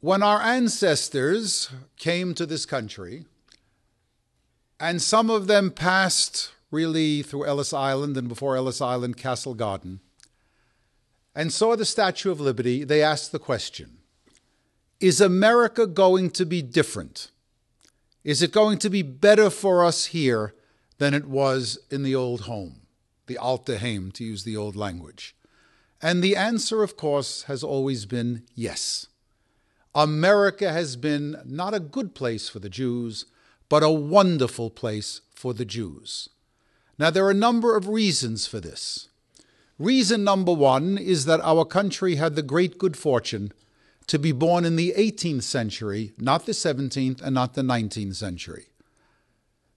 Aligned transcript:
when 0.00 0.22
our 0.22 0.40
ancestors 0.40 1.70
came 1.98 2.34
to 2.34 2.46
this 2.46 2.64
country, 2.64 3.26
and 4.78 5.02
some 5.02 5.28
of 5.28 5.46
them 5.46 5.70
passed 5.70 6.52
really 6.70 7.22
through 7.22 7.46
Ellis 7.46 7.74
Island 7.74 8.16
and 8.16 8.28
before 8.28 8.56
Ellis 8.56 8.80
Island, 8.80 9.18
Castle 9.18 9.54
Garden, 9.54 10.00
and 11.34 11.52
saw 11.52 11.76
the 11.76 11.84
Statue 11.84 12.30
of 12.30 12.40
Liberty, 12.40 12.82
they 12.82 13.02
asked 13.02 13.30
the 13.30 13.38
question 13.38 13.98
Is 15.00 15.20
America 15.20 15.86
going 15.86 16.30
to 16.30 16.46
be 16.46 16.62
different? 16.62 17.30
Is 18.24 18.42
it 18.42 18.52
going 18.52 18.78
to 18.78 18.90
be 18.90 19.02
better 19.02 19.50
for 19.50 19.84
us 19.84 20.06
here 20.06 20.54
than 20.98 21.14
it 21.14 21.26
was 21.26 21.78
in 21.90 22.02
the 22.02 22.14
old 22.14 22.42
home, 22.42 22.82
the 23.26 23.38
Alte 23.38 23.78
Heim, 23.78 24.12
to 24.12 24.24
use 24.24 24.44
the 24.44 24.56
old 24.56 24.76
language? 24.76 25.34
And 26.02 26.22
the 26.22 26.36
answer, 26.36 26.82
of 26.82 26.96
course, 26.96 27.42
has 27.44 27.62
always 27.62 28.06
been 28.06 28.44
yes. 28.54 29.06
America 29.94 30.72
has 30.72 30.96
been 30.96 31.36
not 31.44 31.74
a 31.74 31.80
good 31.80 32.14
place 32.14 32.48
for 32.48 32.60
the 32.60 32.68
Jews, 32.68 33.26
but 33.68 33.82
a 33.82 33.90
wonderful 33.90 34.70
place 34.70 35.20
for 35.34 35.52
the 35.52 35.64
Jews. 35.64 36.28
Now, 36.98 37.10
there 37.10 37.24
are 37.26 37.30
a 37.30 37.34
number 37.34 37.76
of 37.76 37.88
reasons 37.88 38.46
for 38.46 38.60
this. 38.60 39.08
Reason 39.78 40.22
number 40.22 40.52
one 40.52 40.98
is 40.98 41.24
that 41.24 41.40
our 41.40 41.64
country 41.64 42.16
had 42.16 42.36
the 42.36 42.42
great 42.42 42.78
good 42.78 42.96
fortune 42.96 43.52
to 44.06 44.18
be 44.18 44.32
born 44.32 44.64
in 44.64 44.76
the 44.76 44.92
18th 44.96 45.44
century, 45.44 46.12
not 46.18 46.46
the 46.46 46.52
17th 46.52 47.22
and 47.22 47.34
not 47.34 47.54
the 47.54 47.62
19th 47.62 48.16
century. 48.16 48.66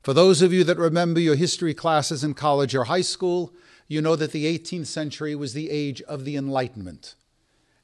For 0.01 0.13
those 0.13 0.41
of 0.41 0.51
you 0.51 0.63
that 0.65 0.77
remember 0.77 1.21
your 1.21 1.35
history 1.35 1.73
classes 1.73 2.23
in 2.23 2.33
college 2.33 2.75
or 2.75 2.85
high 2.85 3.01
school, 3.01 3.53
you 3.87 4.01
know 4.01 4.15
that 4.17 4.31
the 4.31 4.45
18th 4.45 4.87
century 4.87 5.33
was 5.35 5.53
the 5.53 5.69
age 5.69 6.01
of 6.01 6.25
the 6.25 6.35
Enlightenment. 6.35 7.15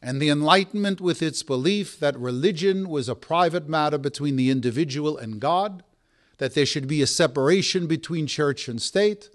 And 0.02 0.22
the 0.22 0.30
Enlightenment, 0.30 1.02
with 1.02 1.22
its 1.22 1.44
belief 1.44 2.00
that 2.00 2.18
religion 2.18 2.88
was 2.90 3.10
a 3.10 3.16
private 3.16 3.68
matter 3.68 3.98
between 3.98 4.36
the 4.36 4.50
individual 4.50 5.18
and 5.18 5.42
God, 5.42 5.84
that 6.38 6.54
there 6.54 6.66
should 6.66 6.88
be 6.88 7.02
a 7.02 7.08
separation 7.08 7.86
between 7.86 8.26
church 8.26 8.70
and 8.70 8.82
state, 8.82 9.30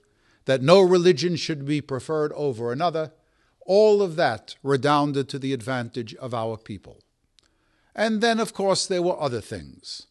that 0.46 0.62
no 0.62 0.80
religion 0.80 1.36
should 1.36 1.66
be 1.66 1.80
preferred 1.80 2.32
over 2.32 2.72
another, 2.72 3.12
all 3.66 4.00
of 4.02 4.16
that 4.16 4.56
redounded 4.62 5.28
to 5.28 5.38
the 5.38 5.52
advantage 5.52 6.14
of 6.14 6.32
our 6.32 6.56
people. 6.56 7.00
And 7.94 8.20
then, 8.20 8.40
of 8.40 8.52
course, 8.54 8.86
there 8.86 9.02
were 9.02 9.20
other 9.20 9.40
things. 9.40 10.06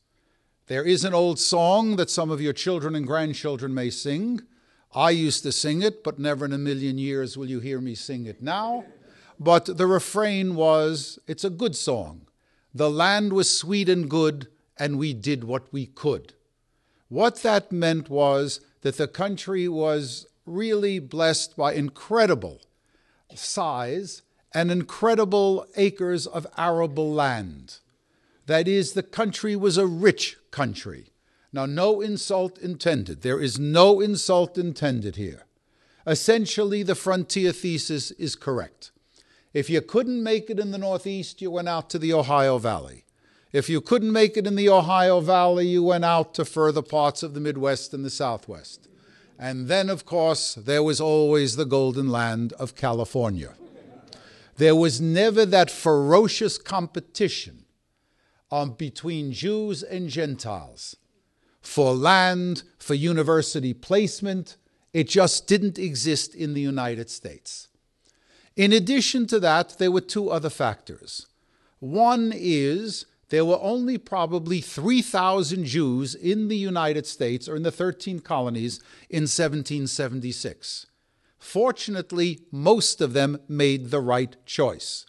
There 0.67 0.83
is 0.83 1.03
an 1.03 1.13
old 1.13 1.39
song 1.39 1.97
that 1.97 2.09
some 2.09 2.31
of 2.31 2.41
your 2.41 2.53
children 2.53 2.95
and 2.95 3.05
grandchildren 3.05 3.73
may 3.73 3.89
sing 3.89 4.41
I 4.95 5.09
used 5.09 5.41
to 5.43 5.51
sing 5.51 5.81
it, 5.81 6.03
but 6.03 6.19
never 6.19 6.45
in 6.45 6.53
a 6.53 6.57
million 6.57 6.99
years 6.99 7.35
will 7.35 7.49
you 7.49 7.59
hear 7.59 7.81
me 7.81 7.95
sing 7.95 8.27
it 8.27 8.43
now. 8.43 8.85
But 9.43 9.77
the 9.77 9.87
refrain 9.87 10.55
was 10.55 11.19
it's 11.27 11.43
a 11.43 11.49
good 11.49 11.75
song. 11.75 12.27
The 12.73 12.89
land 12.89 13.33
was 13.33 13.55
sweet 13.55 13.89
and 13.89 14.09
good, 14.09 14.47
and 14.77 14.97
we 14.97 15.13
did 15.13 15.43
what 15.43 15.71
we 15.73 15.85
could. 15.85 16.33
What 17.09 17.43
that 17.43 17.71
meant 17.71 18.09
was 18.09 18.61
that 18.81 18.97
the 18.97 19.07
country 19.07 19.67
was 19.67 20.27
really 20.45 20.99
blessed 20.99 21.57
by 21.57 21.73
incredible 21.73 22.61
size 23.35 24.21
and 24.53 24.71
incredible 24.71 25.65
acres 25.75 26.25
of 26.25 26.47
arable 26.57 27.11
land. 27.11 27.79
That 28.45 28.67
is, 28.67 28.93
the 28.93 29.03
country 29.03 29.55
was 29.55 29.77
a 29.77 29.87
rich 29.87 30.37
country. 30.51 31.11
Now, 31.51 31.65
no 31.65 32.01
insult 32.01 32.57
intended. 32.59 33.21
There 33.21 33.41
is 33.41 33.59
no 33.59 33.99
insult 33.99 34.57
intended 34.57 35.17
here. 35.17 35.45
Essentially, 36.07 36.83
the 36.83 36.95
frontier 36.95 37.51
thesis 37.51 38.11
is 38.11 38.35
correct. 38.35 38.91
If 39.53 39.69
you 39.69 39.81
couldn't 39.81 40.23
make 40.23 40.49
it 40.49 40.59
in 40.59 40.71
the 40.71 40.79
Northeast, 40.79 41.41
you 41.41 41.51
went 41.51 41.69
out 41.69 41.89
to 41.91 41.99
the 41.99 42.11
Ohio 42.11 42.57
Valley. 42.57 43.05
If 43.51 43.69
you 43.69 43.81
couldn't 43.81 44.11
make 44.11 44.35
it 44.35 44.47
in 44.47 44.55
the 44.55 44.69
Ohio 44.69 45.19
Valley, 45.19 45.67
you 45.67 45.83
went 45.83 46.05
out 46.05 46.33
to 46.35 46.45
further 46.45 46.81
parts 46.81 47.21
of 47.21 47.35
the 47.35 47.39
Midwest 47.39 47.93
and 47.93 48.03
the 48.03 48.09
Southwest. 48.09 48.87
And 49.37 49.67
then, 49.67 49.91
of 49.91 50.05
course, 50.05 50.55
there 50.55 50.81
was 50.81 50.99
always 50.99 51.55
the 51.55 51.65
golden 51.65 52.09
land 52.09 52.53
of 52.53 52.75
California. 52.75 53.53
There 54.57 54.75
was 54.75 54.99
never 54.99 55.45
that 55.45 55.69
ferocious 55.69 56.57
competition 56.57 57.65
um, 58.51 58.71
between 58.71 59.33
Jews 59.33 59.83
and 59.83 60.09
Gentiles 60.09 60.95
for 61.61 61.93
land, 61.93 62.63
for 62.79 62.95
university 62.95 63.73
placement. 63.73 64.57
It 64.93 65.07
just 65.07 65.47
didn't 65.47 65.77
exist 65.77 66.33
in 66.33 66.53
the 66.53 66.61
United 66.61 67.09
States. 67.09 67.67
In 68.55 68.71
addition 68.71 69.25
to 69.27 69.39
that, 69.39 69.77
there 69.79 69.91
were 69.91 70.01
two 70.01 70.29
other 70.29 70.49
factors. 70.49 71.27
One 71.79 72.31
is 72.33 73.05
there 73.29 73.45
were 73.45 73.59
only 73.61 73.97
probably 73.97 74.61
3,000 74.61 75.65
Jews 75.65 76.13
in 76.13 76.47
the 76.47 76.57
United 76.57 77.07
States 77.07 77.49
or 77.49 77.55
in 77.55 77.63
the 77.63 77.71
13 77.71 78.19
colonies 78.19 78.79
in 79.09 79.23
1776. 79.23 80.85
Fortunately, 81.39 82.41
most 82.51 83.01
of 83.01 83.13
them 83.13 83.39
made 83.47 83.89
the 83.89 83.99
right 83.99 84.35
choice. 84.45 85.07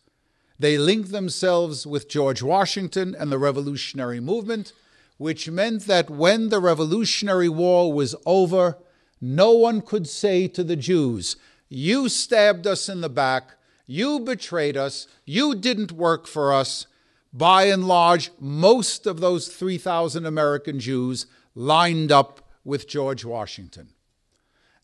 They 0.58 0.78
linked 0.78 1.12
themselves 1.12 1.86
with 1.86 2.08
George 2.08 2.42
Washington 2.42 3.14
and 3.18 3.30
the 3.30 3.38
Revolutionary 3.38 4.20
Movement 4.20 4.72
which 5.16 5.48
meant 5.50 5.86
that 5.86 6.10
when 6.10 6.48
the 6.48 6.60
Revolutionary 6.60 7.48
War 7.48 7.92
was 7.92 8.14
over, 8.26 8.78
no 9.20 9.52
one 9.52 9.80
could 9.80 10.08
say 10.08 10.48
to 10.48 10.64
the 10.64 10.76
Jews, 10.76 11.36
You 11.74 12.08
stabbed 12.08 12.66
us 12.66 12.88
in 12.88 13.00
the 13.00 13.08
back, 13.08 13.56
you 13.86 14.20
betrayed 14.20 14.76
us, 14.76 15.08
you 15.24 15.54
didn't 15.54 15.92
work 15.92 16.26
for 16.26 16.52
us. 16.52 16.86
By 17.32 17.64
and 17.64 17.88
large, 17.88 18.30
most 18.38 19.06
of 19.06 19.20
those 19.20 19.48
3,000 19.48 20.24
American 20.24 20.78
Jews 20.78 21.26
lined 21.54 22.12
up 22.12 22.48
with 22.64 22.86
George 22.86 23.24
Washington. 23.24 23.88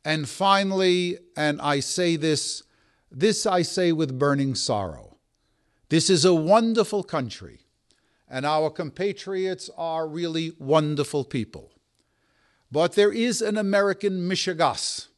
And 0.04 0.28
finally, 0.28 1.18
and 1.36 1.60
I 1.60 1.80
say 1.80 2.16
this, 2.16 2.64
this 3.10 3.46
I 3.46 3.62
say 3.62 3.92
with 3.92 4.18
burning 4.18 4.54
sorrow. 4.54 5.18
This 5.90 6.10
is 6.10 6.24
a 6.24 6.34
wonderful 6.34 7.04
country 7.04 7.60
and 8.30 8.46
our 8.46 8.70
compatriots 8.70 9.68
are 9.76 10.06
really 10.06 10.52
wonderful 10.58 11.24
people. 11.24 11.72
But 12.70 12.92
there 12.92 13.12
is 13.12 13.42
an 13.42 13.58
American 13.58 14.28
mishegas, 14.28 15.08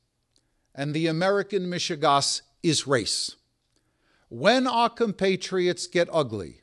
and 0.75 0.95
the 0.95 1.07
American 1.07 1.67
mishegas 1.67 2.43
is 2.63 2.87
race. 2.87 3.37
When 4.29 4.67
our 4.67 4.89
compatriots 4.89 5.87
get 5.87 6.09
ugly, 6.13 6.63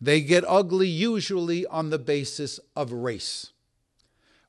they 0.00 0.20
get 0.20 0.44
ugly 0.46 0.88
usually 0.88 1.66
on 1.66 1.90
the 1.90 1.98
basis 1.98 2.60
of 2.76 2.92
race, 2.92 3.52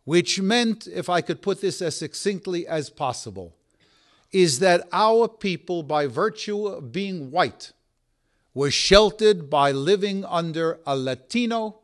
which 0.04 0.40
meant, 0.40 0.88
if 0.88 1.10
I 1.10 1.22
could 1.22 1.42
put 1.42 1.60
this 1.62 1.82
as 1.82 1.98
succinctly 1.98 2.68
as 2.68 2.90
possible, 2.90 3.56
is 4.32 4.60
that 4.60 4.88
our 4.92 5.28
people, 5.28 5.82
by 5.84 6.06
virtue 6.06 6.68
of 6.68 6.92
being 6.92 7.32
white, 7.32 7.72
were 8.54 8.72
sheltered 8.72 9.50
by 9.50 9.72
living 9.72 10.24
under 10.26 10.80
a 10.86 10.96
Latino, 10.96 11.80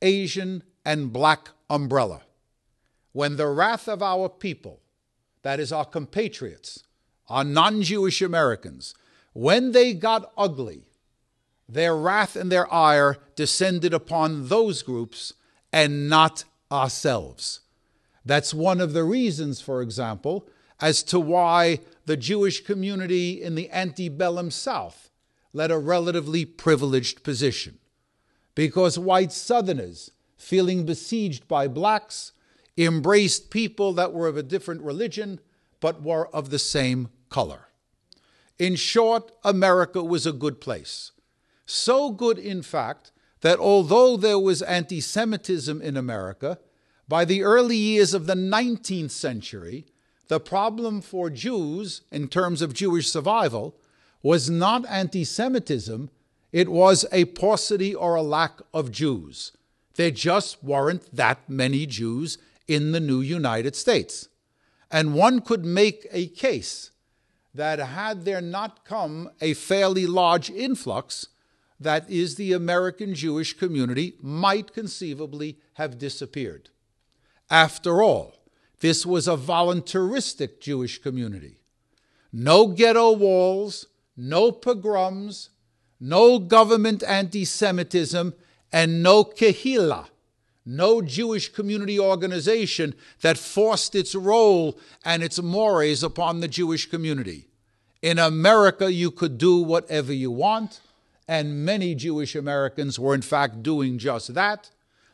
Asian, 0.00 0.62
and 0.84 1.12
black 1.12 1.50
umbrella. 1.68 2.22
When 3.12 3.36
the 3.36 3.48
wrath 3.48 3.88
of 3.88 4.02
our 4.02 4.28
people, 4.28 4.81
that 5.42 5.60
is, 5.60 5.72
our 5.72 5.84
compatriots, 5.84 6.84
our 7.28 7.44
non 7.44 7.82
Jewish 7.82 8.22
Americans, 8.22 8.94
when 9.32 9.72
they 9.72 9.94
got 9.94 10.32
ugly, 10.36 10.84
their 11.68 11.96
wrath 11.96 12.36
and 12.36 12.50
their 12.50 12.72
ire 12.72 13.16
descended 13.34 13.94
upon 13.94 14.48
those 14.48 14.82
groups 14.82 15.32
and 15.72 16.08
not 16.08 16.44
ourselves. 16.70 17.60
That's 18.24 18.54
one 18.54 18.80
of 18.80 18.92
the 18.92 19.04
reasons, 19.04 19.60
for 19.60 19.82
example, 19.82 20.48
as 20.80 21.02
to 21.04 21.18
why 21.18 21.80
the 22.06 22.16
Jewish 22.16 22.64
community 22.64 23.42
in 23.42 23.54
the 23.54 23.70
antebellum 23.70 24.50
South 24.50 25.10
led 25.52 25.70
a 25.70 25.78
relatively 25.78 26.44
privileged 26.44 27.22
position 27.22 27.78
because 28.54 28.98
white 28.98 29.32
Southerners, 29.32 30.10
feeling 30.36 30.84
besieged 30.84 31.46
by 31.48 31.68
blacks, 31.68 32.32
embraced 32.76 33.50
people 33.50 33.92
that 33.94 34.12
were 34.12 34.28
of 34.28 34.36
a 34.36 34.42
different 34.42 34.82
religion 34.82 35.40
but 35.80 36.02
were 36.02 36.28
of 36.34 36.50
the 36.50 36.58
same 36.58 37.08
color. 37.28 37.68
In 38.58 38.76
short, 38.76 39.32
America 39.44 40.02
was 40.02 40.26
a 40.26 40.32
good 40.32 40.60
place. 40.60 41.10
So 41.66 42.10
good, 42.10 42.38
in 42.38 42.62
fact, 42.62 43.10
that 43.40 43.58
although 43.58 44.16
there 44.16 44.38
was 44.38 44.62
anti 44.62 45.00
Semitism 45.00 45.82
in 45.82 45.96
America, 45.96 46.58
by 47.08 47.24
the 47.24 47.42
early 47.42 47.76
years 47.76 48.14
of 48.14 48.26
the 48.26 48.34
19th 48.34 49.10
century, 49.10 49.86
the 50.28 50.40
problem 50.40 51.00
for 51.00 51.28
Jews 51.28 52.02
in 52.10 52.28
terms 52.28 52.62
of 52.62 52.72
Jewish 52.72 53.10
survival 53.10 53.76
was 54.22 54.48
not 54.48 54.86
anti 54.88 55.24
Semitism, 55.24 56.10
it 56.52 56.68
was 56.68 57.04
a 57.10 57.24
paucity 57.24 57.94
or 57.94 58.14
a 58.14 58.22
lack 58.22 58.60
of 58.72 58.92
Jews. 58.92 59.52
There 59.96 60.10
just 60.10 60.62
weren't 60.62 61.14
that 61.14 61.48
many 61.48 61.86
Jews 61.86 62.38
in 62.68 62.92
the 62.92 63.00
new 63.00 63.20
United 63.20 63.76
States. 63.76 64.28
And 64.90 65.14
one 65.14 65.40
could 65.40 65.64
make 65.64 66.06
a 66.10 66.26
case 66.26 66.90
that 67.54 67.78
had 67.78 68.24
there 68.24 68.40
not 68.40 68.84
come 68.84 69.30
a 69.40 69.54
fairly 69.54 70.06
large 70.06 70.50
influx, 70.50 71.28
that 71.78 72.08
is 72.08 72.36
the 72.36 72.52
American 72.52 73.14
Jewish 73.14 73.56
community, 73.56 74.14
might 74.20 74.72
conceivably 74.72 75.58
have 75.74 75.98
disappeared. 75.98 76.70
After 77.50 78.02
all, 78.02 78.36
this 78.80 79.04
was 79.04 79.28
a 79.28 79.36
voluntaristic 79.36 80.60
Jewish 80.60 81.00
community. 81.00 81.60
No 82.32 82.68
ghetto 82.68 83.12
walls, 83.12 83.86
no 84.16 84.50
pogroms, 84.52 85.50
no 86.00 86.38
government 86.38 87.02
anti 87.02 87.44
Semitism, 87.44 88.34
and 88.72 89.02
no 89.02 89.24
kehillah, 89.24 90.08
no 90.64 91.02
Jewish 91.02 91.52
community 91.52 91.98
organization 91.98 92.94
that 93.20 93.38
forced 93.38 93.94
its 93.94 94.14
role 94.14 94.78
and 95.04 95.22
its 95.22 95.40
mores 95.40 96.02
upon 96.02 96.40
the 96.40 96.48
Jewish 96.48 96.88
community. 96.88 97.48
In 98.00 98.18
America, 98.18 98.92
you 98.92 99.10
could 99.10 99.38
do 99.38 99.62
whatever 99.62 100.12
you 100.12 100.30
want, 100.30 100.80
and 101.28 101.64
many 101.64 101.94
Jewish 101.94 102.34
Americans 102.34 102.98
were 102.98 103.14
in 103.14 103.22
fact 103.22 103.62
doing 103.62 103.98
just 103.98 104.34
that, 104.34 104.70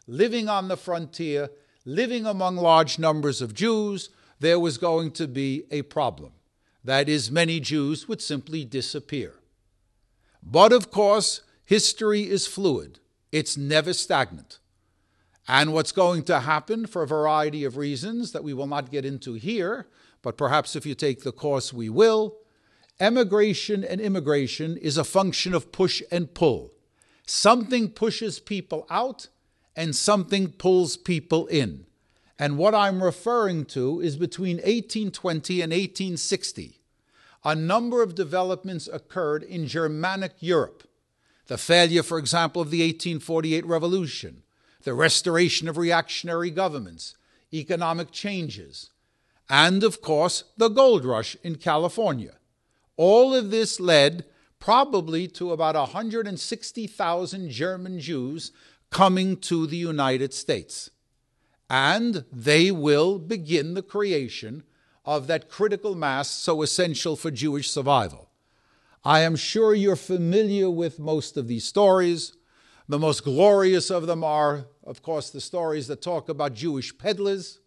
living 0.06 0.48
on 0.48 0.68
the 0.68 0.76
frontier, 0.76 1.50
living 1.84 2.26
among 2.26 2.56
large 2.56 2.98
numbers 2.98 3.42
of 3.42 3.54
Jews. 3.54 4.10
There 4.40 4.60
was 4.60 4.78
going 4.78 5.12
to 5.12 5.26
be 5.26 5.64
a 5.70 5.82
problem. 5.82 6.32
That 6.84 7.08
is, 7.08 7.30
many 7.30 7.60
Jews 7.60 8.08
would 8.08 8.22
simply 8.22 8.64
disappear. 8.64 9.34
But 10.42 10.72
of 10.72 10.90
course, 10.90 11.42
history 11.64 12.22
is 12.22 12.46
fluid, 12.46 13.00
it's 13.32 13.56
never 13.56 13.92
stagnant. 13.92 14.58
And 15.48 15.72
what's 15.72 15.92
going 15.92 16.24
to 16.24 16.40
happen 16.40 16.86
for 16.86 17.02
a 17.02 17.06
variety 17.06 17.64
of 17.64 17.78
reasons 17.78 18.32
that 18.32 18.44
we 18.44 18.52
will 18.52 18.66
not 18.66 18.90
get 18.90 19.06
into 19.06 19.32
here, 19.32 19.86
but 20.20 20.36
perhaps 20.36 20.76
if 20.76 20.84
you 20.84 20.94
take 20.94 21.22
the 21.22 21.32
course, 21.32 21.72
we 21.72 21.88
will. 21.88 22.36
Emigration 23.00 23.82
and 23.82 23.98
immigration 23.98 24.76
is 24.76 24.98
a 24.98 25.04
function 25.04 25.54
of 25.54 25.72
push 25.72 26.02
and 26.12 26.34
pull. 26.34 26.72
Something 27.26 27.88
pushes 27.88 28.38
people 28.40 28.86
out 28.90 29.28
and 29.74 29.96
something 29.96 30.50
pulls 30.50 30.98
people 30.98 31.46
in. 31.46 31.86
And 32.38 32.58
what 32.58 32.74
I'm 32.74 33.02
referring 33.02 33.64
to 33.66 34.00
is 34.00 34.16
between 34.16 34.56
1820 34.56 35.62
and 35.62 35.72
1860. 35.72 36.80
A 37.44 37.54
number 37.54 38.02
of 38.02 38.14
developments 38.14 38.88
occurred 38.92 39.42
in 39.42 39.66
Germanic 39.66 40.34
Europe. 40.40 40.82
The 41.46 41.56
failure, 41.56 42.02
for 42.02 42.18
example, 42.18 42.60
of 42.60 42.70
the 42.70 42.80
1848 42.80 43.64
revolution, 43.64 44.42
the 44.82 44.94
restoration 44.94 45.68
of 45.68 45.76
reactionary 45.76 46.50
governments, 46.50 47.16
economic 47.52 48.10
changes, 48.10 48.90
and 49.48 49.82
of 49.82 50.02
course, 50.02 50.44
the 50.56 50.68
gold 50.68 51.04
rush 51.04 51.36
in 51.42 51.56
California. 51.56 52.34
All 52.96 53.34
of 53.34 53.50
this 53.50 53.80
led 53.80 54.24
probably 54.58 55.28
to 55.28 55.52
about 55.52 55.74
160,000 55.74 57.50
German 57.50 58.00
Jews 58.00 58.52
coming 58.90 59.36
to 59.36 59.66
the 59.66 59.76
United 59.76 60.34
States. 60.34 60.90
And 61.70 62.24
they 62.32 62.70
will 62.70 63.18
begin 63.18 63.74
the 63.74 63.82
creation 63.82 64.64
of 65.04 65.26
that 65.26 65.48
critical 65.48 65.94
mass 65.94 66.28
so 66.28 66.62
essential 66.62 67.16
for 67.16 67.30
Jewish 67.30 67.70
survival. 67.70 68.30
I 69.04 69.20
am 69.20 69.36
sure 69.36 69.74
you're 69.74 69.96
familiar 69.96 70.70
with 70.70 70.98
most 70.98 71.36
of 71.36 71.46
these 71.48 71.64
stories. 71.64 72.32
The 72.88 72.98
most 72.98 73.22
glorious 73.22 73.90
of 73.90 74.06
them 74.06 74.24
are, 74.24 74.66
of 74.82 75.02
course, 75.02 75.28
the 75.28 75.42
stories 75.42 75.88
that 75.88 76.00
talk 76.00 76.30
about 76.30 76.54
Jewish 76.54 76.96
peddlers 76.96 77.60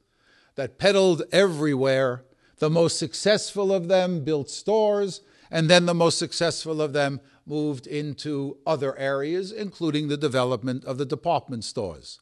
that 0.55 0.79
peddled 0.79 1.21
everywhere. 1.31 2.25
The 2.57 2.71
most 2.71 2.97
successful 2.97 3.71
of 3.71 3.87
them 3.87 4.23
built 4.23 4.49
stores, 4.49 5.21
and 5.51 5.69
then 5.69 5.85
the 5.85 5.93
most 5.93 6.17
successful 6.17 6.81
of 6.81 6.93
them 6.93 7.21
moved 7.45 7.85
into 7.85 8.57
other 8.65 8.97
areas, 8.97 9.51
including 9.51 10.07
the 10.07 10.17
development 10.17 10.85
of 10.85 10.97
the 10.97 11.05
department 11.05 11.63
stores. 11.63 12.19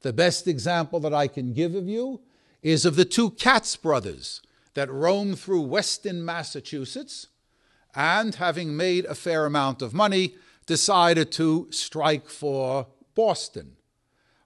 The 0.00 0.12
best 0.12 0.46
example 0.46 1.00
that 1.00 1.14
I 1.14 1.26
can 1.26 1.52
give 1.52 1.74
of 1.74 1.86
you 1.86 2.20
is 2.62 2.86
of 2.86 2.96
the 2.96 3.04
two 3.04 3.30
Katz 3.30 3.76
brothers 3.76 4.40
that 4.74 4.90
roamed 4.90 5.38
through 5.38 5.62
Weston, 5.62 6.24
Massachusetts, 6.24 7.26
and 7.94 8.36
having 8.36 8.76
made 8.76 9.04
a 9.04 9.14
fair 9.14 9.44
amount 9.44 9.82
of 9.82 9.92
money, 9.92 10.34
decided 10.68 11.32
to 11.32 11.66
strike 11.70 12.28
for 12.28 12.86
Boston. 13.16 13.72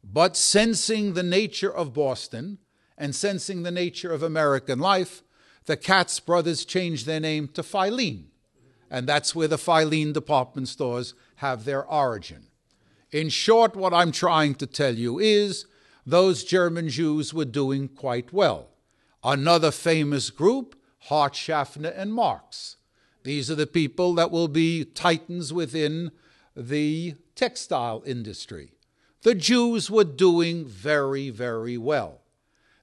But 0.03 0.37
sensing 0.37 1.13
the 1.13 1.23
nature 1.23 1.73
of 1.73 1.93
Boston 1.93 2.59
and 2.97 3.15
sensing 3.15 3.63
the 3.63 3.71
nature 3.71 4.13
of 4.13 4.23
American 4.23 4.79
life, 4.79 5.23
the 5.67 5.77
Katz 5.77 6.21
brothers 6.21 6.65
changed 6.65 7.07
their 7.07 7.21
name 7.21 7.49
to 7.49 7.63
Filene. 7.63 8.27
And 8.89 9.07
that's 9.07 9.35
where 9.35 9.49
the 9.49 9.57
Filene 9.57 10.13
department 10.13 10.69
stores 10.69 11.15
have 11.37 11.65
their 11.65 11.85
origin. 11.85 12.47
In 13.11 13.29
short, 13.29 13.75
what 13.75 13.93
I'm 13.93 14.13
trying 14.13 14.55
to 14.57 14.67
tell 14.67 14.95
you 14.95 15.19
is 15.19 15.67
those 16.07 16.45
German 16.45 16.89
Jews 16.89 17.35
were 17.35 17.45
doing 17.45 17.89
quite 17.89 18.33
well. 18.33 18.69
Another 19.25 19.73
famous 19.73 20.31
group, 20.31 20.77
Hart 21.09 21.35
Schaffner 21.35 21.91
and 21.91 22.15
Marx. 22.15 22.77
These 23.25 23.51
are 23.51 23.55
the 23.55 23.67
people 23.67 24.15
that 24.15 24.31
will 24.31 24.49
be 24.49 24.85
titans 24.85 25.53
within 25.53 26.11
the 26.57 27.15
textile 27.35 28.03
industry. 28.05 28.73
The 29.23 29.35
Jews 29.35 29.91
were 29.91 30.05
doing 30.05 30.65
very, 30.65 31.31
very 31.31 31.79
well. 31.79 32.23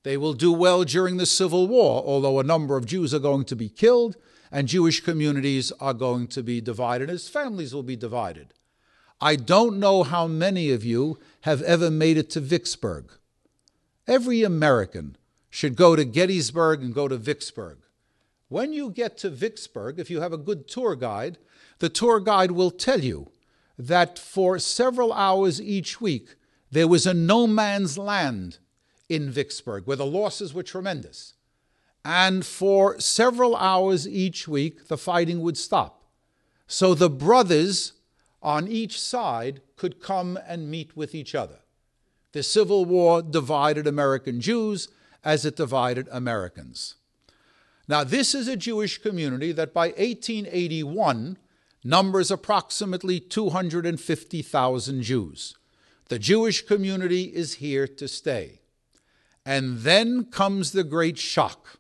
They 0.04 0.16
will 0.16 0.34
do 0.34 0.52
well 0.52 0.86
during 0.86 1.18
the 1.18 1.26
Civil 1.26 1.68
War, 1.68 2.02
although 2.06 2.40
a 2.40 2.44
number 2.44 2.78
of 2.78 2.86
Jews 2.86 3.14
are 3.14 3.20
going 3.20 3.44
to 3.46 3.56
be 3.56 3.70
killed 3.70 4.16
and 4.52 4.68
Jewish 4.68 5.02
communities 5.02 5.72
are 5.80 5.94
going 5.94 6.28
to 6.28 6.42
be 6.42 6.62
divided, 6.62 7.10
as 7.10 7.30
families 7.30 7.74
will 7.74 7.84
be 7.84 7.96
divided. 7.96 8.54
I 9.22 9.36
don't 9.36 9.80
know 9.80 10.04
how 10.04 10.28
many 10.28 10.72
of 10.72 10.84
you 10.84 11.20
have 11.42 11.62
ever 11.64 11.92
made 11.92 12.18
it 12.18 12.30
to 12.32 12.40
Vicksburg. 12.40 13.12
Every 14.08 14.44
American 14.44 15.18
should 15.50 15.76
go 15.76 15.96
to 15.96 16.06
Gettysburg 16.06 16.82
and 16.82 16.94
go 16.94 17.08
to 17.08 17.18
Vicksburg. 17.18 17.80
When 18.50 18.74
you 18.74 18.90
get 18.90 19.18
to 19.19 19.30
Vicksburg, 19.30 20.00
if 20.00 20.10
you 20.10 20.22
have 20.22 20.34
a 20.34 20.38
good 20.38 20.68
tour 20.68 20.96
guide, 20.96 21.38
the 21.78 21.90
tour 21.90 22.19
guide 22.19 22.51
will 22.51 22.72
tell 22.72 23.00
you 23.00 23.31
that 23.78 24.18
for 24.19 24.57
several 24.57 25.13
hours 25.13 25.62
each 25.62 26.01
week, 26.01 26.36
there 26.72 26.88
was 26.88 27.06
a 27.06 27.13
no 27.13 27.46
man's 27.46 27.98
land 27.98 28.57
in 29.07 29.30
Vicksburg 29.30 29.86
where 29.86 29.98
the 29.98 30.06
losses 30.06 30.54
were 30.54 30.63
tremendous. 30.63 31.36
And 32.04 32.46
for 32.46 33.00
several 33.00 33.56
hours 33.56 34.07
each 34.07 34.48
week, 34.48 34.88
the 34.88 34.98
fighting 34.98 35.42
would 35.42 35.57
stop. 35.57 36.04
So 36.68 36.94
the 36.94 37.10
brothers 37.10 37.94
on 38.42 38.68
each 38.68 39.00
side 39.00 39.62
could 39.75 40.02
come 40.02 40.40
and 40.48 40.72
meet 40.72 40.97
with 40.97 41.14
each 41.14 41.35
other. 41.35 41.59
The 42.31 42.44
Civil 42.44 42.85
War 42.85 43.21
divided 43.21 43.85
American 43.85 44.42
Jews 44.42 44.88
as 45.24 45.45
it 45.45 45.56
divided 45.56 46.07
Americans. 46.12 46.95
Now, 47.90 48.04
this 48.04 48.36
is 48.36 48.48
a 48.48 48.56
Jewish 48.56 49.00
community 49.00 49.52
that 49.52 49.74
by 49.74 49.88
1881 49.88 51.40
numbers 51.84 52.30
approximately 52.30 53.19
250,000 53.19 55.02
Jews. 55.02 55.56
The 56.10 56.19
Jewish 56.19 56.68
community 56.68 57.24
is 57.24 57.56
here 57.56 57.88
to 57.88 58.08
stay. 58.08 58.62
And 59.44 59.80
then 59.80 60.26
comes 60.26 60.72
the 60.72 60.84
great 60.84 61.18
shock. 61.18 61.80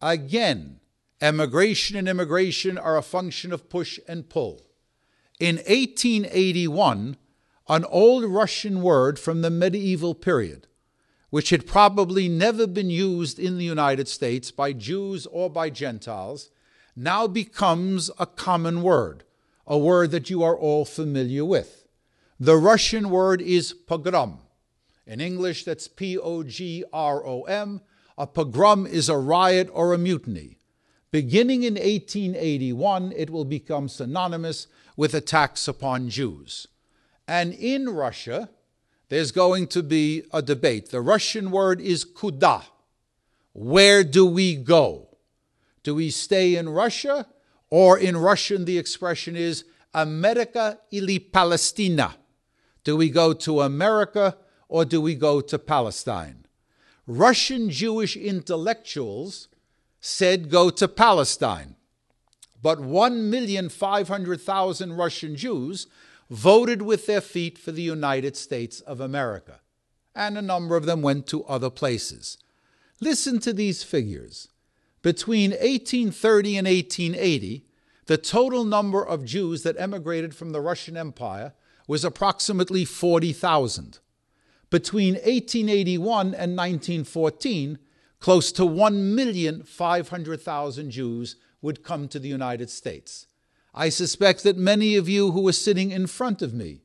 Again, 0.00 0.80
emigration 1.20 1.98
and 1.98 2.08
immigration 2.08 2.78
are 2.78 2.96
a 2.96 3.02
function 3.02 3.52
of 3.52 3.68
push 3.68 3.98
and 4.08 4.30
pull. 4.30 4.62
In 5.38 5.56
1881, 5.56 7.18
an 7.68 7.84
old 7.84 8.24
Russian 8.24 8.80
word 8.80 9.18
from 9.18 9.42
the 9.42 9.50
medieval 9.50 10.14
period, 10.14 10.68
which 11.32 11.48
had 11.48 11.66
probably 11.66 12.28
never 12.28 12.66
been 12.66 12.90
used 12.90 13.38
in 13.38 13.56
the 13.56 13.64
United 13.64 14.06
States 14.06 14.50
by 14.50 14.70
Jews 14.70 15.26
or 15.28 15.48
by 15.48 15.70
Gentiles, 15.70 16.50
now 16.94 17.26
becomes 17.26 18.10
a 18.18 18.26
common 18.26 18.82
word, 18.82 19.24
a 19.66 19.78
word 19.78 20.10
that 20.10 20.28
you 20.28 20.42
are 20.42 20.54
all 20.54 20.84
familiar 20.84 21.42
with. 21.42 21.86
The 22.38 22.58
Russian 22.58 23.08
word 23.08 23.40
is 23.40 23.72
pogrom. 23.72 24.40
In 25.06 25.22
English, 25.22 25.64
that's 25.64 25.88
P 25.88 26.18
O 26.18 26.42
G 26.42 26.84
R 26.92 27.26
O 27.26 27.44
M. 27.44 27.80
A 28.18 28.26
pogrom 28.26 28.86
is 28.86 29.08
a 29.08 29.16
riot 29.16 29.70
or 29.72 29.94
a 29.94 29.98
mutiny. 29.98 30.58
Beginning 31.10 31.62
in 31.62 31.76
1881, 31.76 33.14
it 33.16 33.30
will 33.30 33.46
become 33.46 33.88
synonymous 33.88 34.66
with 34.98 35.14
attacks 35.14 35.66
upon 35.66 36.10
Jews. 36.10 36.66
And 37.26 37.54
in 37.54 37.88
Russia, 37.88 38.50
there's 39.12 39.30
going 39.30 39.66
to 39.66 39.82
be 39.82 40.22
a 40.32 40.40
debate. 40.40 40.88
The 40.88 41.02
Russian 41.02 41.50
word 41.50 41.82
is 41.82 42.02
kuda. 42.02 42.62
Where 43.52 44.04
do 44.04 44.24
we 44.24 44.56
go? 44.56 45.18
Do 45.82 45.96
we 45.96 46.08
stay 46.08 46.56
in 46.56 46.70
Russia? 46.70 47.26
Or 47.68 47.98
in 47.98 48.16
Russian, 48.16 48.64
the 48.64 48.78
expression 48.78 49.36
is 49.36 49.66
America 49.92 50.78
ili 50.90 51.18
Palestina. 51.18 52.14
Do 52.84 52.96
we 52.96 53.10
go 53.10 53.34
to 53.34 53.60
America 53.60 54.38
or 54.66 54.86
do 54.86 55.02
we 55.02 55.14
go 55.14 55.42
to 55.42 55.58
Palestine? 55.58 56.46
Russian 57.06 57.68
Jewish 57.68 58.16
intellectuals 58.16 59.48
said 60.00 60.48
go 60.48 60.70
to 60.70 60.88
Palestine. 60.88 61.76
but 62.62 62.78
1,500,000 62.78 64.96
Russian 64.96 65.36
Jews 65.36 65.86
voted 66.32 66.80
with 66.80 67.04
their 67.06 67.20
feet 67.20 67.58
for 67.58 67.72
the 67.72 67.82
United 67.82 68.34
States 68.36 68.80
of 68.80 69.00
America, 69.00 69.60
and 70.14 70.38
a 70.38 70.42
number 70.42 70.76
of 70.76 70.86
them 70.86 71.02
went 71.02 71.26
to 71.26 71.44
other 71.44 71.68
places. 71.68 72.38
Listen 73.00 73.38
to 73.38 73.52
these 73.52 73.82
figures. 73.82 74.48
Between 75.02 75.50
1830 75.50 76.56
and 76.56 76.66
1880, 76.66 77.66
the 78.06 78.16
total 78.16 78.64
number 78.64 79.06
of 79.06 79.26
Jews 79.26 79.62
that 79.64 79.78
emigrated 79.78 80.34
from 80.34 80.52
the 80.52 80.62
Russian 80.62 80.96
Empire 80.96 81.52
was 81.86 82.02
approximately 82.02 82.86
40,000. 82.86 83.98
Between 84.70 85.16
1881 85.16 86.28
and 86.28 86.56
1914, 86.56 87.78
close 88.20 88.50
to 88.52 88.62
1,500,000 88.62 90.88
Jews 90.88 91.36
would 91.60 91.84
come 91.84 92.08
to 92.08 92.18
the 92.18 92.28
United 92.28 92.70
States. 92.70 93.26
I 93.74 93.88
suspect 93.88 94.42
that 94.42 94.58
many 94.58 94.96
of 94.96 95.08
you 95.08 95.32
who 95.32 95.46
are 95.48 95.52
sitting 95.52 95.92
in 95.92 96.06
front 96.06 96.42
of 96.42 96.52
me 96.52 96.82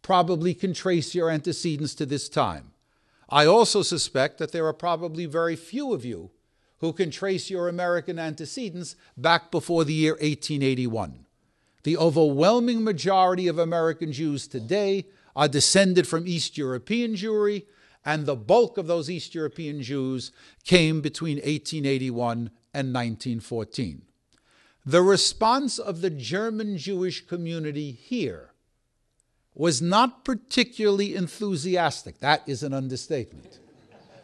probably 0.00 0.54
can 0.54 0.72
trace 0.72 1.14
your 1.14 1.30
antecedents 1.30 1.94
to 1.96 2.06
this 2.06 2.28
time. 2.28 2.72
I 3.28 3.44
also 3.44 3.82
suspect 3.82 4.38
that 4.38 4.52
there 4.52 4.66
are 4.66 4.72
probably 4.72 5.26
very 5.26 5.56
few 5.56 5.92
of 5.92 6.04
you 6.04 6.30
who 6.78 6.92
can 6.92 7.10
trace 7.10 7.50
your 7.50 7.68
American 7.68 8.18
antecedents 8.18 8.96
back 9.16 9.50
before 9.50 9.84
the 9.84 9.92
year 9.92 10.12
1881. 10.12 11.26
The 11.82 11.96
overwhelming 11.96 12.82
majority 12.82 13.48
of 13.48 13.58
American 13.58 14.12
Jews 14.12 14.46
today 14.46 15.06
are 15.34 15.48
descended 15.48 16.06
from 16.06 16.26
East 16.26 16.56
European 16.56 17.14
Jewry, 17.14 17.64
and 18.04 18.24
the 18.24 18.36
bulk 18.36 18.78
of 18.78 18.86
those 18.86 19.10
East 19.10 19.34
European 19.34 19.82
Jews 19.82 20.32
came 20.64 21.00
between 21.00 21.36
1881 21.36 22.50
and 22.72 22.94
1914. 22.94 24.05
The 24.88 25.02
response 25.02 25.80
of 25.80 26.00
the 26.00 26.10
German 26.10 26.78
Jewish 26.78 27.26
community 27.26 27.90
here 27.90 28.52
was 29.52 29.82
not 29.82 30.24
particularly 30.24 31.16
enthusiastic. 31.16 32.20
That 32.20 32.42
is 32.46 32.62
an 32.62 32.72
understatement. 32.72 33.58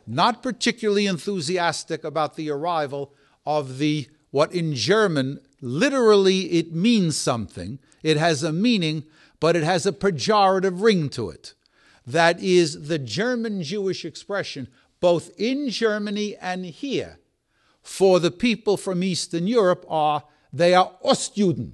Not 0.06 0.40
particularly 0.40 1.06
enthusiastic 1.06 2.04
about 2.04 2.36
the 2.36 2.48
arrival 2.50 3.12
of 3.44 3.78
the, 3.78 4.08
what 4.30 4.52
in 4.54 4.76
German, 4.76 5.40
literally 5.60 6.52
it 6.52 6.72
means 6.72 7.16
something. 7.16 7.80
It 8.04 8.16
has 8.16 8.44
a 8.44 8.52
meaning, 8.52 9.02
but 9.40 9.56
it 9.56 9.64
has 9.64 9.84
a 9.84 9.92
pejorative 9.92 10.80
ring 10.80 11.08
to 11.10 11.28
it. 11.28 11.54
That 12.06 12.40
is 12.40 12.86
the 12.86 13.00
German 13.00 13.64
Jewish 13.64 14.04
expression, 14.04 14.68
both 15.00 15.32
in 15.40 15.70
Germany 15.70 16.36
and 16.36 16.66
here, 16.66 17.18
for 17.82 18.20
the 18.20 18.30
people 18.30 18.76
from 18.76 19.02
Eastern 19.02 19.48
Europe 19.48 19.84
are 19.88 20.22
they 20.52 20.74
are 20.74 20.92
Ostjuden, 21.04 21.72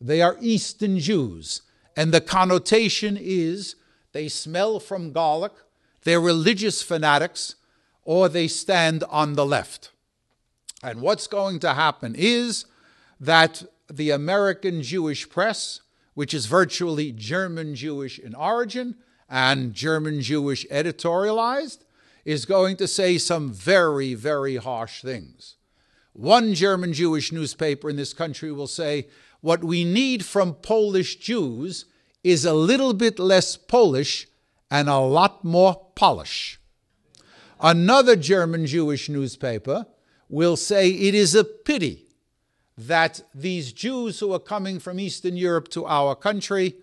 they 0.00 0.20
are 0.22 0.36
Eastern 0.40 0.98
Jews. 0.98 1.62
And 1.96 2.12
the 2.12 2.20
connotation 2.20 3.18
is 3.20 3.76
they 4.12 4.28
smell 4.28 4.80
from 4.80 5.12
garlic, 5.12 5.52
they're 6.04 6.20
religious 6.20 6.82
fanatics, 6.82 7.56
or 8.04 8.28
they 8.28 8.48
stand 8.48 9.04
on 9.10 9.34
the 9.34 9.44
left. 9.44 9.90
And 10.82 11.00
what's 11.00 11.26
going 11.26 11.60
to 11.60 11.74
happen 11.74 12.14
is 12.16 12.64
that 13.20 13.62
the 13.92 14.10
American 14.10 14.82
Jewish 14.82 15.28
press, 15.28 15.80
which 16.14 16.32
is 16.32 16.46
virtually 16.46 17.12
German 17.12 17.74
Jewish 17.74 18.18
in 18.18 18.34
origin 18.34 18.96
and 19.28 19.74
German 19.74 20.22
Jewish 20.22 20.66
editorialized, 20.68 21.80
is 22.24 22.46
going 22.46 22.76
to 22.76 22.88
say 22.88 23.18
some 23.18 23.52
very, 23.52 24.14
very 24.14 24.56
harsh 24.56 25.02
things. 25.02 25.56
One 26.12 26.54
German 26.54 26.92
Jewish 26.92 27.32
newspaper 27.32 27.88
in 27.88 27.96
this 27.96 28.12
country 28.12 28.50
will 28.50 28.66
say, 28.66 29.08
What 29.40 29.62
we 29.62 29.84
need 29.84 30.24
from 30.24 30.54
Polish 30.54 31.16
Jews 31.16 31.86
is 32.24 32.44
a 32.44 32.54
little 32.54 32.92
bit 32.92 33.18
less 33.18 33.56
Polish 33.56 34.26
and 34.70 34.88
a 34.88 34.98
lot 34.98 35.44
more 35.44 35.86
polish. 35.94 36.60
Another 37.60 38.16
German 38.16 38.66
Jewish 38.66 39.08
newspaper 39.08 39.86
will 40.28 40.56
say 40.56 40.90
it 40.90 41.14
is 41.14 41.34
a 41.34 41.44
pity 41.44 42.06
that 42.78 43.22
these 43.34 43.72
Jews 43.72 44.20
who 44.20 44.32
are 44.32 44.38
coming 44.38 44.78
from 44.78 44.98
Eastern 44.98 45.36
Europe 45.36 45.68
to 45.68 45.86
our 45.86 46.14
country 46.14 46.76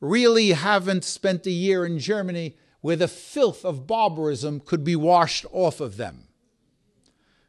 really 0.00 0.50
haven't 0.50 1.04
spent 1.04 1.46
a 1.46 1.50
year 1.50 1.84
in 1.84 1.98
Germany 1.98 2.56
where 2.80 2.96
the 2.96 3.08
filth 3.08 3.64
of 3.64 3.86
barbarism 3.86 4.60
could 4.60 4.84
be 4.84 4.96
washed 4.96 5.46
off 5.52 5.80
of 5.80 5.96
them. 5.96 6.28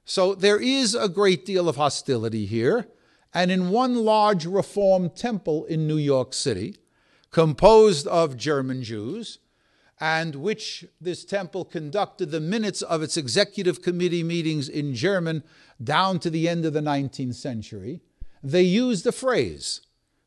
So 0.05 0.35
there 0.35 0.59
is 0.59 0.95
a 0.95 1.09
great 1.09 1.45
deal 1.45 1.69
of 1.69 1.77
hostility 1.77 2.45
here. 2.45 2.87
And 3.33 3.49
in 3.49 3.69
one 3.69 3.95
large 3.95 4.45
Reform 4.45 5.09
temple 5.09 5.65
in 5.65 5.87
New 5.87 5.97
York 5.97 6.33
City, 6.33 6.77
composed 7.31 8.05
of 8.07 8.37
German 8.37 8.83
Jews, 8.83 9.39
and 9.99 10.35
which 10.35 10.85
this 11.01 11.25
temple 11.25 11.65
conducted 11.65 12.29
the 12.29 12.39
minutes 12.39 12.81
of 12.81 13.01
its 13.01 13.17
executive 13.17 13.81
committee 13.81 14.23
meetings 14.23 14.69
in 14.69 14.93
German 14.93 15.43
down 15.83 16.19
to 16.19 16.29
the 16.29 16.47
end 16.47 16.65
of 16.65 16.73
the 16.73 16.81
19th 16.81 17.35
century, 17.35 18.01
they 18.43 18.61
used 18.61 19.07
a 19.07 19.11
phrase 19.11 19.81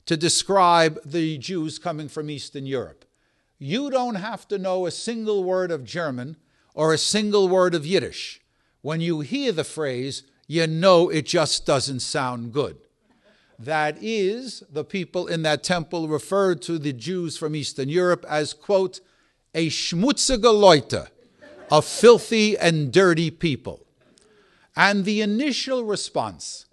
to 0.06 0.16
describe 0.16 0.99
the 1.04 1.38
Jews 1.38 1.78
coming 1.78 2.09
from 2.09 2.30
Eastern 2.30 2.66
Europe. 2.66 3.04
You 3.59 3.90
don't 3.90 4.16
have 4.16 4.49
to 4.49 4.59
know 4.59 4.87
a 4.87 4.90
single 4.90 5.45
word 5.45 5.71
of 5.71 5.85
German 5.85 6.37
or 6.75 6.92
a 6.92 6.99
single 6.99 7.49
word 7.49 7.75
of 7.75 7.87
Yiddish. 7.87 8.40
When 8.87 9.00
you 9.00 9.19
hear 9.19 9.50
the 9.50 9.64
phrase, 9.64 10.23
you 10.47 10.69
know 10.69 11.09
it 11.09 11.26
just 11.26 11.66
doesn't 11.66 11.99
sound 11.99 12.52
good. 12.52 12.76
That 13.59 13.99
is, 14.00 14.62
the 14.71 14.85
people 14.85 15.26
in 15.26 15.43
that 15.43 15.64
temple 15.64 16.07
referred 16.07 16.62
to 16.62 16.78
the 16.78 16.93
Jews 16.93 17.37
from 17.37 17.57
Eastern 17.57 17.88
Europe 17.88 18.25
as, 18.28 18.52
quote, 18.52 19.00
a 19.57 19.71
schmutzige 19.71 20.45
Leute, 20.45 21.09
a 21.69 21.83
filthy 21.83 22.57
and 22.57 22.93
dirty 22.93 23.28
people. 23.28 23.85
And 24.76 25.05
the 25.05 25.21
initial 25.21 25.83
response 25.83 26.66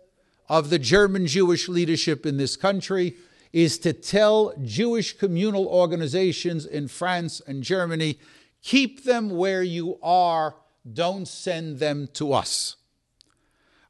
of 0.47 0.69
the 0.69 0.77
German 0.77 1.25
Jewish 1.25 1.67
leadership 1.67 2.27
in 2.27 2.37
this 2.37 2.55
country 2.55 3.15
is 3.51 3.79
to 3.79 3.91
tell 3.91 4.53
Jewish 4.63 5.17
communal 5.17 5.65
organizations 5.65 6.67
in 6.67 6.89
France 6.89 7.41
and 7.47 7.63
Germany 7.63 8.19
keep 8.61 9.03
them 9.03 9.31
where 9.31 9.63
you 9.63 9.97
are, 10.03 10.53
don't 10.91 11.27
send 11.27 11.79
them 11.79 12.07
to 12.13 12.33
us. 12.33 12.75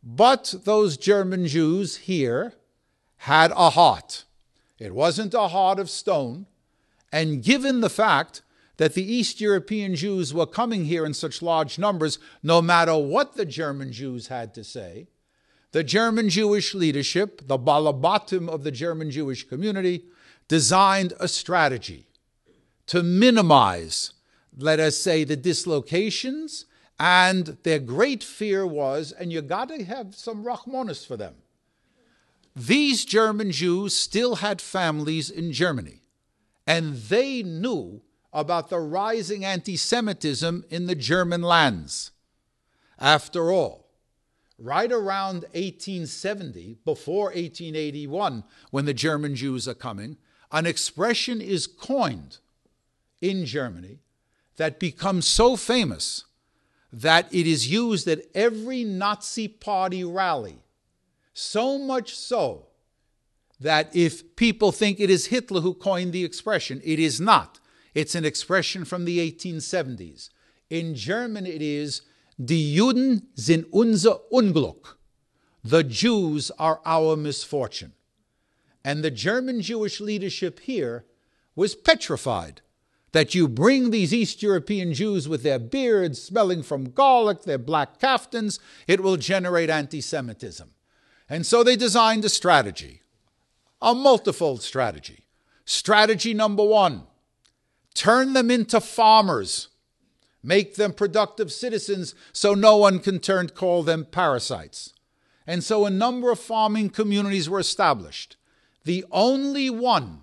But 0.03 0.53
those 0.65 0.97
German 0.97 1.47
Jews 1.47 1.97
here 1.97 2.53
had 3.17 3.51
a 3.51 3.69
heart. 3.71 4.25
It 4.79 4.93
wasn't 4.93 5.33
a 5.33 5.47
heart 5.47 5.79
of 5.79 5.89
stone. 5.89 6.45
And 7.11 7.43
given 7.43 7.79
the 7.79 7.89
fact 7.89 8.41
that 8.77 8.95
the 8.95 9.03
East 9.03 9.39
European 9.39 9.95
Jews 9.95 10.33
were 10.33 10.45
coming 10.45 10.85
here 10.85 11.05
in 11.05 11.13
such 11.13 11.41
large 11.41 11.79
numbers, 11.79 12.19
no 12.41 12.61
matter 12.61 12.97
what 12.97 13.35
the 13.35 13.45
German 13.45 13.91
Jews 13.93 14.27
had 14.27 14.53
to 14.55 14.63
say, 14.63 15.07
the 15.71 15.83
German 15.83 16.29
Jewish 16.29 16.75
leadership, 16.75 17.47
the 17.47 17.57
Balabatim 17.57 18.49
of 18.49 18.63
the 18.63 18.71
German 18.71 19.09
Jewish 19.09 19.47
community, 19.47 20.05
designed 20.47 21.13
a 21.19 21.27
strategy 21.27 22.07
to 22.87 23.01
minimize, 23.01 24.13
let 24.57 24.79
us 24.79 24.97
say, 24.97 25.23
the 25.23 25.35
dislocations. 25.35 26.65
And 27.05 27.57
their 27.63 27.79
great 27.79 28.23
fear 28.23 28.65
was, 28.65 29.11
and 29.11 29.29
you 29.29 29.41
got 29.41 29.67
to 29.67 29.83
have 29.83 30.15
some 30.15 30.45
Rahmanis 30.45 31.05
for 31.05 31.17
them. 31.17 31.35
These 32.55 33.03
German 33.03 33.51
Jews 33.51 33.93
still 33.93 34.35
had 34.35 34.61
families 34.61 35.29
in 35.29 35.51
Germany, 35.51 36.03
and 36.65 36.95
they 36.95 37.43
knew 37.43 38.03
about 38.31 38.69
the 38.69 38.79
rising 38.79 39.43
anti 39.43 39.75
Semitism 39.75 40.63
in 40.69 40.85
the 40.85 40.95
German 40.95 41.41
lands. 41.41 42.11
After 42.97 43.51
all, 43.51 43.89
right 44.57 44.89
around 44.89 45.41
1870, 45.51 46.77
before 46.85 47.25
1881, 47.25 48.45
when 48.71 48.85
the 48.85 48.93
German 48.93 49.35
Jews 49.35 49.67
are 49.67 49.73
coming, 49.73 50.15
an 50.53 50.65
expression 50.65 51.41
is 51.41 51.67
coined 51.67 52.37
in 53.19 53.45
Germany 53.45 53.99
that 54.55 54.79
becomes 54.79 55.25
so 55.27 55.57
famous 55.57 56.23
that 56.93 57.33
it 57.33 57.47
is 57.47 57.71
used 57.71 58.07
at 58.07 58.21
every 58.35 58.83
Nazi 58.83 59.47
party 59.47 60.03
rally. 60.03 60.59
So 61.33 61.79
much 61.79 62.15
so 62.15 62.67
that 63.59 63.93
if 63.95 64.35
people 64.35 64.71
think 64.71 64.99
it 64.99 65.09
is 65.09 65.27
Hitler 65.27 65.61
who 65.61 65.73
coined 65.73 66.13
the 66.13 66.23
expression, 66.23 66.79
it 66.83 66.99
is 66.99 67.19
not. 67.19 67.59
It's 67.95 68.13
an 68.13 68.25
expression 68.25 68.85
from 68.85 69.05
the 69.05 69.19
1870s. 69.31 70.29
In 70.69 70.93
German, 70.93 71.47
it 71.47 71.61
is 71.61 72.03
Die 72.43 72.75
Juden 72.75 73.23
sind 73.35 73.65
unser 73.73 74.19
Unglück. 74.31 74.95
The 75.63 75.83
Jews 75.83 76.51
are 76.59 76.79
our 76.85 77.15
misfortune. 77.15 77.93
And 78.83 79.03
the 79.03 79.11
German 79.11 79.61
Jewish 79.61 79.99
leadership 79.99 80.59
here 80.59 81.05
was 81.55 81.73
petrified 81.73 82.61
that 83.13 83.33
you 83.33 83.47
bring 83.47 83.91
these 83.91 84.13
East 84.13 84.43
European 84.43 84.93
Jews 84.93 85.29
with 85.29 85.43
their 85.43 85.59
beards 85.59 86.21
smelling 86.21 86.63
from 86.63 86.91
garlic, 86.91 87.43
their 87.43 87.59
black 87.59 87.99
kaftans, 87.99 88.59
it 88.87 89.01
will 89.01 89.17
generate 89.17 89.69
anti 89.69 90.01
Semitism. 90.01 90.69
And 91.29 91.45
so 91.45 91.63
they 91.63 91.75
designed 91.75 92.25
a 92.25 92.29
strategy, 92.29 93.01
a 93.81 93.95
multifold 93.95 94.61
strategy. 94.61 95.25
Strategy 95.63 96.33
number 96.33 96.65
one 96.65 97.03
turn 97.93 98.33
them 98.33 98.49
into 98.49 98.81
farmers, 98.81 99.69
make 100.41 100.75
them 100.75 100.91
productive 100.91 101.51
citizens 101.51 102.15
so 102.33 102.55
no 102.55 102.75
one 102.77 102.99
can 102.99 103.19
turn 103.19 103.47
call 103.49 103.83
them 103.83 104.05
parasites. 104.05 104.93
And 105.45 105.63
so 105.63 105.85
a 105.85 105.91
number 105.91 106.31
of 106.31 106.39
farming 106.39 106.89
communities 106.89 107.49
were 107.49 107.59
established. 107.59 108.37
The 108.85 109.05
only 109.11 109.69
one 109.69 110.22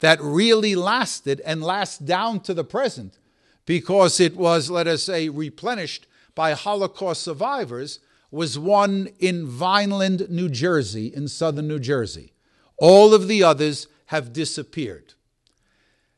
that 0.00 0.20
really 0.20 0.74
lasted 0.74 1.40
and 1.44 1.62
lasts 1.62 1.98
down 1.98 2.40
to 2.40 2.54
the 2.54 2.64
present 2.64 3.18
because 3.66 4.18
it 4.18 4.36
was, 4.36 4.70
let 4.70 4.86
us 4.86 5.04
say, 5.04 5.28
replenished 5.28 6.06
by 6.34 6.52
Holocaust 6.52 7.22
survivors 7.22 8.00
was 8.30 8.58
one 8.58 9.08
in 9.18 9.46
Vineland, 9.46 10.28
New 10.30 10.48
Jersey, 10.48 11.12
in 11.14 11.28
southern 11.28 11.68
New 11.68 11.78
Jersey. 11.78 12.32
All 12.78 13.12
of 13.12 13.28
the 13.28 13.42
others 13.42 13.88
have 14.06 14.32
disappeared. 14.32 15.14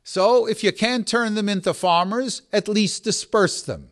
So, 0.05 0.47
if 0.47 0.65
you 0.65 0.73
can't 0.73 1.07
turn 1.07 1.35
them 1.35 1.49
into 1.49 1.73
farmers, 1.73 2.43
at 2.53 2.69
least 2.69 3.05
disperse 3.05 3.63
them. 3.63 3.91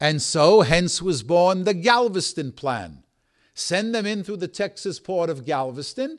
And 0.00 0.20
so, 0.20 0.62
hence 0.62 1.00
was 1.00 1.22
born 1.22 1.64
the 1.64 1.74
Galveston 1.74 2.52
Plan. 2.52 3.04
Send 3.54 3.94
them 3.94 4.06
in 4.06 4.24
through 4.24 4.38
the 4.38 4.48
Texas 4.48 4.98
port 4.98 5.30
of 5.30 5.44
Galveston, 5.44 6.18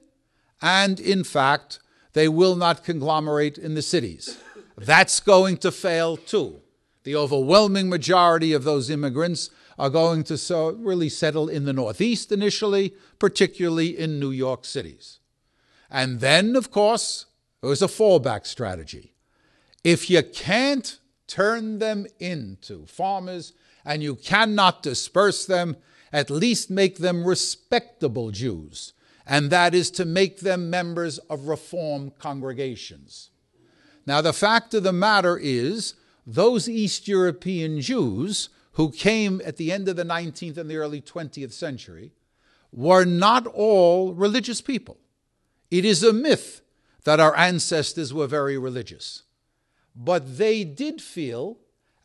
and 0.62 1.00
in 1.00 1.24
fact, 1.24 1.80
they 2.14 2.28
will 2.28 2.56
not 2.56 2.84
conglomerate 2.84 3.58
in 3.58 3.76
the 3.76 3.82
cities. 3.82 4.38
That's 4.78 5.20
going 5.20 5.58
to 5.58 5.72
fail 5.72 6.18
too. 6.18 6.62
The 7.04 7.16
overwhelming 7.16 7.90
majority 7.90 8.54
of 8.54 8.64
those 8.64 8.90
immigrants 8.90 9.50
are 9.80 9.90
going 9.90 10.24
to 10.26 10.38
so 10.38 10.74
really 10.74 11.10
settle 11.10 11.50
in 11.50 11.66
the 11.66 11.74
Northeast 11.74 12.32
initially, 12.32 12.94
particularly 13.18 13.98
in 13.98 14.20
New 14.20 14.32
York 14.32 14.66
cities. 14.66 15.20
And 15.90 16.20
then, 16.20 16.56
of 16.56 16.72
course, 16.72 17.26
there 17.62 17.70
was 17.70 17.82
a 17.82 17.88
fallback 17.88 18.46
strategy. 18.46 19.14
If 19.84 20.10
you 20.10 20.22
can't 20.22 21.00
turn 21.28 21.80
them 21.80 22.06
into 22.20 22.86
farmers 22.86 23.54
and 23.84 24.04
you 24.04 24.16
cannot 24.16 24.84
disperse 24.84 25.46
them, 25.46 25.78
at 26.14 26.30
least 26.30 26.70
make 26.70 26.98
them 26.98 27.26
respectable 27.26 28.32
Jews, 28.32 28.94
and 29.26 29.50
that 29.50 29.74
is 29.74 29.92
to 29.92 30.06
make 30.06 30.40
them 30.40 30.70
members 30.70 31.18
of 31.20 31.48
Reform 31.48 32.12
congregations. 32.20 33.30
Now, 34.06 34.22
the 34.22 34.34
fact 34.34 34.74
of 34.74 34.84
the 34.84 34.94
matter 34.94 35.38
is, 35.38 35.94
those 36.26 36.70
East 36.70 37.08
European 37.08 37.82
Jews 37.82 38.50
who 38.74 38.92
came 38.92 39.42
at 39.46 39.58
the 39.58 39.72
end 39.72 39.88
of 39.88 39.96
the 39.96 40.04
19th 40.04 40.58
and 40.58 40.70
the 40.70 40.78
early 40.78 41.02
20th 41.02 41.52
century 41.52 42.14
were 42.72 43.06
not 43.06 43.46
all 43.48 44.14
religious 44.14 44.62
people. 44.62 44.98
It 45.70 45.86
is 45.86 46.04
a 46.04 46.14
myth 46.14 46.62
that 47.04 47.20
our 47.20 47.36
ancestors 47.36 48.14
were 48.14 48.28
very 48.28 48.58
religious. 48.58 49.24
But 49.96 50.38
they 50.38 50.64
did 50.64 51.02
feel 51.02 51.58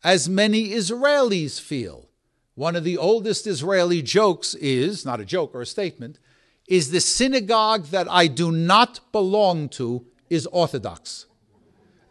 as 0.03 0.29
many 0.29 0.71
Israelis 0.71 1.61
feel. 1.61 2.09
One 2.55 2.75
of 2.75 2.85
the 2.85 2.97
oldest 2.97 3.47
Israeli 3.47 4.03
jokes 4.03 4.55
is 4.55 5.05
not 5.05 5.21
a 5.21 5.25
joke 5.25 5.55
or 5.55 5.63
a 5.63 5.67
statement 5.67 6.19
is 6.69 6.91
the 6.91 7.01
synagogue 7.01 7.87
that 7.87 8.11
I 8.11 8.27
do 8.27 8.51
not 8.51 9.01
belong 9.13 9.69
to 9.71 10.07
is 10.29 10.47
Orthodox. 10.47 11.27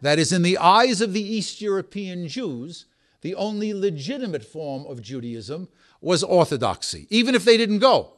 That 0.00 0.18
is, 0.18 0.32
in 0.32 0.42
the 0.42 0.58
eyes 0.58 1.00
of 1.00 1.12
the 1.12 1.22
East 1.22 1.60
European 1.60 2.28
Jews, 2.28 2.86
the 3.22 3.34
only 3.34 3.74
legitimate 3.74 4.44
form 4.44 4.86
of 4.86 5.02
Judaism 5.02 5.68
was 6.00 6.22
orthodoxy, 6.22 7.06
even 7.10 7.34
if 7.34 7.44
they 7.44 7.56
didn't 7.56 7.80
go. 7.80 8.12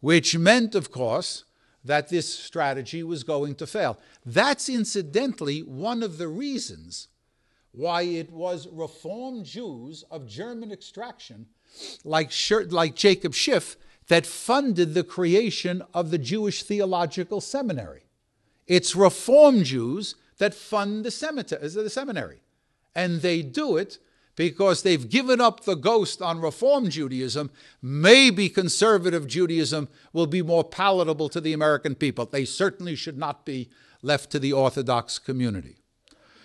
Which 0.00 0.36
meant, 0.38 0.74
of 0.74 0.90
course, 0.90 1.44
that 1.84 2.08
this 2.08 2.32
strategy 2.32 3.02
was 3.02 3.24
going 3.24 3.56
to 3.56 3.66
fail. 3.66 3.98
That's 4.24 4.68
incidentally 4.68 5.60
one 5.60 6.02
of 6.02 6.18
the 6.18 6.28
reasons 6.28 7.08
why 7.72 8.02
it 8.02 8.30
was 8.30 8.68
Reformed 8.70 9.44
Jews 9.44 10.04
of 10.10 10.26
German 10.26 10.70
extraction, 10.70 11.46
like, 12.04 12.30
like 12.70 12.94
Jacob 12.94 13.34
Schiff, 13.34 13.76
that 14.08 14.26
funded 14.26 14.94
the 14.94 15.04
creation 15.04 15.82
of 15.94 16.10
the 16.10 16.18
Jewish 16.18 16.62
Theological 16.62 17.40
Seminary. 17.40 18.04
It's 18.66 18.96
Reform 18.96 19.64
Jews 19.64 20.14
that 20.38 20.54
fund 20.54 21.04
the, 21.04 21.10
seminary. 21.10 22.42
And 22.94 23.20
they 23.22 23.42
do 23.42 23.76
it 23.76 23.98
because 24.34 24.82
they've 24.82 25.08
given 25.08 25.40
up 25.40 25.64
the 25.64 25.74
ghost 25.74 26.22
on 26.22 26.40
Reform 26.40 26.90
Judaism. 26.90 27.50
Maybe 27.80 28.48
conservative 28.48 29.26
Judaism 29.26 29.88
will 30.12 30.26
be 30.26 30.42
more 30.42 30.64
palatable 30.64 31.28
to 31.30 31.40
the 31.40 31.52
American 31.52 31.94
people. 31.94 32.26
They 32.26 32.44
certainly 32.44 32.96
should 32.96 33.18
not 33.18 33.44
be 33.44 33.70
left 34.02 34.30
to 34.30 34.38
the 34.38 34.52
Orthodox 34.52 35.18
community. 35.18 35.76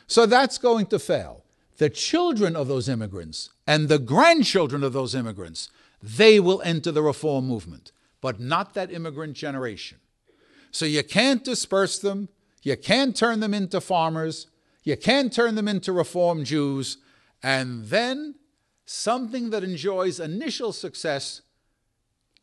So 0.05 0.25
that's 0.25 0.57
going 0.57 0.87
to 0.87 0.99
fail. 0.99 1.43
The 1.77 1.89
children 1.89 2.55
of 2.55 2.67
those 2.67 2.89
immigrants 2.89 3.49
and 3.65 3.87
the 3.87 3.99
grandchildren 3.99 4.83
of 4.83 4.93
those 4.93 5.13
immigrants, 5.13 5.69
they 6.01 6.39
will 6.39 6.61
enter 6.63 6.91
the 6.91 7.01
Reform 7.01 7.47
movement, 7.47 7.91
but 8.21 8.39
not 8.39 8.73
that 8.73 8.91
immigrant 8.91 9.33
generation. 9.33 9.99
So 10.71 10.85
you 10.85 11.03
can't 11.03 11.43
disperse 11.43 11.99
them. 11.99 12.29
You 12.63 12.77
can't 12.77 13.15
turn 13.15 13.39
them 13.39 13.53
into 13.53 13.81
farmers. 13.81 14.47
You 14.83 14.97
can't 14.97 15.33
turn 15.33 15.55
them 15.55 15.67
into 15.67 15.91
Reform 15.91 16.43
Jews. 16.43 16.97
And 17.41 17.85
then 17.85 18.35
something 18.85 19.49
that 19.49 19.63
enjoys 19.63 20.19
initial 20.19 20.73
success 20.73 21.41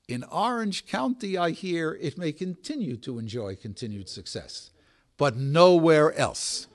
in 0.07 0.25
Orange 0.25 0.87
County, 0.87 1.39
I 1.39 1.51
hear 1.51 1.99
it 2.01 2.19
may 2.19 2.33
continue 2.33 2.97
to 2.99 3.19
enjoy 3.19 3.57
continued 3.57 4.09
success, 4.09 4.71
but 5.17 5.37
nowhere 5.37 6.13
else. 6.13 6.67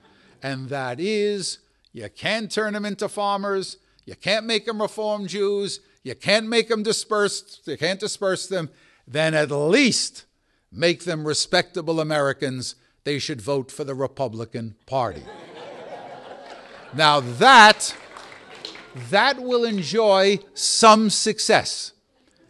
And 0.42 0.70
that 0.70 1.00
is 1.00 1.60
you 1.92 2.10
can't 2.10 2.52
turn 2.52 2.74
them 2.74 2.86
into 2.86 3.08
farmers, 3.08 3.78
you 4.06 4.16
can't 4.16 4.46
make 4.46 4.66
them 4.66 4.82
Reform 4.82 5.28
Jews, 5.28 5.80
you 6.04 6.16
can't 6.16 6.48
make 6.48 6.68
them 6.70 6.84
dispersed, 6.84 7.62
you 7.66 7.78
can't 7.78 8.00
disperse 8.00 8.48
them, 8.48 8.70
then 9.08 9.34
at 9.34 9.52
least 9.52 10.26
make 10.72 11.04
them 11.04 11.26
respectable 11.26 12.00
Americans 12.00 12.76
they 13.04 13.20
should 13.20 13.42
vote 13.42 13.72
for 13.72 13.84
the 13.84 13.96
Republican 13.96 14.76
Party. 14.86 15.24
now 16.94 17.20
that 17.20 17.96
that 19.10 19.40
will 19.40 19.64
enjoy 19.64 20.40
some 20.54 21.10
success. 21.10 21.94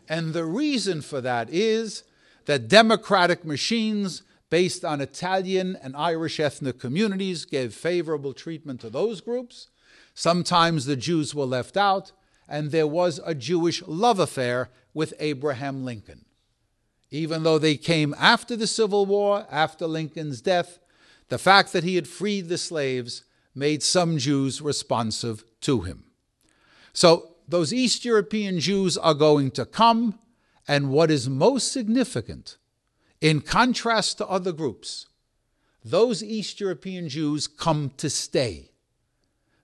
And 0.08 0.34
the 0.34 0.46
reason 0.46 1.02
for 1.02 1.22
that 1.22 1.50
is 1.52 2.04
that 2.46 2.68
democratic 2.68 3.46
machines 3.46 4.24
based 4.50 4.84
on 4.84 5.02
Italian 5.02 5.78
and 5.84 5.96
Irish 5.96 6.40
ethnic 6.40 6.80
communities 6.80 7.46
gave 7.46 7.74
favorable 7.74 8.34
treatment 8.34 8.82
to 8.82 8.90
those 8.90 9.22
groups. 9.22 9.68
Sometimes 10.16 10.86
the 10.86 10.96
Jews 10.96 11.36
were 11.36 11.46
left 11.46 11.78
out, 11.78 12.12
and 12.50 12.72
there 12.72 12.88
was 12.88 13.22
a 13.24 13.36
Jewish 13.36 13.84
love 13.84 14.20
affair 14.20 14.70
with 14.94 15.14
Abraham 15.20 15.86
Lincoln. 15.86 16.26
Even 17.12 17.44
though 17.44 17.60
they 17.60 17.78
came 17.78 18.16
after 18.20 18.56
the 18.56 18.68
Civil 18.68 19.06
War, 19.06 19.46
after 19.50 19.88
Lincoln's 19.88 20.42
death, 20.42 20.80
the 21.30 21.38
fact 21.38 21.72
that 21.74 21.84
he 21.84 21.96
had 21.96 22.08
freed 22.08 22.50
the 22.50 22.58
slaves 22.58 23.24
made 23.56 23.84
some 23.84 24.18
Jews 24.18 24.62
responsive 24.62 25.44
to 25.62 25.82
him. 25.82 26.06
So 26.92 27.36
those 27.48 27.74
East 27.74 28.04
European 28.04 28.60
Jews 28.60 28.98
are 28.98 29.14
going 29.14 29.52
to 29.52 29.66
come, 29.66 30.20
and 30.68 30.90
what 30.92 31.10
is 31.10 31.30
most 31.30 31.72
significant, 31.72 32.58
in 33.22 33.42
contrast 33.42 34.18
to 34.18 34.28
other 34.28 34.52
groups, 34.52 35.08
those 35.84 36.24
East 36.24 36.60
European 36.60 37.10
Jews 37.10 37.48
come 37.48 37.92
to 37.98 38.10
stay. 38.10 38.72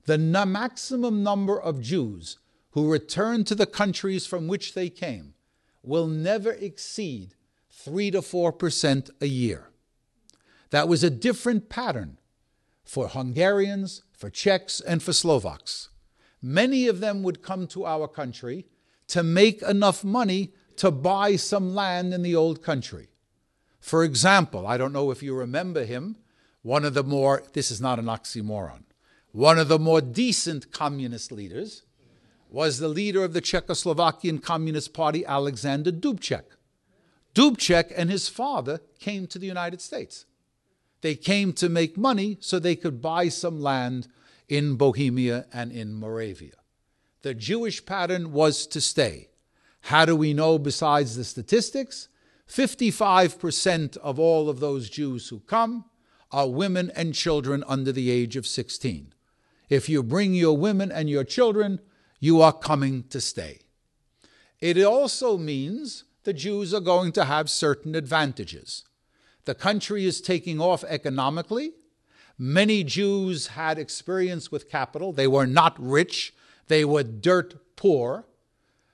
The 0.05 0.17
maximum 0.17 1.23
number 1.23 1.59
of 1.59 1.81
Jews 1.81 2.37
who 2.75 2.91
return 2.91 3.45
to 3.45 3.55
the 3.55 3.65
countries 3.65 4.27
from 4.27 4.49
which 4.49 4.73
they 4.73 4.89
came 4.89 5.33
will 5.81 6.07
never 6.07 6.51
exceed 6.51 7.33
3 7.71 8.11
to 8.11 8.19
4% 8.19 9.09
a 9.21 9.27
year. 9.27 9.69
That 10.71 10.89
was 10.89 11.01
a 11.01 11.09
different 11.09 11.69
pattern 11.69 12.19
for 12.83 13.07
Hungarians, 13.07 14.03
for 14.11 14.29
Czechs, 14.29 14.81
and 14.81 15.01
for 15.01 15.13
Slovaks. 15.13 15.87
Many 16.41 16.87
of 16.87 16.99
them 16.99 17.23
would 17.23 17.41
come 17.41 17.65
to 17.67 17.85
our 17.85 18.09
country 18.09 18.65
to 19.07 19.23
make 19.23 19.61
enough 19.61 20.03
money 20.03 20.53
to 20.75 20.91
buy 20.91 21.37
some 21.37 21.73
land 21.73 22.13
in 22.13 22.23
the 22.23 22.35
old 22.35 22.61
country. 22.61 23.07
For 23.79 24.03
example, 24.03 24.67
I 24.67 24.75
don't 24.75 24.91
know 24.91 25.11
if 25.11 25.23
you 25.23 25.33
remember 25.33 25.85
him, 25.85 26.17
one 26.61 26.83
of 26.83 26.93
the 26.93 27.03
more, 27.03 27.41
this 27.53 27.71
is 27.71 27.79
not 27.79 27.99
an 27.99 28.05
oxymoron, 28.05 28.83
one 29.31 29.59
of 29.59 29.69
the 29.69 29.79
more 29.79 30.01
decent 30.01 30.73
communist 30.73 31.31
leaders 31.31 31.84
was 32.49 32.79
the 32.79 32.87
leader 32.87 33.23
of 33.23 33.33
the 33.33 33.41
Czechoslovakian 33.41 34.41
Communist 34.41 34.93
Party, 34.93 35.25
Alexander 35.25 35.91
Dubček. 35.91 36.43
Dubček 37.33 37.91
and 37.95 38.09
his 38.09 38.29
father 38.29 38.79
came 38.99 39.27
to 39.27 39.37
the 39.37 39.47
United 39.47 39.81
States. 39.81 40.25
They 41.01 41.15
came 41.15 41.53
to 41.53 41.69
make 41.69 41.97
money 41.97 42.37
so 42.39 42.57
they 42.57 42.75
could 42.75 43.01
buy 43.01 43.29
some 43.29 43.61
land 43.61 44.07
in 44.47 44.75
Bohemia 44.75 45.45
and 45.51 45.71
in 45.71 45.93
Moravia. 45.93 46.55
The 47.21 47.33
Jewish 47.33 47.85
pattern 47.85 48.31
was 48.31 48.65
to 48.67 48.79
stay. 48.79 49.29
How 49.81 50.05
do 50.05 50.15
we 50.15 50.33
know 50.33 50.57
besides 50.57 51.15
the 51.15 51.23
statistics? 51.23 52.07
55% 52.47 53.97
of 53.97 54.19
all 54.19 54.49
of 54.49 54.59
those 54.59 54.89
Jews 54.89 55.29
who 55.29 55.39
come 55.41 55.85
are 56.31 56.49
women 56.49 56.91
and 56.95 57.13
children 57.13 57.63
under 57.67 57.91
the 57.91 58.09
age 58.09 58.35
of 58.35 58.47
16. 58.47 59.13
If 59.69 59.89
you 59.89 60.03
bring 60.03 60.33
your 60.33 60.57
women 60.57 60.91
and 60.91 61.09
your 61.09 61.23
children, 61.23 61.79
you 62.19 62.41
are 62.41 62.53
coming 62.53 63.03
to 63.09 63.21
stay. 63.21 63.59
It 64.59 64.81
also 64.83 65.37
means 65.37 66.05
the 66.23 66.33
Jews 66.33 66.73
are 66.73 66.79
going 66.79 67.11
to 67.13 67.25
have 67.25 67.49
certain 67.49 67.95
advantages. 67.95 68.83
The 69.45 69.55
country 69.55 70.05
is 70.05 70.21
taking 70.21 70.59
off 70.59 70.83
economically. 70.85 71.73
Many 72.37 72.83
Jews 72.83 73.47
had 73.47 73.77
experience 73.77 74.51
with 74.51 74.69
capital. 74.69 75.13
They 75.13 75.27
were 75.27 75.45
not 75.45 75.75
rich, 75.79 76.33
they 76.67 76.83
were 76.83 77.03
dirt 77.03 77.55
poor. 77.75 78.25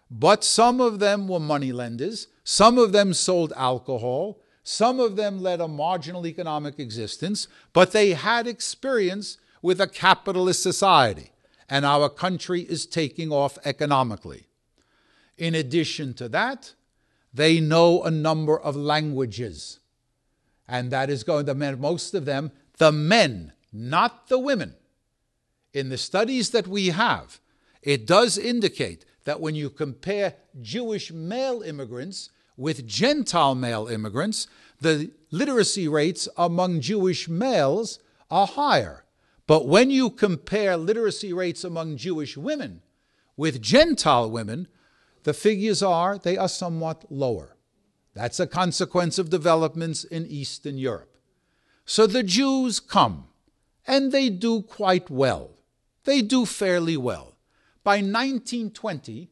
But 0.09 0.43
some 0.43 0.81
of 0.81 0.99
them 0.99 1.29
were 1.29 1.39
moneylenders. 1.39 2.27
Some 2.43 2.77
of 2.77 2.91
them 2.91 3.13
sold 3.13 3.53
alcohol. 3.55 4.41
Some 4.61 4.99
of 4.99 5.15
them 5.15 5.41
led 5.41 5.61
a 5.61 5.69
marginal 5.69 6.27
economic 6.27 6.79
existence. 6.79 7.47
But 7.71 7.93
they 7.93 8.11
had 8.11 8.45
experience 8.45 9.37
with 9.61 9.79
a 9.79 9.87
capitalist 9.87 10.61
society. 10.61 11.31
And 11.71 11.85
our 11.85 12.09
country 12.09 12.61
is 12.61 12.85
taking 12.85 13.31
off 13.31 13.57
economically. 13.63 14.47
In 15.37 15.55
addition 15.55 16.13
to 16.15 16.27
that, 16.27 16.73
they 17.33 17.61
know 17.61 18.03
a 18.03 18.11
number 18.11 18.59
of 18.59 18.75
languages. 18.75 19.79
And 20.67 20.91
that 20.91 21.09
is 21.09 21.23
going 21.23 21.45
to 21.45 21.55
mean 21.55 21.79
most 21.79 22.13
of 22.13 22.25
them, 22.25 22.51
the 22.77 22.91
men, 22.91 23.53
not 23.71 24.27
the 24.27 24.37
women. 24.37 24.75
In 25.73 25.87
the 25.87 25.97
studies 25.97 26.49
that 26.49 26.67
we 26.67 26.87
have, 26.87 27.39
it 27.81 28.05
does 28.05 28.37
indicate 28.37 29.05
that 29.23 29.39
when 29.39 29.55
you 29.55 29.69
compare 29.69 30.35
Jewish 30.61 31.09
male 31.09 31.61
immigrants 31.61 32.31
with 32.57 32.85
Gentile 32.85 33.55
male 33.55 33.87
immigrants, 33.87 34.47
the 34.81 35.11
literacy 35.31 35.87
rates 35.87 36.27
among 36.35 36.81
Jewish 36.81 37.29
males 37.29 37.99
are 38.29 38.47
higher. 38.47 39.00
But 39.51 39.67
when 39.67 39.91
you 39.91 40.09
compare 40.09 40.77
literacy 40.77 41.33
rates 41.33 41.65
among 41.65 41.97
Jewish 41.97 42.37
women 42.37 42.83
with 43.35 43.61
Gentile 43.61 44.31
women, 44.31 44.69
the 45.23 45.33
figures 45.33 45.83
are 45.83 46.17
they 46.17 46.37
are 46.37 46.47
somewhat 46.47 47.03
lower. 47.09 47.57
That's 48.13 48.39
a 48.39 48.47
consequence 48.47 49.19
of 49.19 49.29
developments 49.29 50.05
in 50.05 50.25
Eastern 50.25 50.77
Europe. 50.77 51.17
So 51.83 52.07
the 52.07 52.23
Jews 52.23 52.79
come, 52.79 53.25
and 53.85 54.13
they 54.13 54.29
do 54.29 54.61
quite 54.61 55.09
well. 55.09 55.57
They 56.05 56.21
do 56.21 56.45
fairly 56.45 56.95
well. 56.95 57.35
By 57.83 57.95
1920, 57.97 59.31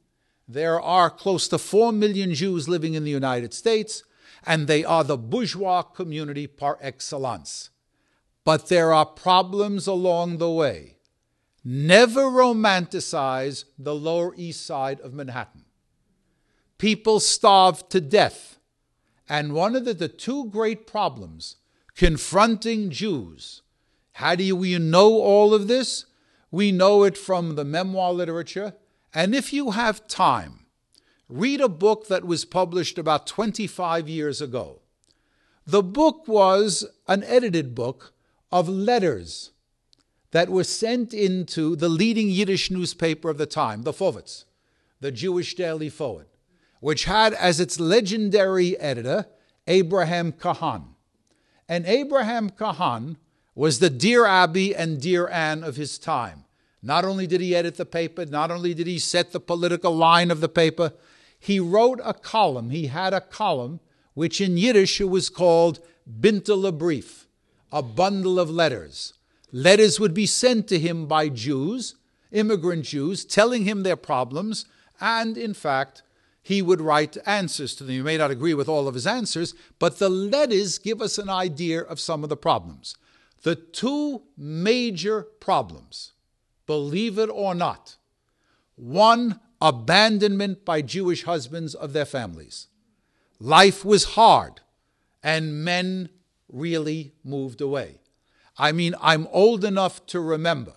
there 0.49 0.81
are 0.81 1.09
close 1.09 1.47
to 1.47 1.57
4 1.57 1.93
million 1.93 2.33
Jews 2.33 2.67
living 2.67 2.93
in 2.93 3.05
the 3.05 3.09
United 3.09 3.53
States, 3.53 4.03
and 4.45 4.67
they 4.67 4.83
are 4.83 5.05
the 5.05 5.17
bourgeois 5.17 5.83
community 5.83 6.45
par 6.45 6.77
excellence. 6.81 7.69
But 8.49 8.67
there 8.67 8.91
are 8.91 9.05
problems 9.05 9.85
along 9.85 10.39
the 10.39 10.49
way. 10.49 10.95
Never 11.63 12.23
romanticize 12.23 13.65
the 13.77 13.93
Lower 13.93 14.33
East 14.35 14.65
Side 14.65 14.99
of 15.01 15.13
Manhattan. 15.13 15.65
People 16.79 17.19
starve 17.19 17.87
to 17.89 18.01
death. 18.01 18.57
And 19.29 19.53
one 19.53 19.75
of 19.75 19.85
the, 19.85 19.93
the 19.93 20.07
two 20.07 20.45
great 20.45 20.87
problems 20.87 21.57
confronting 21.95 22.89
Jews, 22.89 23.61
how 24.13 24.33
do 24.33 24.43
you 24.43 24.79
know 24.79 25.21
all 25.21 25.53
of 25.53 25.67
this? 25.67 26.05
We 26.49 26.71
know 26.71 27.03
it 27.03 27.19
from 27.19 27.53
the 27.53 27.63
memoir 27.63 28.13
literature. 28.13 28.73
And 29.13 29.35
if 29.35 29.53
you 29.53 29.69
have 29.69 30.07
time, 30.07 30.65
read 31.27 31.61
a 31.61 31.69
book 31.69 32.07
that 32.07 32.25
was 32.25 32.45
published 32.45 32.97
about 32.97 33.27
25 33.27 34.09
years 34.09 34.41
ago. 34.41 34.81
The 35.67 35.83
book 35.83 36.27
was 36.27 36.83
an 37.07 37.23
edited 37.25 37.75
book 37.75 38.15
of 38.51 38.67
letters 38.67 39.51
that 40.31 40.49
were 40.49 40.63
sent 40.63 41.13
into 41.13 41.75
the 41.75 41.89
leading 41.89 42.29
Yiddish 42.29 42.69
newspaper 42.69 43.29
of 43.29 43.37
the 43.37 43.45
time, 43.45 43.83
the 43.83 43.93
Forverts, 43.93 44.45
the 44.99 45.11
Jewish 45.11 45.55
Daily 45.55 45.89
Forward, 45.89 46.27
which 46.79 47.05
had 47.05 47.33
as 47.33 47.59
its 47.59 47.79
legendary 47.79 48.77
editor 48.79 49.25
Abraham 49.67 50.31
Cahan. 50.31 50.95
And 51.67 51.85
Abraham 51.85 52.49
Cahan 52.49 53.17
was 53.55 53.79
the 53.79 53.89
Dear 53.89 54.25
Abby 54.25 54.75
and 54.75 55.01
Dear 55.01 55.27
Anne 55.27 55.63
of 55.63 55.75
his 55.75 55.97
time. 55.97 56.45
Not 56.81 57.03
only 57.03 57.27
did 57.27 57.41
he 57.41 57.55
edit 57.55 57.75
the 57.75 57.85
paper, 57.85 58.25
not 58.25 58.51
only 58.51 58.73
did 58.73 58.87
he 58.87 58.99
set 58.99 59.31
the 59.31 59.39
political 59.39 59.95
line 59.95 60.31
of 60.31 60.39
the 60.39 60.49
paper, 60.49 60.93
he 61.37 61.59
wrote 61.59 61.99
a 62.03 62.13
column. 62.13 62.69
He 62.69 62.87
had 62.87 63.13
a 63.13 63.21
column 63.21 63.79
which 64.13 64.41
in 64.41 64.57
Yiddish 64.57 64.99
was 64.99 65.29
called 65.29 65.79
Bintele 66.07 66.77
Brief, 66.77 67.27
a 67.71 67.81
bundle 67.81 68.39
of 68.39 68.49
letters. 68.49 69.13
Letters 69.51 69.99
would 69.99 70.13
be 70.13 70.25
sent 70.25 70.67
to 70.67 70.79
him 70.79 71.07
by 71.07 71.29
Jews, 71.29 71.95
immigrant 72.31 72.85
Jews, 72.85 73.25
telling 73.25 73.65
him 73.65 73.83
their 73.83 73.95
problems, 73.95 74.65
and 74.99 75.37
in 75.37 75.53
fact, 75.53 76.03
he 76.41 76.61
would 76.61 76.81
write 76.81 77.17
answers 77.25 77.75
to 77.75 77.83
them. 77.83 77.95
You 77.95 78.03
may 78.03 78.17
not 78.17 78.31
agree 78.31 78.53
with 78.53 78.69
all 78.69 78.87
of 78.87 78.93
his 78.95 79.07
answers, 79.07 79.53
but 79.77 79.99
the 79.99 80.09
letters 80.09 80.77
give 80.77 81.01
us 81.01 81.17
an 81.17 81.29
idea 81.29 81.81
of 81.81 81.99
some 81.99 82.23
of 82.23 82.29
the 82.29 82.37
problems. 82.37 82.95
The 83.43 83.55
two 83.55 84.23
major 84.37 85.23
problems, 85.39 86.13
believe 86.65 87.17
it 87.17 87.29
or 87.31 87.55
not 87.55 87.97
one, 88.79 89.39
abandonment 89.61 90.63
by 90.63 90.81
Jewish 90.81 91.23
husbands 91.23 91.75
of 91.75 91.93
their 91.93 92.05
families. 92.05 92.67
Life 93.39 93.83
was 93.83 94.15
hard, 94.15 94.61
and 95.21 95.63
men 95.63 96.09
really 96.51 97.13
moved 97.23 97.61
away. 97.61 97.99
I 98.57 98.71
mean, 98.71 98.95
I'm 99.01 99.27
old 99.31 99.63
enough 99.63 100.05
to 100.07 100.19
remember 100.19 100.73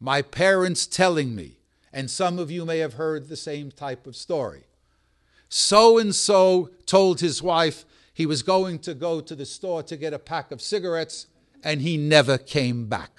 my 0.00 0.20
parents 0.20 0.86
telling 0.86 1.34
me, 1.36 1.58
and 1.92 2.10
some 2.10 2.38
of 2.38 2.50
you 2.50 2.64
may 2.64 2.78
have 2.78 2.94
heard 2.94 3.28
the 3.28 3.36
same 3.36 3.70
type 3.70 4.06
of 4.06 4.16
story. 4.16 4.64
So 5.48 5.98
and 5.98 6.14
so 6.14 6.70
told 6.86 7.20
his 7.20 7.42
wife 7.42 7.84
he 8.14 8.26
was 8.26 8.42
going 8.42 8.78
to 8.80 8.94
go 8.94 9.20
to 9.20 9.34
the 9.36 9.46
store 9.46 9.82
to 9.84 9.96
get 9.96 10.12
a 10.12 10.18
pack 10.18 10.50
of 10.50 10.60
cigarettes, 10.60 11.26
and 11.62 11.82
he 11.82 11.96
never 11.96 12.36
came 12.36 12.88
back. 12.88 13.10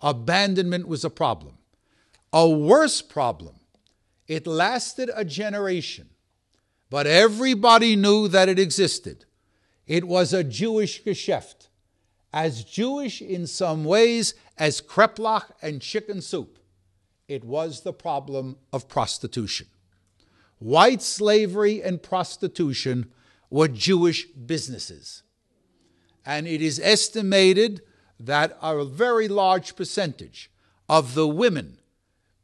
Abandonment 0.00 0.88
was 0.88 1.04
a 1.04 1.10
problem. 1.10 1.58
A 2.32 2.48
worse 2.48 3.02
problem, 3.02 3.56
it 4.26 4.46
lasted 4.46 5.10
a 5.14 5.24
generation, 5.24 6.10
but 6.90 7.06
everybody 7.06 7.96
knew 7.96 8.28
that 8.28 8.48
it 8.48 8.58
existed. 8.58 9.24
It 9.88 10.06
was 10.06 10.34
a 10.34 10.44
Jewish 10.44 11.02
Geschäft, 11.02 11.68
as 12.30 12.62
Jewish 12.62 13.22
in 13.22 13.46
some 13.46 13.84
ways 13.84 14.34
as 14.58 14.82
kreplach 14.82 15.50
and 15.62 15.80
chicken 15.80 16.20
soup. 16.20 16.58
It 17.26 17.42
was 17.42 17.80
the 17.80 17.94
problem 17.94 18.58
of 18.70 18.88
prostitution. 18.88 19.66
White 20.58 21.00
slavery 21.00 21.82
and 21.82 22.02
prostitution 22.02 23.10
were 23.48 23.68
Jewish 23.68 24.26
businesses. 24.26 25.22
And 26.26 26.46
it 26.46 26.60
is 26.60 26.78
estimated 26.78 27.80
that 28.20 28.58
a 28.60 28.84
very 28.84 29.26
large 29.26 29.74
percentage 29.74 30.50
of 30.86 31.14
the 31.14 31.28
women 31.28 31.78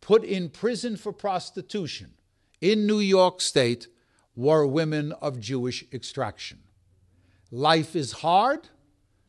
put 0.01 0.25
in 0.25 0.49
prison 0.49 0.97
for 0.97 1.13
prostitution 1.13 2.15
in 2.63 2.87
New 2.87 3.01
York 3.01 3.43
State 3.43 3.89
were 4.35 4.67
women 4.67 5.13
of 5.13 5.41
Jewish 5.41 5.85
extraction. 5.93 6.64
Life 7.55 7.95
is 7.95 8.11
hard, 8.11 8.69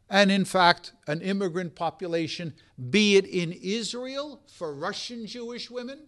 and 0.09 0.31
in 0.31 0.45
fact, 0.45 0.93
an 1.05 1.21
immigrant 1.21 1.75
population, 1.75 2.55
be 2.89 3.17
it 3.17 3.27
in 3.27 3.51
Israel 3.51 4.41
for 4.51 4.73
Russian 4.73 5.27
Jewish 5.27 5.69
women, 5.69 6.07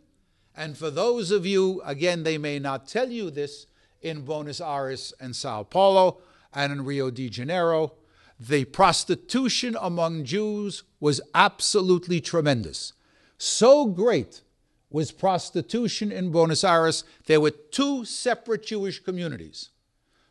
and 0.56 0.76
for 0.76 0.90
those 0.90 1.30
of 1.30 1.46
you, 1.46 1.80
again, 1.86 2.24
they 2.24 2.40
may 2.40 2.58
not 2.58 2.88
tell 2.88 3.12
you 3.12 3.30
this 3.30 3.68
in 4.02 4.24
Buenos 4.24 4.60
Aires 4.60 5.14
and 5.20 5.36
Sao 5.36 5.62
Paulo 5.62 6.18
and 6.56 6.72
in 6.74 6.86
Rio 6.86 7.12
de 7.12 7.30
Janeiro, 7.30 7.94
the 8.40 8.66
prostitution 8.66 9.78
among 9.80 10.24
Jews 10.24 10.82
was 11.00 11.22
absolutely 11.36 12.20
tremendous. 12.20 12.94
So 13.38 13.86
great 13.86 14.42
was 14.90 15.12
prostitution 15.12 16.12
in 16.12 16.32
Buenos 16.32 16.64
Aires, 16.64 17.04
there 17.28 17.42
were 17.42 17.52
two 17.52 18.06
separate 18.06 18.66
Jewish 18.66 19.04
communities. 19.04 19.70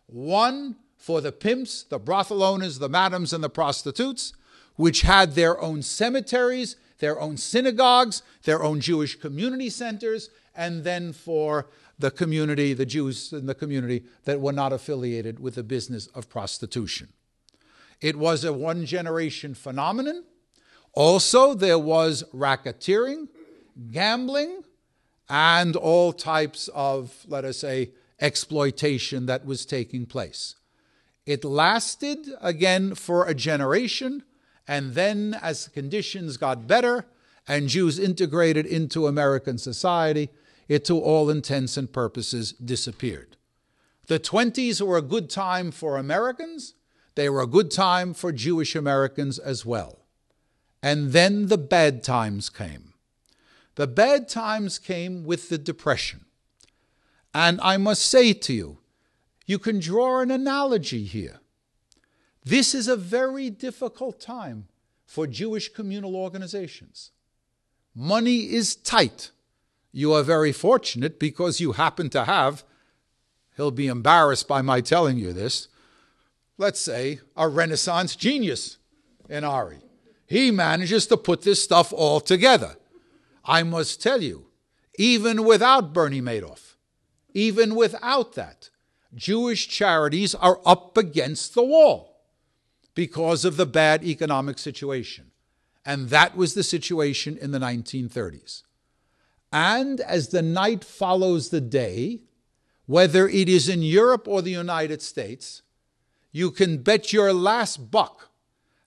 One 0.07 0.75
for 0.97 1.21
the 1.21 1.33
pimps, 1.33 1.83
the 1.85 1.99
brothel 1.99 2.43
owners, 2.43 2.79
the 2.79 2.89
madams, 2.89 3.33
and 3.33 3.43
the 3.45 3.51
prostitutes, 3.51 4.33
which 4.77 5.03
had 5.03 5.35
their 5.35 5.61
own 5.61 5.83
cemeteries, 5.83 6.77
their 6.99 7.21
own 7.21 7.37
synagogues, 7.37 8.23
their 8.45 8.63
own 8.63 8.81
Jewish 8.81 9.19
community 9.19 9.71
centers, 9.71 10.31
and 10.55 10.85
then 10.85 11.13
for 11.13 11.69
the 11.99 12.11
community, 12.11 12.75
the 12.75 12.87
Jews 12.87 13.33
in 13.33 13.47
the 13.47 13.55
community 13.55 14.05
that 14.25 14.41
were 14.41 14.53
not 14.53 14.73
affiliated 14.73 15.41
with 15.41 15.55
the 15.55 15.63
business 15.63 16.07
of 16.09 16.29
prostitution. 16.29 17.09
It 18.01 18.17
was 18.17 18.45
a 18.45 18.53
one 18.53 18.85
generation 18.85 19.55
phenomenon. 19.55 20.25
Also, 20.93 21.55
there 21.55 21.79
was 21.79 22.23
racketeering, 22.35 23.29
gambling, 23.91 24.63
and 25.29 25.77
all 25.77 26.13
types 26.13 26.69
of, 26.75 27.25
let 27.27 27.45
us 27.45 27.59
say, 27.59 27.91
exploitation 28.21 29.27
that 29.27 29.45
was 29.45 29.67
taking 29.67 30.07
place. 30.07 30.57
It 31.27 31.45
lasted 31.45 32.29
again 32.41 32.95
for 32.95 33.27
a 33.27 33.35
generation, 33.35 34.23
and 34.67 34.95
then 34.95 35.37
as 35.43 35.69
conditions 35.69 36.37
got 36.37 36.69
better 36.69 37.07
and 37.49 37.69
Jews 37.69 37.99
integrated 37.99 38.65
into 38.65 39.07
American 39.07 39.59
society, 39.59 40.31
it 40.69 40.85
to 40.87 40.99
all 40.99 41.29
intents 41.31 41.77
and 41.77 41.93
purposes 41.93 42.53
disappeared. 42.53 43.37
The 44.07 44.21
20s 44.21 44.81
were 44.81 44.97
a 44.97 45.03
good 45.03 45.29
time 45.29 45.71
for 45.73 45.97
Americans, 45.97 46.75
they 47.17 47.29
were 47.29 47.41
a 47.41 47.47
good 47.47 47.71
time 47.71 48.15
for 48.15 48.31
Jewish 48.31 48.77
Americans 48.77 49.39
as 49.39 49.65
well. 49.65 50.01
And 50.83 51.13
then 51.13 51.47
the 51.47 51.59
bad 51.59 52.03
times 52.03 52.51
came. 52.51 52.93
The 53.75 53.87
bad 53.87 54.29
times 54.29 54.79
came 54.79 55.25
with 55.25 55.49
the 55.49 55.59
Depression. 55.59 56.27
And 57.35 57.61
I 57.63 57.79
must 57.79 58.07
say 58.07 58.33
to 58.33 58.53
you, 58.53 58.79
you 59.47 59.59
can 59.59 59.79
draw 59.79 60.21
an 60.21 60.31
analogy 60.31 61.05
here. 61.05 61.41
This 62.45 62.75
is 62.75 62.89
a 62.89 62.97
very 62.97 63.49
difficult 63.49 64.21
time 64.21 64.67
for 65.07 65.27
Jewish 65.27 65.73
communal 65.73 66.17
organizations. 66.17 67.13
Money 67.95 68.53
is 68.53 68.77
tight. 68.77 69.31
You 69.93 70.13
are 70.13 70.23
very 70.23 70.53
fortunate 70.53 71.19
because 71.19 71.61
you 71.61 71.73
happen 71.73 72.11
to 72.11 72.25
have, 72.25 72.65
he'll 73.57 73.71
be 73.71 73.87
embarrassed 73.87 74.47
by 74.47 74.63
my 74.63 74.81
telling 74.81 75.17
you 75.17 75.33
this, 75.33 75.69
let's 76.59 76.81
say, 76.81 77.21
a 77.37 77.49
Renaissance 77.49 78.15
genius 78.15 78.79
in 79.29 79.45
Ari. 79.45 79.79
He 80.27 80.51
manages 80.51 81.07
to 81.07 81.17
put 81.17 81.43
this 81.43 81.63
stuff 81.63 81.93
all 81.93 82.21
together. 82.21 82.77
I 83.45 83.63
must 83.63 84.03
tell 84.03 84.23
you, 84.23 84.47
even 84.99 85.45
without 85.45 85.93
Bernie 85.93 86.21
Madoff, 86.21 86.75
even 87.33 87.75
without 87.75 88.35
that, 88.35 88.71
Jewish 89.15 89.69
charities 89.69 90.35
are 90.35 90.61
up 90.67 90.97
against 90.97 91.55
the 91.55 91.63
wall 91.63 92.23
because 92.95 93.45
of 93.45 93.57
the 93.57 93.67
bad 93.67 94.05
economic 94.05 94.59
situation. 94.59 95.31
And 95.85 96.09
that 96.09 96.37
was 96.37 96.55
the 96.55 96.63
situation 96.63 97.39
in 97.39 97.53
the 97.53 97.59
1930s. 97.59 98.63
And 99.53 100.01
as 100.01 100.29
the 100.29 100.43
night 100.43 100.83
follows 100.83 101.51
the 101.51 101.61
day, 101.61 102.23
whether 102.87 103.29
it 103.29 103.49
is 103.49 103.69
in 103.69 103.83
Europe 103.83 104.27
or 104.27 104.43
the 104.43 104.51
United 104.51 105.03
States, 105.03 105.63
you 106.33 106.51
can 106.51 106.79
bet 106.79 107.13
your 107.13 107.33
last 107.33 107.91
buck 107.91 108.31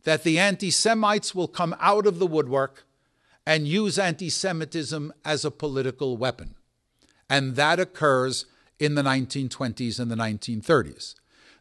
that 0.03 0.23
the 0.23 0.39
anti 0.39 0.71
Semites 0.71 1.34
will 1.34 1.47
come 1.47 1.75
out 1.79 2.05
of 2.05 2.19
the 2.19 2.27
woodwork 2.27 2.86
and 3.45 3.67
use 3.67 3.97
anti 3.97 4.29
Semitism 4.29 5.13
as 5.25 5.43
a 5.43 5.51
political 5.51 6.17
weapon. 6.17 6.55
And 7.29 7.55
that 7.55 7.79
occurs 7.79 8.45
in 8.80 8.96
the 8.96 9.04
1920s 9.04 10.00
and 10.00 10.10
the 10.10 10.15
1930s. 10.15 11.15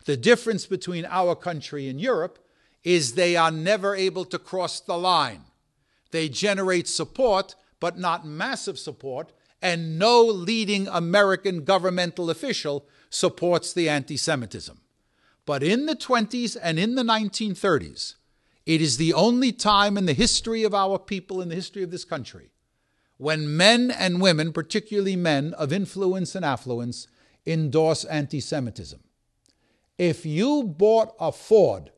The 0.05 0.17
difference 0.17 0.67
between 0.67 1.05
our 1.05 1.35
country 1.35 1.89
and 1.89 2.01
Europe 2.01 2.39
is 2.85 3.13
they 3.13 3.37
are 3.37 3.51
never 3.51 3.95
able 3.95 4.25
to 4.27 4.39
cross 4.39 4.81
the 4.81 4.97
line. 4.97 5.43
They 6.11 6.29
generate 6.29 6.89
support, 6.89 7.55
but 7.81 7.99
not 7.99 8.27
massive 8.27 8.79
support, 8.79 9.33
and 9.61 9.99
no 9.99 10.23
leading 10.23 10.89
American 10.89 11.65
governmental 11.65 12.31
official 12.31 12.87
supports 13.11 13.73
the 13.73 13.89
anti 13.89 14.17
Semitism. 14.17 14.81
But 15.45 15.63
in 15.63 15.87
the 15.87 15.97
20s 15.97 16.57
and 16.63 16.79
in 16.79 16.95
the 16.95 17.03
1930s, 17.03 18.15
it 18.67 18.81
is 18.81 18.97
the 18.97 19.15
only 19.15 19.51
time 19.51 19.97
in 19.97 20.07
the 20.07 20.13
history 20.13 20.63
of 20.63 20.75
our 20.75 20.99
people, 20.99 21.41
in 21.41 21.49
the 21.49 21.55
history 21.55 21.83
of 21.83 21.91
this 21.91 22.05
country, 22.05 22.51
when 23.19 23.57
men 23.57 23.91
and 23.91 24.21
women, 24.21 24.53
particularly 24.53 25.17
men 25.17 25.53
of 25.55 25.73
influence 25.73 26.35
and 26.35 26.45
affluence, 26.45 27.09
endorse 27.45 28.05
anti 28.05 28.41
Semitism. 28.41 29.01
If 29.99 30.25
you 30.25 30.63
bought 30.63 31.15
a 31.19 31.33
Ford 31.33 31.91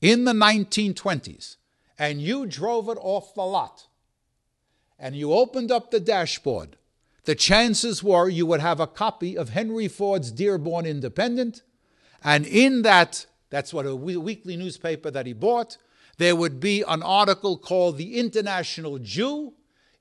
in 0.00 0.24
the 0.24 0.32
1920s 0.32 1.56
and 1.98 2.20
you 2.20 2.46
drove 2.46 2.88
it 2.88 2.98
off 3.00 3.34
the 3.34 3.42
lot 3.42 3.86
and 4.98 5.14
you 5.14 5.32
opened 5.34 5.70
up 5.70 5.90
the 5.90 6.00
dashboard, 6.00 6.78
the 7.24 7.34
chances 7.34 8.02
were 8.02 8.28
you 8.28 8.46
would 8.46 8.60
have 8.60 8.80
a 8.80 8.86
copy 8.86 9.36
of 9.36 9.50
Henry 9.50 9.88
Ford's 9.88 10.32
Dearborn 10.32 10.86
Independent. 10.86 11.62
And 12.24 12.46
in 12.46 12.82
that, 12.82 13.26
that's 13.50 13.74
what 13.74 13.86
a 13.86 13.94
weekly 13.94 14.56
newspaper 14.56 15.10
that 15.10 15.26
he 15.26 15.34
bought, 15.34 15.76
there 16.16 16.34
would 16.34 16.60
be 16.60 16.82
an 16.88 17.02
article 17.02 17.58
called 17.58 17.98
The 17.98 18.18
International 18.18 18.98
Jew 18.98 19.52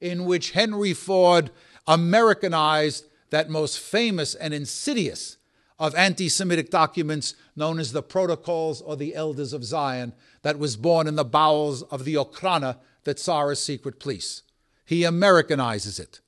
in 0.01 0.25
which 0.25 0.51
Henry 0.51 0.93
Ford 0.93 1.51
Americanized 1.87 3.05
that 3.29 3.49
most 3.49 3.79
famous 3.79 4.35
and 4.35 4.53
insidious 4.53 5.37
of 5.79 5.95
anti 5.95 6.29
Semitic 6.29 6.69
documents 6.69 7.35
known 7.55 7.79
as 7.79 7.91
the 7.91 8.03
Protocols 8.03 8.81
or 8.81 8.95
the 8.95 9.15
Elders 9.15 9.53
of 9.53 9.63
Zion, 9.63 10.13
that 10.41 10.59
was 10.59 10.75
born 10.75 11.07
in 11.07 11.15
the 11.15 11.25
bowels 11.25 11.81
of 11.83 12.05
the 12.05 12.15
Okhrana, 12.15 12.77
the 13.03 13.13
Tsar's 13.13 13.59
secret 13.59 13.99
police. 13.99 14.43
He 14.85 15.01
Americanizes 15.01 15.99
it. 15.99 16.19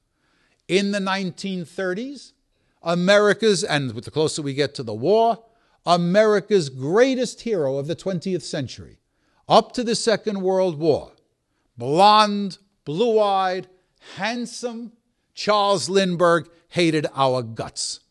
In 0.67 0.91
the 0.91 0.99
1930s, 0.99 2.31
America's, 2.81 3.63
and 3.63 3.93
with 3.93 4.05
the 4.05 4.11
closer 4.11 4.41
we 4.41 4.53
get 4.53 4.73
to 4.75 4.83
the 4.83 4.93
war, 4.93 5.43
America's 5.85 6.69
greatest 6.69 7.41
hero 7.41 7.77
of 7.77 7.87
the 7.87 7.95
20th 7.95 8.41
century, 8.41 8.99
up 9.47 9.73
to 9.73 9.83
the 9.83 9.95
Second 9.95 10.41
World 10.41 10.79
War, 10.79 11.11
blonde, 11.77 12.57
blue 12.85 13.19
eyed, 13.19 13.67
handsome 14.15 14.93
Charles 15.33 15.89
Lindbergh 15.89 16.49
hated 16.69 17.07
our 17.15 17.41
guts. 17.41 18.01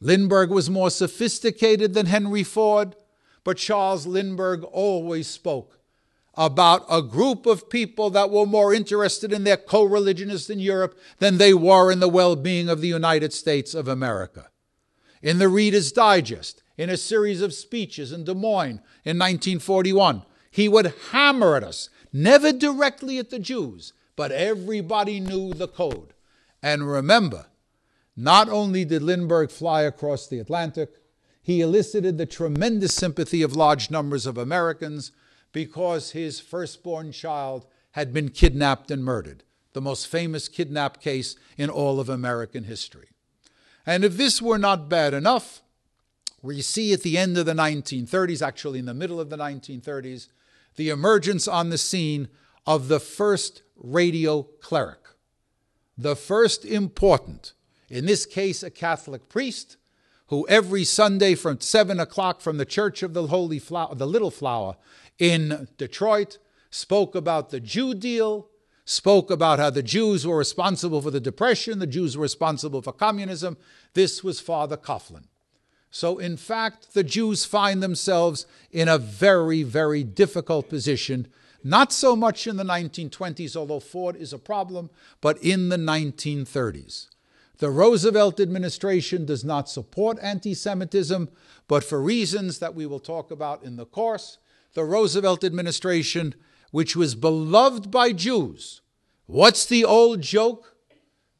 Lindbergh 0.00 0.50
was 0.50 0.70
more 0.70 0.90
sophisticated 0.90 1.94
than 1.94 2.06
Henry 2.06 2.42
Ford, 2.42 2.96
but 3.44 3.56
Charles 3.56 4.06
Lindbergh 4.06 4.64
always 4.64 5.26
spoke 5.26 5.78
about 6.34 6.84
a 6.88 7.02
group 7.02 7.44
of 7.44 7.68
people 7.68 8.08
that 8.10 8.30
were 8.30 8.46
more 8.46 8.72
interested 8.72 9.32
in 9.32 9.44
their 9.44 9.56
co 9.56 9.84
religionists 9.84 10.48
in 10.48 10.58
Europe 10.58 10.98
than 11.18 11.38
they 11.38 11.52
were 11.52 11.90
in 11.90 12.00
the 12.00 12.08
well 12.08 12.36
being 12.36 12.68
of 12.68 12.80
the 12.80 12.88
United 12.88 13.32
States 13.32 13.74
of 13.74 13.88
America. 13.88 14.48
In 15.22 15.38
the 15.38 15.48
Reader's 15.48 15.92
Digest, 15.92 16.62
in 16.78 16.88
a 16.88 16.96
series 16.96 17.42
of 17.42 17.52
speeches 17.52 18.10
in 18.10 18.24
Des 18.24 18.34
Moines 18.34 18.80
in 19.04 19.18
1941, 19.18 20.22
he 20.50 20.68
would 20.68 20.94
hammer 21.10 21.56
at 21.56 21.64
us, 21.64 21.90
never 22.12 22.52
directly 22.52 23.18
at 23.18 23.30
the 23.30 23.38
Jews, 23.38 23.92
but 24.16 24.32
everybody 24.32 25.20
knew 25.20 25.52
the 25.52 25.68
code. 25.68 26.14
And 26.62 26.90
remember, 26.90 27.46
not 28.16 28.48
only 28.48 28.84
did 28.84 29.02
Lindbergh 29.02 29.50
fly 29.50 29.82
across 29.82 30.26
the 30.26 30.38
Atlantic, 30.38 30.90
he 31.42 31.60
elicited 31.60 32.18
the 32.18 32.26
tremendous 32.26 32.94
sympathy 32.94 33.42
of 33.42 33.56
large 33.56 33.90
numbers 33.90 34.26
of 34.26 34.36
Americans 34.36 35.10
because 35.52 36.10
his 36.10 36.38
firstborn 36.38 37.12
child 37.12 37.66
had 37.92 38.12
been 38.12 38.28
kidnapped 38.28 38.90
and 38.90 39.04
murdered, 39.04 39.42
the 39.72 39.80
most 39.80 40.06
famous 40.06 40.48
kidnap 40.48 41.00
case 41.00 41.36
in 41.56 41.70
all 41.70 41.98
of 41.98 42.08
American 42.08 42.64
history. 42.64 43.08
And 43.86 44.04
if 44.04 44.16
this 44.16 44.40
were 44.40 44.58
not 44.58 44.88
bad 44.88 45.14
enough, 45.14 45.62
we 46.42 46.62
see 46.62 46.92
at 46.92 47.02
the 47.02 47.18
end 47.18 47.36
of 47.36 47.46
the 47.46 47.52
1930s, 47.52 48.46
actually 48.46 48.78
in 48.78 48.86
the 48.86 48.94
middle 48.94 49.20
of 49.20 49.30
the 49.30 49.36
1930s, 49.36 50.28
the 50.76 50.88
emergence 50.88 51.46
on 51.46 51.70
the 51.70 51.78
scene 51.78 52.28
of 52.66 52.88
the 52.88 53.00
first 53.00 53.62
radio 53.76 54.42
cleric 54.42 55.00
the 56.02 56.16
first 56.16 56.64
important, 56.64 57.52
in 57.88 58.06
this 58.06 58.24
case, 58.24 58.62
a 58.62 58.70
Catholic 58.70 59.28
priest, 59.28 59.76
who 60.28 60.46
every 60.48 60.84
Sunday 60.84 61.34
from 61.34 61.60
seven 61.60 62.00
o'clock 62.00 62.40
from 62.40 62.56
the 62.56 62.64
Church 62.64 63.02
of 63.02 63.12
the 63.12 63.26
Holy 63.26 63.58
Flower, 63.58 63.94
the 63.94 64.06
Little 64.06 64.30
Flower 64.30 64.76
in 65.18 65.68
Detroit, 65.76 66.38
spoke 66.70 67.14
about 67.14 67.50
the 67.50 67.60
Jew 67.60 67.94
deal, 67.94 68.48
spoke 68.84 69.30
about 69.30 69.58
how 69.58 69.70
the 69.70 69.82
Jews 69.82 70.26
were 70.26 70.38
responsible 70.38 71.02
for 71.02 71.10
the 71.10 71.20
Depression, 71.20 71.80
the 71.80 71.86
Jews 71.86 72.16
were 72.16 72.22
responsible 72.22 72.80
for 72.80 72.92
communism. 72.92 73.58
This 73.94 74.24
was 74.24 74.40
Father 74.40 74.76
Coughlin. 74.76 75.24
So, 75.90 76.18
in 76.18 76.36
fact, 76.36 76.94
the 76.94 77.02
Jews 77.02 77.44
find 77.44 77.82
themselves 77.82 78.46
in 78.70 78.88
a 78.88 78.98
very, 78.98 79.62
very 79.62 80.04
difficult 80.04 80.68
position 80.68 81.26
not 81.62 81.92
so 81.92 82.16
much 82.16 82.46
in 82.46 82.56
the 82.56 82.64
1920s, 82.64 83.56
although 83.56 83.80
Ford 83.80 84.16
is 84.16 84.32
a 84.32 84.38
problem, 84.38 84.90
but 85.20 85.38
in 85.42 85.68
the 85.68 85.76
1930s. 85.76 87.08
The 87.58 87.70
Roosevelt 87.70 88.40
administration 88.40 89.26
does 89.26 89.44
not 89.44 89.68
support 89.68 90.18
anti 90.22 90.54
Semitism, 90.54 91.28
but 91.68 91.84
for 91.84 92.00
reasons 92.00 92.58
that 92.58 92.74
we 92.74 92.86
will 92.86 93.00
talk 93.00 93.30
about 93.30 93.62
in 93.62 93.76
the 93.76 93.84
course, 93.84 94.38
the 94.72 94.84
Roosevelt 94.84 95.44
administration, 95.44 96.34
which 96.70 96.96
was 96.96 97.14
beloved 97.14 97.90
by 97.90 98.12
Jews, 98.12 98.80
what's 99.26 99.66
the 99.66 99.84
old 99.84 100.22
joke 100.22 100.76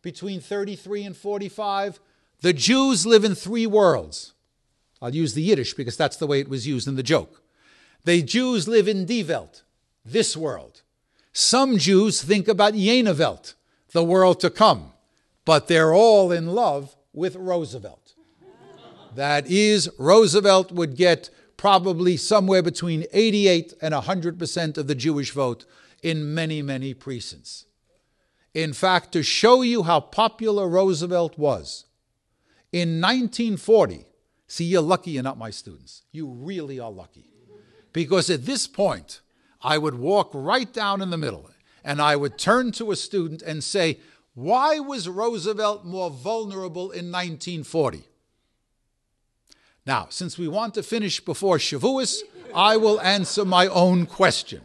between 0.03 0.41
33 0.41 1.05
and 1.05 1.17
45? 1.17 2.01
The 2.43 2.53
Jews 2.53 3.07
live 3.07 3.25
in 3.25 3.35
three 3.35 3.67
worlds. 3.67 4.35
I'll 5.01 5.15
use 5.15 5.35
the 5.35 5.43
Yiddish 5.43 5.75
because 5.75 5.97
that's 5.97 6.17
the 6.17 6.27
way 6.27 6.41
it 6.41 6.49
was 6.49 6.67
used 6.67 6.87
in 6.89 6.97
the 6.97 7.03
joke. 7.03 7.43
The 8.05 8.23
Jews 8.23 8.69
live 8.69 8.89
in 8.89 9.07
Die 9.07 9.25
Welt 9.27 9.63
this 10.05 10.37
world. 10.37 10.83
Some 11.33 11.79
Jews 11.79 12.23
think 12.23 12.49
about 12.49 12.75
Jenewelt, 12.75 13.55
the 13.93 14.05
world 14.05 14.41
to 14.41 14.51
come. 14.51 14.93
but 15.45 15.67
they're 15.69 15.93
all 15.95 16.31
in 16.31 16.47
love 16.49 16.95
with 17.13 17.35
Roosevelt. 17.35 18.15
That 19.17 19.51
is, 19.51 19.91
Roosevelt 19.99 20.71
would 20.71 20.95
get 20.97 21.31
probably 21.57 22.17
somewhere 22.17 22.63
between 22.63 23.05
88 23.13 23.75
and 23.83 23.93
100% 23.93 24.79
of 24.79 24.87
the 24.87 24.95
Jewish 24.95 25.33
vote 25.33 25.65
in 26.03 26.35
many, 26.35 26.63
many 26.63 26.95
precincts. 26.95 27.67
In 28.55 28.73
fact, 28.73 29.13
to 29.13 29.23
show 29.23 29.63
you 29.63 29.83
how 29.83 30.01
popular 30.01 30.69
Roosevelt 30.69 31.37
was, 31.37 31.87
in 32.73 33.01
1940, 33.01 34.07
see, 34.51 34.65
you're 34.65 34.83
lucky 34.83 35.13
you're 35.13 35.23
not 35.23 35.39
my 35.39 35.51
students. 35.51 36.03
You 36.13 36.29
really 36.29 36.81
are 36.81 36.91
lucky. 36.91 37.25
Because 37.93 38.31
at 38.31 38.47
this 38.47 38.67
point, 38.67 39.21
I 39.63 39.79
would 39.79 39.95
walk 39.95 40.31
right 40.33 40.73
down 40.73 41.01
in 41.03 41.11
the 41.11 41.19
middle 41.19 41.51
and 41.85 42.01
I 42.01 42.17
would 42.17 42.39
turn 42.39 42.73
to 42.73 42.91
a 42.91 42.97
student 42.97 43.43
and 43.43 43.65
say, 43.65 43.99
Why 44.35 44.79
was 44.79 45.09
Roosevelt 45.09 45.85
more 45.85 46.11
vulnerable 46.11 46.91
in 46.91 47.11
1940? 47.11 48.05
Now, 49.87 50.09
since 50.11 50.39
we 50.39 50.47
want 50.47 50.75
to 50.75 50.83
finish 50.83 51.21
before 51.21 51.57
Shavuos, 51.57 52.21
I 52.55 52.77
will 52.77 53.01
answer 53.01 53.45
my 53.45 53.67
own 53.67 54.07
question. 54.07 54.63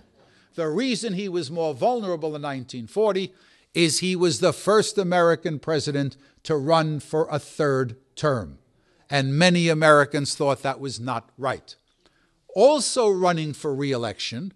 The 0.55 0.67
reason 0.67 1.13
he 1.13 1.29
was 1.29 1.51
more 1.51 1.73
vulnerable 1.73 2.29
in 2.29 2.41
1940 2.41 3.33
is 3.73 3.99
he 3.99 4.15
was 4.15 4.39
the 4.39 4.53
first 4.53 4.97
American 4.97 5.59
president 5.59 6.15
to 6.43 6.55
run 6.55 6.99
for 6.99 7.27
a 7.29 7.39
third 7.39 7.97
term. 8.15 8.57
And 9.09 9.37
many 9.37 9.69
Americans 9.69 10.35
thought 10.35 10.63
that 10.63 10.79
was 10.79 10.99
not 10.99 11.29
right. 11.37 11.75
Also 12.55 13.09
running 13.09 13.53
for 13.53 13.73
reelection 13.73 14.53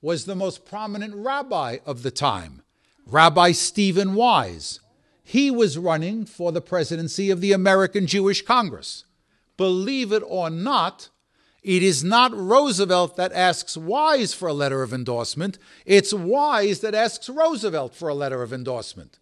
was 0.00 0.24
the 0.24 0.34
most 0.34 0.64
prominent 0.64 1.14
rabbi 1.14 1.78
of 1.86 2.02
the 2.02 2.10
time, 2.10 2.62
Rabbi 3.06 3.52
Stephen 3.52 4.14
Wise. 4.14 4.80
He 5.22 5.50
was 5.50 5.78
running 5.78 6.24
for 6.24 6.50
the 6.50 6.60
presidency 6.60 7.30
of 7.30 7.40
the 7.40 7.52
American 7.52 8.06
Jewish 8.06 8.42
Congress. 8.42 9.04
Believe 9.56 10.12
it 10.12 10.22
or 10.26 10.50
not, 10.50 11.10
it 11.62 11.84
is 11.84 12.02
not 12.02 12.34
Roosevelt 12.34 13.16
that 13.16 13.32
asks 13.32 13.76
Wise 13.76 14.34
for 14.34 14.48
a 14.48 14.52
letter 14.52 14.82
of 14.82 14.92
endorsement. 14.92 15.58
It's 15.86 16.12
Wise 16.12 16.80
that 16.80 16.94
asks 16.94 17.28
Roosevelt 17.28 17.94
for 17.94 18.08
a 18.08 18.14
letter 18.14 18.42
of 18.42 18.52
endorsement. 18.52 19.20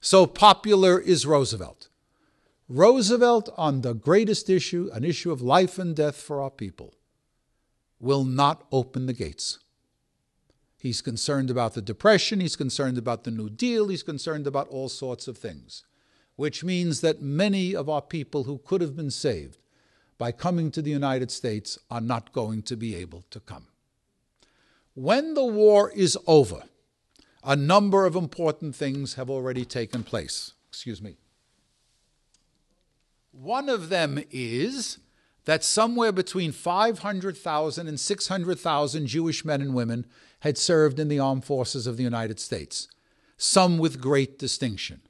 So 0.00 0.26
popular 0.26 0.98
is 0.98 1.26
Roosevelt. 1.26 1.88
Roosevelt, 2.68 3.48
on 3.56 3.82
the 3.82 3.94
greatest 3.94 4.50
issue, 4.50 4.90
an 4.92 5.04
issue 5.04 5.30
of 5.30 5.40
life 5.40 5.78
and 5.78 5.94
death 5.94 6.16
for 6.16 6.40
our 6.40 6.50
people, 6.50 6.94
will 8.00 8.24
not 8.24 8.66
open 8.72 9.06
the 9.06 9.12
gates. 9.12 9.60
He's 10.76 11.00
concerned 11.00 11.50
about 11.50 11.74
the 11.74 11.82
Depression, 11.82 12.40
he's 12.40 12.56
concerned 12.56 12.98
about 12.98 13.24
the 13.24 13.30
New 13.30 13.48
Deal, 13.48 13.88
he's 13.88 14.02
concerned 14.02 14.46
about 14.46 14.68
all 14.68 14.88
sorts 14.88 15.28
of 15.28 15.38
things, 15.38 15.84
which 16.34 16.64
means 16.64 17.00
that 17.00 17.22
many 17.22 17.74
of 17.74 17.88
our 17.88 18.02
people 18.02 18.44
who 18.44 18.58
could 18.58 18.80
have 18.80 18.96
been 18.96 19.10
saved 19.10 19.58
by 20.18 20.32
coming 20.32 20.70
to 20.72 20.82
the 20.82 20.90
United 20.90 21.30
States 21.30 21.78
are 21.90 22.00
not 22.00 22.32
going 22.32 22.62
to 22.62 22.76
be 22.76 22.94
able 22.94 23.24
to 23.30 23.40
come. 23.40 23.68
When 24.94 25.34
the 25.34 25.44
war 25.44 25.90
is 25.92 26.18
over, 26.26 26.62
a 27.44 27.54
number 27.54 28.06
of 28.06 28.16
important 28.16 28.74
things 28.74 29.14
have 29.14 29.30
already 29.30 29.64
taken 29.64 30.02
place. 30.02 30.52
Excuse 30.68 31.00
me. 31.00 31.16
One 33.40 33.68
of 33.68 33.90
them 33.90 34.22
is 34.30 34.98
that 35.44 35.62
somewhere 35.62 36.10
between 36.10 36.52
500,000 36.52 37.86
and 37.86 38.00
600,000 38.00 39.06
Jewish 39.06 39.44
men 39.44 39.60
and 39.60 39.74
women 39.74 40.06
had 40.40 40.56
served 40.56 40.98
in 40.98 41.08
the 41.08 41.18
armed 41.18 41.44
forces 41.44 41.86
of 41.86 41.98
the 41.98 42.02
United 42.02 42.40
States, 42.40 42.88
some 43.36 43.76
with 43.76 44.00
great 44.00 44.38
distinction. 44.38 45.02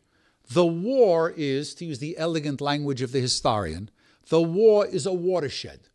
The 0.51 0.67
war 0.67 1.33
is, 1.37 1.73
to 1.77 1.85
use 1.85 2.01
the 2.01 2.19
elegant 2.19 2.61
language 2.61 3.01
of 3.01 3.13
the 3.13 3.21
historian, 3.21 3.91
the 4.29 4.43
war 4.43 4.85
is 4.85 5.07
a 5.07 5.13
watershed, 5.13 5.89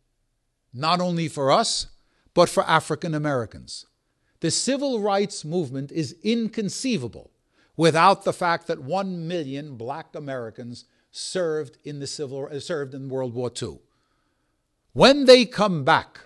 not 0.72 1.00
only 1.00 1.28
for 1.28 1.52
us, 1.52 1.88
but 2.32 2.48
for 2.48 2.64
African 2.64 3.14
Americans. 3.14 3.84
The 4.40 4.50
civil 4.50 5.00
rights 5.00 5.44
movement 5.44 5.92
is 5.92 6.16
inconceivable 6.22 7.30
without 7.76 8.24
the 8.24 8.32
fact 8.32 8.66
that 8.68 8.82
one 8.82 9.28
million 9.28 9.76
black 9.76 10.14
Americans 10.14 10.86
served 11.12 11.76
in, 11.84 12.00
the 12.00 12.06
civil, 12.06 12.48
uh, 12.50 12.58
served 12.58 12.94
in 12.94 13.08
World 13.08 13.34
War 13.34 13.52
II. 13.60 13.78
When 14.94 15.26
they 15.26 15.44
come 15.44 15.84
back, 15.84 16.20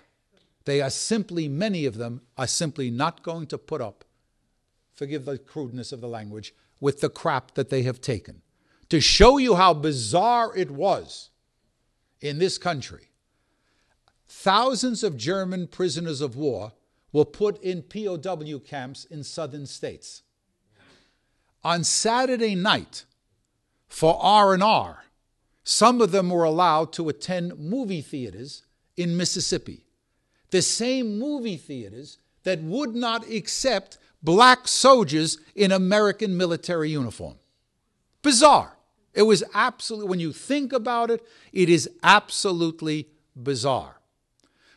they 0.65 0.81
are 0.81 0.89
simply, 0.89 1.47
many 1.47 1.85
of 1.85 1.97
them 1.97 2.21
are 2.37 2.47
simply 2.47 2.89
not 2.89 3.21
going 3.21 3.47
to 3.47 3.57
put 3.57 3.81
up, 3.81 4.03
forgive 4.93 5.25
the 5.25 5.37
crudeness 5.37 5.91
of 5.91 6.01
the 6.01 6.07
language, 6.07 6.53
with 6.79 7.01
the 7.01 7.09
crap 7.09 7.53
that 7.53 7.69
they 7.69 7.83
have 7.83 8.01
taken. 8.01 8.41
To 8.89 9.01
show 9.01 9.37
you 9.37 9.55
how 9.55 9.73
bizarre 9.73 10.55
it 10.55 10.71
was 10.71 11.29
in 12.21 12.39
this 12.39 12.57
country, 12.57 13.09
thousands 14.27 15.03
of 15.03 15.17
German 15.17 15.67
prisoners 15.67 16.21
of 16.21 16.35
war 16.35 16.71
were 17.11 17.25
put 17.25 17.61
in 17.61 17.81
POW 17.81 18.59
camps 18.59 19.05
in 19.05 19.23
southern 19.23 19.65
states. 19.65 20.23
On 21.63 21.83
Saturday 21.83 22.55
night, 22.55 23.05
for 23.87 24.17
R&R, 24.21 25.05
some 25.63 26.01
of 26.01 26.11
them 26.11 26.29
were 26.29 26.43
allowed 26.43 26.93
to 26.93 27.09
attend 27.09 27.59
movie 27.59 28.01
theaters 28.01 28.63
in 28.95 29.17
Mississippi. 29.17 29.85
The 30.51 30.61
same 30.61 31.19
movie 31.19 31.57
theaters 31.57 32.19
that 32.43 32.61
would 32.61 32.95
not 32.95 33.29
accept 33.29 33.97
black 34.23 34.67
soldiers 34.67 35.39
in 35.55 35.71
American 35.71 36.37
military 36.37 36.89
uniform. 36.89 37.35
Bizarre. 38.21 38.77
It 39.13 39.23
was 39.23 39.43
absolutely, 39.53 40.09
when 40.09 40.19
you 40.19 40.31
think 40.31 40.71
about 40.71 41.11
it, 41.11 41.25
it 41.51 41.69
is 41.69 41.89
absolutely 42.03 43.09
bizarre. 43.35 43.99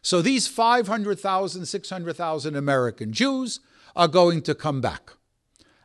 So 0.02 0.22
these 0.22 0.48
500,000, 0.48 1.66
600,000 1.66 2.56
American 2.56 3.12
Jews 3.12 3.60
are 3.94 4.08
going 4.08 4.42
to 4.42 4.54
come 4.54 4.80
back. 4.80 5.12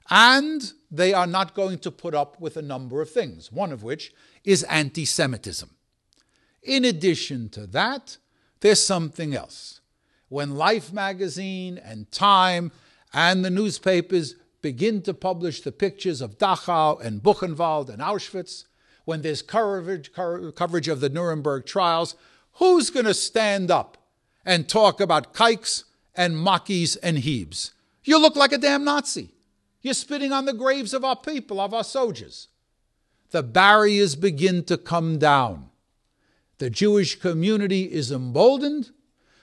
And 0.09 0.71
they 0.91 1.13
are 1.13 1.27
not 1.27 1.55
going 1.55 1.79
to 1.79 1.91
put 1.91 2.13
up 2.13 2.39
with 2.39 2.57
a 2.57 2.61
number 2.61 3.01
of 3.01 3.09
things, 3.09 3.51
one 3.51 3.71
of 3.71 3.83
which 3.83 4.13
is 4.43 4.63
anti 4.63 5.05
Semitism. 5.05 5.69
In 6.61 6.85
addition 6.85 7.49
to 7.49 7.67
that, 7.67 8.17
there's 8.61 8.81
something 8.81 9.35
else. 9.35 9.81
When 10.29 10.55
Life 10.55 10.91
magazine 10.91 11.77
and 11.77 12.11
Time 12.11 12.71
and 13.13 13.45
the 13.45 13.49
newspapers 13.49 14.35
begin 14.61 15.01
to 15.03 15.13
publish 15.13 15.61
the 15.61 15.71
pictures 15.71 16.21
of 16.21 16.39
Dachau 16.39 16.99
and 16.99 17.21
Buchenwald 17.21 17.89
and 17.89 17.99
Auschwitz, 17.99 18.65
when 19.05 19.21
there's 19.21 19.43
coverage, 19.43 20.11
coverage 20.13 20.87
of 20.87 20.99
the 20.99 21.09
Nuremberg 21.09 21.65
trials, 21.65 22.15
who's 22.53 22.89
going 22.89 23.05
to 23.05 23.13
stand 23.13 23.69
up 23.69 23.97
and 24.43 24.67
talk 24.67 24.99
about 24.99 25.33
kikes 25.33 25.85
and 26.15 26.35
Mackies 26.35 26.97
and 27.03 27.19
Hebes? 27.19 27.71
You 28.03 28.19
look 28.19 28.35
like 28.35 28.51
a 28.51 28.57
damn 28.57 28.83
Nazi. 28.83 29.34
You're 29.85 29.93
spitting 29.93 30.31
on 30.31 30.45
the 30.45 30.53
graves 30.53 30.95
of 30.95 31.05
our 31.05 31.15
people, 31.15 31.61
of 31.61 31.71
our 31.71 31.83
soldiers. 31.83 32.47
The 33.29 33.43
barriers 33.43 34.15
begin 34.15 34.63
to 34.63 34.77
come 34.77 35.19
down. 35.19 35.69
The 36.57 36.71
Jewish 36.71 37.19
community 37.19 37.83
is 37.83 38.11
emboldened. 38.11 38.89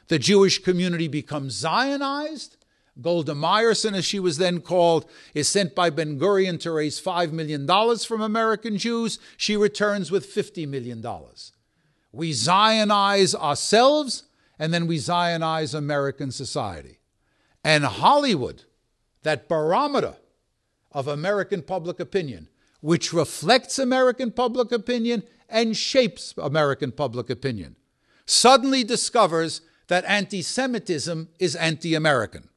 The 0.09 0.18
Jewish 0.18 0.59
community 0.61 1.07
becomes 1.07 1.55
Zionized. 1.55 2.57
Golda 3.00 3.35
Meyerson, 3.35 3.94
as 3.94 4.05
she 4.05 4.18
was 4.18 4.38
then 4.38 4.61
called, 4.61 5.09
is 5.33 5.46
sent 5.46 5.76
by 5.76 5.90
Ben 5.90 6.18
Gurion 6.18 6.59
to 6.62 6.72
raise 6.72 7.00
$5 7.00 7.31
million 7.31 7.64
from 7.98 8.20
American 8.20 8.78
Jews. 8.78 9.20
She 9.37 9.57
returns 9.57 10.11
with 10.11 10.26
$50 10.26 10.66
million. 10.66 11.07
We 12.11 12.33
Zionize 12.33 13.37
ourselves, 13.37 14.24
and 14.59 14.74
then 14.74 14.88
we 14.88 14.98
Zionize 14.98 15.72
American 15.72 16.33
society. 16.33 16.98
And 17.62 17.85
Hollywood, 17.85 18.64
that 19.22 19.48
barometer 19.48 20.16
of 20.92 21.09
American 21.09 21.62
public 21.62 21.98
opinion, 21.98 22.48
which 22.81 23.12
reflects 23.12 23.78
American 23.78 24.31
public 24.31 24.72
opinion 24.72 25.22
and 25.48 25.76
shapes 25.76 26.35
American 26.38 26.92
public 26.92 27.29
opinion, 27.31 27.77
suddenly 28.27 28.85
discovers 28.85 29.62
that 29.88 30.04
anti 30.06 30.42
Semitism 30.42 31.29
is 31.38 31.56
anti 31.56 31.94
American. 31.94 32.48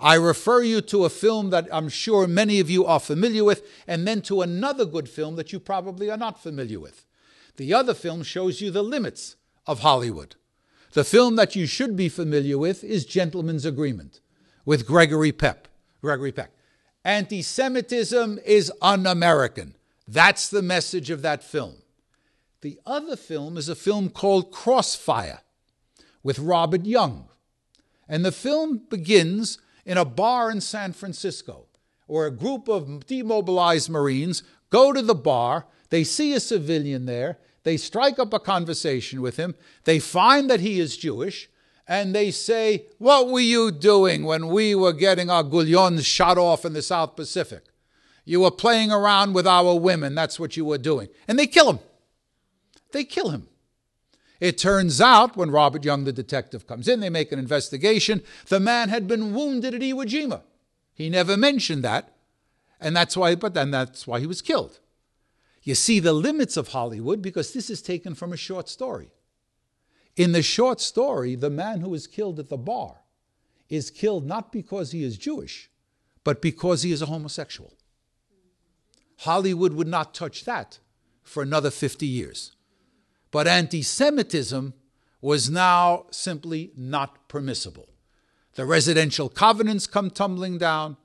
I 0.00 0.14
refer 0.14 0.62
you 0.62 0.80
to 0.82 1.04
a 1.04 1.10
film 1.10 1.50
that 1.50 1.68
I'm 1.72 1.88
sure 1.88 2.26
many 2.26 2.60
of 2.60 2.70
you 2.70 2.86
are 2.86 3.00
familiar 3.00 3.42
with, 3.44 3.62
and 3.86 4.06
then 4.06 4.22
to 4.22 4.42
another 4.42 4.84
good 4.84 5.08
film 5.08 5.36
that 5.36 5.52
you 5.52 5.58
probably 5.58 6.10
are 6.10 6.16
not 6.16 6.42
familiar 6.42 6.78
with. 6.78 7.04
The 7.56 7.74
other 7.74 7.94
film 7.94 8.22
shows 8.22 8.60
you 8.60 8.70
the 8.70 8.84
limits 8.84 9.36
of 9.66 9.80
Hollywood. 9.80 10.36
The 10.92 11.04
film 11.04 11.36
that 11.36 11.56
you 11.56 11.66
should 11.66 11.96
be 11.96 12.08
familiar 12.08 12.56
with 12.56 12.84
is 12.84 13.04
Gentleman's 13.04 13.64
Agreement 13.64 14.20
with 14.64 14.86
Gregory 14.86 15.32
Peck. 15.32 15.68
Gregory 16.00 16.32
Peck. 16.32 16.52
Anti 17.08 17.40
Semitism 17.40 18.38
is 18.44 18.70
un 18.82 19.06
American. 19.06 19.74
That's 20.06 20.50
the 20.50 20.60
message 20.60 21.08
of 21.08 21.22
that 21.22 21.42
film. 21.42 21.76
The 22.60 22.78
other 22.84 23.16
film 23.16 23.56
is 23.56 23.70
a 23.70 23.74
film 23.74 24.10
called 24.10 24.52
Crossfire 24.52 25.40
with 26.22 26.38
Robert 26.38 26.84
Young. 26.84 27.30
And 28.10 28.26
the 28.26 28.30
film 28.30 28.82
begins 28.90 29.56
in 29.86 29.96
a 29.96 30.04
bar 30.04 30.50
in 30.50 30.60
San 30.60 30.92
Francisco 30.92 31.68
where 32.08 32.26
a 32.26 32.30
group 32.30 32.68
of 32.68 33.06
demobilized 33.06 33.88
Marines 33.88 34.42
go 34.68 34.92
to 34.92 35.00
the 35.00 35.14
bar, 35.14 35.64
they 35.88 36.04
see 36.04 36.34
a 36.34 36.40
civilian 36.40 37.06
there, 37.06 37.38
they 37.62 37.78
strike 37.78 38.18
up 38.18 38.34
a 38.34 38.38
conversation 38.38 39.22
with 39.22 39.38
him, 39.38 39.54
they 39.84 39.98
find 39.98 40.50
that 40.50 40.60
he 40.60 40.78
is 40.78 40.98
Jewish, 40.98 41.48
and 41.88 42.14
they 42.14 42.30
say, 42.30 42.84
What 42.98 43.28
were 43.28 43.40
you 43.40 43.72
doing 43.72 44.24
when 44.24 44.48
we 44.48 44.74
were 44.74 44.92
getting 44.92 45.30
our 45.30 45.42
gullions 45.42 46.06
shot 46.06 46.36
off 46.36 46.66
in 46.66 46.74
the 46.74 46.82
South 46.82 47.16
Pacific? 47.16 47.64
You 48.26 48.40
were 48.40 48.50
playing 48.50 48.92
around 48.92 49.32
with 49.32 49.46
our 49.46 49.74
women, 49.74 50.14
that's 50.14 50.38
what 50.38 50.56
you 50.56 50.66
were 50.66 50.78
doing. 50.78 51.08
And 51.26 51.38
they 51.38 51.46
kill 51.46 51.70
him. 51.70 51.78
They 52.92 53.04
kill 53.04 53.30
him. 53.30 53.48
It 54.38 54.58
turns 54.58 55.00
out, 55.00 55.36
when 55.36 55.50
Robert 55.50 55.84
Young, 55.84 56.04
the 56.04 56.12
detective, 56.12 56.66
comes 56.66 56.86
in, 56.86 57.00
they 57.00 57.10
make 57.10 57.32
an 57.32 57.38
investigation. 57.38 58.22
The 58.48 58.60
man 58.60 58.88
had 58.88 59.08
been 59.08 59.34
wounded 59.34 59.74
at 59.74 59.80
Iwo 59.80 60.04
Jima. 60.04 60.42
He 60.94 61.08
never 61.08 61.36
mentioned 61.36 61.82
that, 61.82 62.12
and 62.80 62.94
that's 62.94 63.16
why. 63.16 63.34
But 63.34 63.54
then 63.54 63.70
that's 63.70 64.06
why 64.06 64.20
he 64.20 64.26
was 64.26 64.42
killed. 64.42 64.78
You 65.62 65.74
see 65.74 65.98
the 65.98 66.12
limits 66.12 66.56
of 66.56 66.68
Hollywood 66.68 67.20
because 67.20 67.52
this 67.52 67.68
is 67.68 67.82
taken 67.82 68.14
from 68.14 68.32
a 68.32 68.36
short 68.36 68.68
story. 68.68 69.10
In 70.18 70.32
the 70.32 70.42
short 70.42 70.80
story, 70.80 71.36
the 71.36 71.48
man 71.48 71.80
who 71.80 71.94
is 71.94 72.08
killed 72.08 72.40
at 72.40 72.48
the 72.48 72.56
bar 72.56 72.96
is 73.68 73.88
killed 73.88 74.26
not 74.26 74.50
because 74.50 74.90
he 74.90 75.04
is 75.04 75.16
Jewish, 75.16 75.70
but 76.24 76.42
because 76.42 76.82
he 76.82 76.90
is 76.90 77.00
a 77.00 77.06
homosexual. 77.06 77.72
Hollywood 79.18 79.74
would 79.74 79.86
not 79.86 80.14
touch 80.14 80.44
that 80.44 80.80
for 81.22 81.40
another 81.40 81.70
50 81.70 82.04
years. 82.04 82.56
But 83.30 83.46
anti 83.46 83.80
Semitism 83.80 84.74
was 85.20 85.50
now 85.50 86.06
simply 86.10 86.72
not 86.76 87.28
permissible. 87.28 87.88
The 88.54 88.64
residential 88.64 89.28
covenants 89.28 89.86
come 89.86 90.10
tumbling 90.10 90.58
down, 90.58 90.96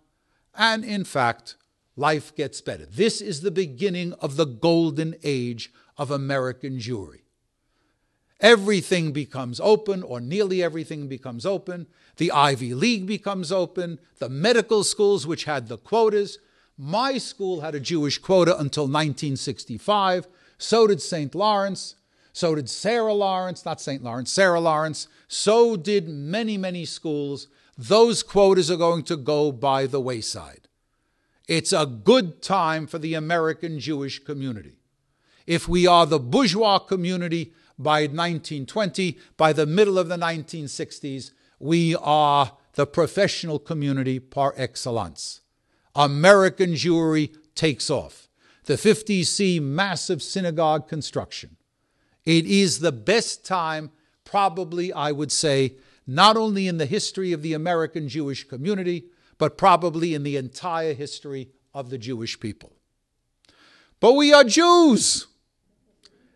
and 0.56 0.84
in 0.84 1.04
fact, 1.04 1.56
life 1.96 2.36
gets 2.36 2.62
better. 2.62 2.88
This 2.88 3.22
is 3.22 3.42
the 3.42 3.52
beginning 3.52 4.14
of 4.14 4.38
the 4.38 4.46
golden 4.46 5.16
age 5.24 5.72
of 5.98 6.10
American 6.10 6.80
Jewry. 6.80 7.23
Everything 8.44 9.14
becomes 9.14 9.62
open, 9.62 10.04
or 10.04 10.20
nearly 10.20 10.62
everything 10.62 11.08
becomes 11.08 11.46
open. 11.46 11.88
The 12.18 12.30
Ivy 12.32 12.74
League 12.74 13.08
becomes 13.08 13.54
open. 13.54 14.00
The 14.20 14.28
medical 14.28 14.84
schools, 14.84 15.26
which 15.26 15.46
had 15.46 15.70
the 15.70 15.78
quotas. 15.78 16.40
My 16.78 17.18
school 17.18 17.62
had 17.62 17.74
a 17.74 17.80
Jewish 17.80 18.18
quota 18.18 18.52
until 18.60 18.84
1965. 18.84 20.28
So 20.58 20.88
did 20.88 21.02
St. 21.02 21.34
Lawrence. 21.34 21.96
So 22.34 22.54
did 22.56 22.70
Sarah 22.70 23.14
Lawrence, 23.14 23.64
not 23.64 23.80
St. 23.80 24.04
Lawrence, 24.04 24.32
Sarah 24.32 24.60
Lawrence. 24.60 25.08
So 25.30 25.78
did 25.78 26.10
many, 26.10 26.58
many 26.58 26.84
schools. 26.84 27.48
Those 27.78 28.24
quotas 28.24 28.70
are 28.70 28.76
going 28.76 29.04
to 29.04 29.16
go 29.16 29.54
by 29.54 29.88
the 29.88 30.02
wayside. 30.02 30.68
It's 31.48 31.72
a 31.72 31.86
good 31.86 32.42
time 32.42 32.88
for 32.88 32.98
the 32.98 33.14
American 33.14 33.80
Jewish 33.80 34.20
community. 34.20 34.80
If 35.48 35.70
we 35.70 35.88
are 35.88 36.06
the 36.06 36.20
bourgeois 36.20 36.80
community 36.80 37.54
by 37.78 38.02
1920, 38.02 39.18
by 39.38 39.54
the 39.54 39.66
middle 39.66 39.98
of 39.98 40.08
the 40.08 40.18
1960s, 40.18 41.32
we 41.60 41.96
are 41.96 42.58
the 42.74 42.86
professional 42.86 43.60
community 43.60 44.20
par 44.20 44.54
excellence. 44.58 45.42
American 45.96 46.74
Jewry 46.74 47.36
takes 47.56 47.90
off. 47.90 48.28
The 48.66 48.76
50C 48.76 49.62
massive 49.62 50.24
synagogue 50.24 50.88
construction. 50.88 51.58
It 52.26 52.46
is 52.46 52.80
the 52.80 52.94
best 52.94 53.46
time, 53.46 53.92
probably, 54.24 54.94
I 54.94 55.12
would 55.12 55.32
say, 55.32 55.76
not 56.08 56.38
only 56.38 56.68
in 56.68 56.78
the 56.78 56.86
history 56.86 57.34
of 57.34 57.42
the 57.42 57.54
American 57.54 58.08
Jewish 58.08 58.48
community, 58.48 59.06
but 59.38 59.58
probably 59.58 60.14
in 60.14 60.24
the 60.24 60.38
entire 60.38 60.94
history 60.94 61.50
of 61.74 61.90
the 61.90 61.98
Jewish 61.98 62.40
people. 62.40 62.74
But 64.00 64.14
we 64.14 64.34
are 64.34 64.44
Jews, 64.44 65.28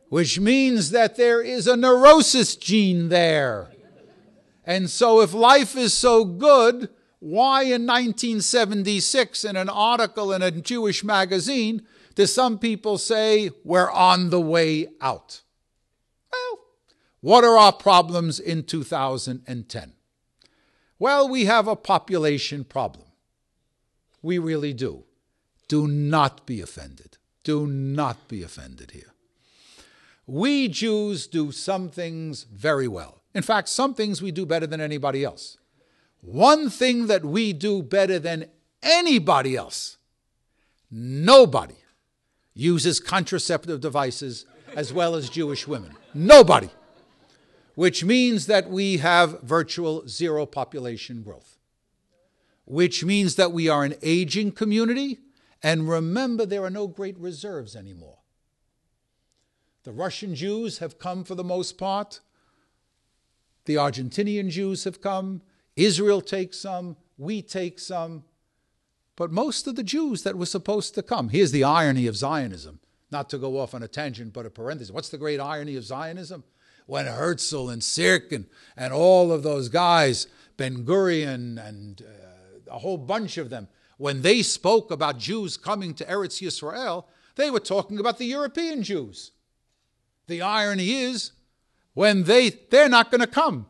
which 0.10 0.39
means 0.39 0.91
that 0.91 1.16
there 1.16 1.41
is 1.41 1.68
a 1.68 1.76
neurosis 1.76 2.55
gene 2.55 3.10
there. 3.10 3.70
And 4.66 4.89
so, 4.89 5.22
if 5.22 5.34
life 5.34 5.78
is 5.78 5.93
so 5.93 6.26
good, 6.26 6.89
why 7.20 7.64
in 7.64 7.86
1976, 7.86 9.43
in 9.45 9.55
an 9.55 9.70
article 9.70 10.34
in 10.34 10.41
a 10.41 10.51
Jewish 10.51 11.03
magazine, 11.03 11.86
do 12.16 12.26
some 12.26 12.60
people 12.60 12.97
say 12.97 13.49
we're 13.64 13.89
on 13.91 14.30
the 14.30 14.41
way 14.41 14.88
out? 15.01 15.41
Well, 16.32 16.60
what 17.22 17.43
are 17.43 17.58
our 17.58 17.74
problems 17.74 18.39
in 18.39 18.64
2010? 18.64 19.93
Well, 20.99 21.30
we 21.30 21.45
have 21.45 21.68
a 21.68 21.76
population 21.76 22.64
problem. 22.64 23.05
We 24.22 24.38
really 24.38 24.74
do. 24.74 25.03
Do 25.68 25.88
not 25.88 26.45
be 26.45 26.60
offended. 26.62 27.18
Do 27.43 27.68
not 27.68 28.28
be 28.28 28.43
offended 28.43 28.91
here. 28.91 29.14
We 30.28 30.68
Jews 30.68 31.26
do 31.26 31.52
some 31.52 31.90
things 31.90 32.44
very 32.44 32.88
well. 32.88 33.22
In 33.34 33.42
fact, 33.42 33.70
some 33.70 33.94
things 33.94 34.22
we 34.22 34.32
do 34.32 34.46
better 34.46 34.68
than 34.68 34.82
anybody 34.82 35.24
else. 35.24 35.58
One 36.22 36.70
thing 36.70 37.08
that 37.08 37.26
we 37.26 37.54
do 37.54 37.82
better 37.82 38.20
than 38.20 38.46
anybody 38.84 39.56
else 39.56 39.98
nobody 40.90 41.76
uses 42.54 43.00
contraceptive 43.00 43.82
devices 43.82 44.46
as 44.76 44.94
well 44.94 45.16
as 45.16 45.30
Jewish 45.30 45.68
women. 45.68 45.96
Nobody. 46.14 46.70
Which 47.76 48.04
means 48.04 48.48
that 48.48 48.70
we 48.70 48.98
have 48.98 49.42
virtual 49.42 50.08
zero 50.08 50.46
population 50.46 51.22
growth. 51.22 51.58
Which 52.66 53.04
means 53.04 53.36
that 53.36 53.52
we 53.52 53.70
are 53.70 53.84
an 53.84 53.96
aging 54.02 54.54
community. 54.54 55.20
And 55.62 55.88
remember, 55.88 56.46
there 56.46 56.64
are 56.64 56.70
no 56.70 56.88
great 56.88 57.18
reserves 57.18 57.76
anymore. 57.76 58.16
The 59.88 59.94
Russian 59.94 60.36
Jews 60.36 60.80
have 60.80 61.00
come 61.00 61.24
for 61.24 61.34
the 61.34 61.46
most 61.46 61.78
part. 61.78 62.20
The 63.64 63.76
Argentinian 63.76 64.50
Jews 64.50 64.84
have 64.84 65.00
come. 65.00 65.42
Israel 65.78 66.20
takes 66.20 66.60
some. 66.60 66.98
We 67.18 67.42
take 67.42 67.80
some. 67.80 68.26
But 69.16 69.32
most 69.32 69.66
of 69.66 69.78
the 69.78 69.84
Jews 69.84 70.24
that 70.24 70.38
were 70.38 70.46
supposed 70.46 70.94
to 70.96 71.04
come, 71.04 71.30
here's 71.30 71.54
the 71.54 71.64
irony 71.64 72.06
of 72.06 72.18
Zionism 72.18 72.82
not 73.12 73.30
to 73.30 73.38
go 73.38 73.62
off 73.62 73.74
on 73.74 73.82
a 73.82 73.88
tangent, 73.88 74.34
but 74.34 74.46
a 74.46 74.50
parenthesis. 74.50 74.94
What's 74.94 75.08
the 75.08 75.18
great 75.18 75.40
irony 75.40 75.78
of 75.78 75.86
Zionism? 75.86 76.44
When 76.86 77.06
Herzl 77.06 77.70
and 77.70 77.82
Syrkin 77.82 78.48
and 78.76 78.92
all 78.92 79.32
of 79.32 79.44
those 79.44 79.70
guys, 79.70 80.28
Ben 80.58 80.84
Gurion 80.84 81.66
and 81.66 82.02
uh, 82.02 82.76
a 82.76 82.80
whole 82.80 82.98
bunch 82.98 83.38
of 83.38 83.50
them, 83.50 83.70
when 83.98 84.22
they 84.22 84.42
spoke 84.42 84.92
about 84.92 85.18
Jews 85.18 85.56
coming 85.56 85.94
to 85.94 86.04
Eretz 86.04 86.46
Yisrael, 86.46 87.06
they 87.38 87.50
were 87.50 87.62
talking 87.62 88.00
about 88.00 88.18
the 88.18 88.26
European 88.26 88.84
Jews. 88.84 89.32
The 90.28 90.42
irony 90.42 90.92
is, 90.92 91.32
when 91.94 92.24
they 92.24 92.50
they're 92.50 92.90
not 92.90 93.10
going 93.10 93.22
to 93.22 93.28
come 93.28 93.66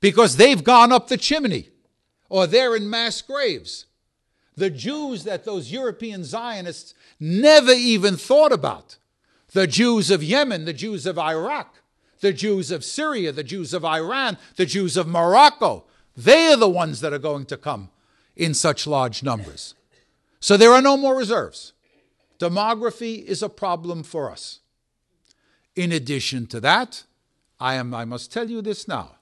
because 0.00 0.36
they've 0.36 0.62
gone 0.62 0.92
up 0.92 1.08
the 1.08 1.16
chimney 1.16 1.70
or 2.28 2.46
they're 2.46 2.76
in 2.76 2.90
mass 2.90 3.22
graves. 3.22 3.86
The 4.56 4.68
Jews 4.68 5.24
that 5.24 5.44
those 5.44 5.72
European 5.72 6.24
Zionists 6.24 6.92
never 7.18 7.72
even 7.72 8.16
thought 8.16 8.52
about. 8.52 8.98
The 9.52 9.66
Jews 9.66 10.10
of 10.10 10.22
Yemen, 10.22 10.64
the 10.64 10.72
Jews 10.72 11.06
of 11.06 11.18
Iraq, 11.18 11.76
the 12.20 12.32
Jews 12.32 12.70
of 12.70 12.84
Syria, 12.84 13.32
the 13.32 13.44
Jews 13.44 13.72
of 13.72 13.84
Iran, 13.84 14.38
the 14.56 14.66
Jews 14.66 14.96
of 14.96 15.06
Morocco. 15.06 15.84
They 16.16 16.48
are 16.48 16.56
the 16.56 16.68
ones 16.68 17.00
that 17.00 17.12
are 17.12 17.18
going 17.18 17.46
to 17.46 17.56
come 17.56 17.90
in 18.36 18.54
such 18.54 18.86
large 18.86 19.22
numbers. 19.22 19.74
So 20.40 20.56
there 20.56 20.72
are 20.72 20.82
no 20.82 20.96
more 20.96 21.16
reserves. 21.16 21.72
Demography 22.38 23.22
is 23.24 23.42
a 23.42 23.48
problem 23.48 24.02
for 24.02 24.30
us. 24.30 24.58
In 25.74 25.92
addition 25.92 26.46
to 26.48 26.60
that, 26.60 27.04
I 27.58 27.74
am 27.74 27.94
I 27.94 28.04
must 28.04 28.32
tell 28.32 28.50
you 28.50 28.60
this 28.60 28.86
now. 28.86 29.16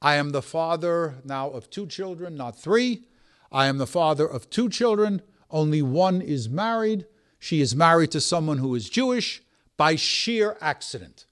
I 0.00 0.14
am 0.14 0.30
the 0.30 0.42
father 0.42 1.16
now 1.24 1.50
of 1.50 1.70
two 1.70 1.86
children, 1.86 2.36
not 2.36 2.58
three. 2.58 3.04
I 3.50 3.66
am 3.66 3.78
the 3.78 3.86
father 3.86 4.26
of 4.26 4.48
two 4.48 4.68
children. 4.68 5.22
Only 5.50 5.82
one 5.82 6.20
is 6.20 6.48
married. 6.48 7.06
She 7.38 7.60
is 7.60 7.74
married 7.74 8.12
to 8.12 8.20
someone 8.20 8.58
who 8.58 8.74
is 8.74 8.88
Jewish 8.88 9.42
by 9.76 9.96
sheer 9.96 10.56
accident. 10.60 11.24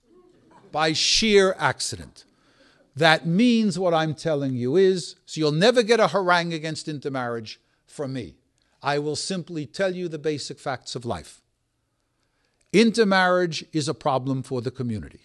By 0.73 0.93
sheer 0.95 1.55
accident. 1.59 2.25
That 2.97 3.27
means 3.27 3.79
what 3.79 3.95
I'm 3.95 4.15
telling 4.15 4.55
you 4.55 4.77
is 4.77 5.17
so 5.27 5.39
you'll 5.39 5.53
never 5.53 5.83
get 5.83 6.01
a 6.01 6.09
harangue 6.09 6.55
against 6.55 6.89
intermarriage 6.89 7.61
from 7.87 8.15
me. 8.15 8.37
I 8.83 8.99
will 8.99 9.17
simply 9.17 9.67
tell 9.67 9.95
you 9.95 10.09
the 10.09 10.19
basic 10.19 10.59
facts 10.59 10.97
of 10.97 11.05
life. 11.05 11.43
Intermarriage 12.77 13.65
is 13.73 13.89
a 13.89 13.95
problem 13.95 14.43
for 14.43 14.61
the 14.61 14.71
community. 14.71 15.21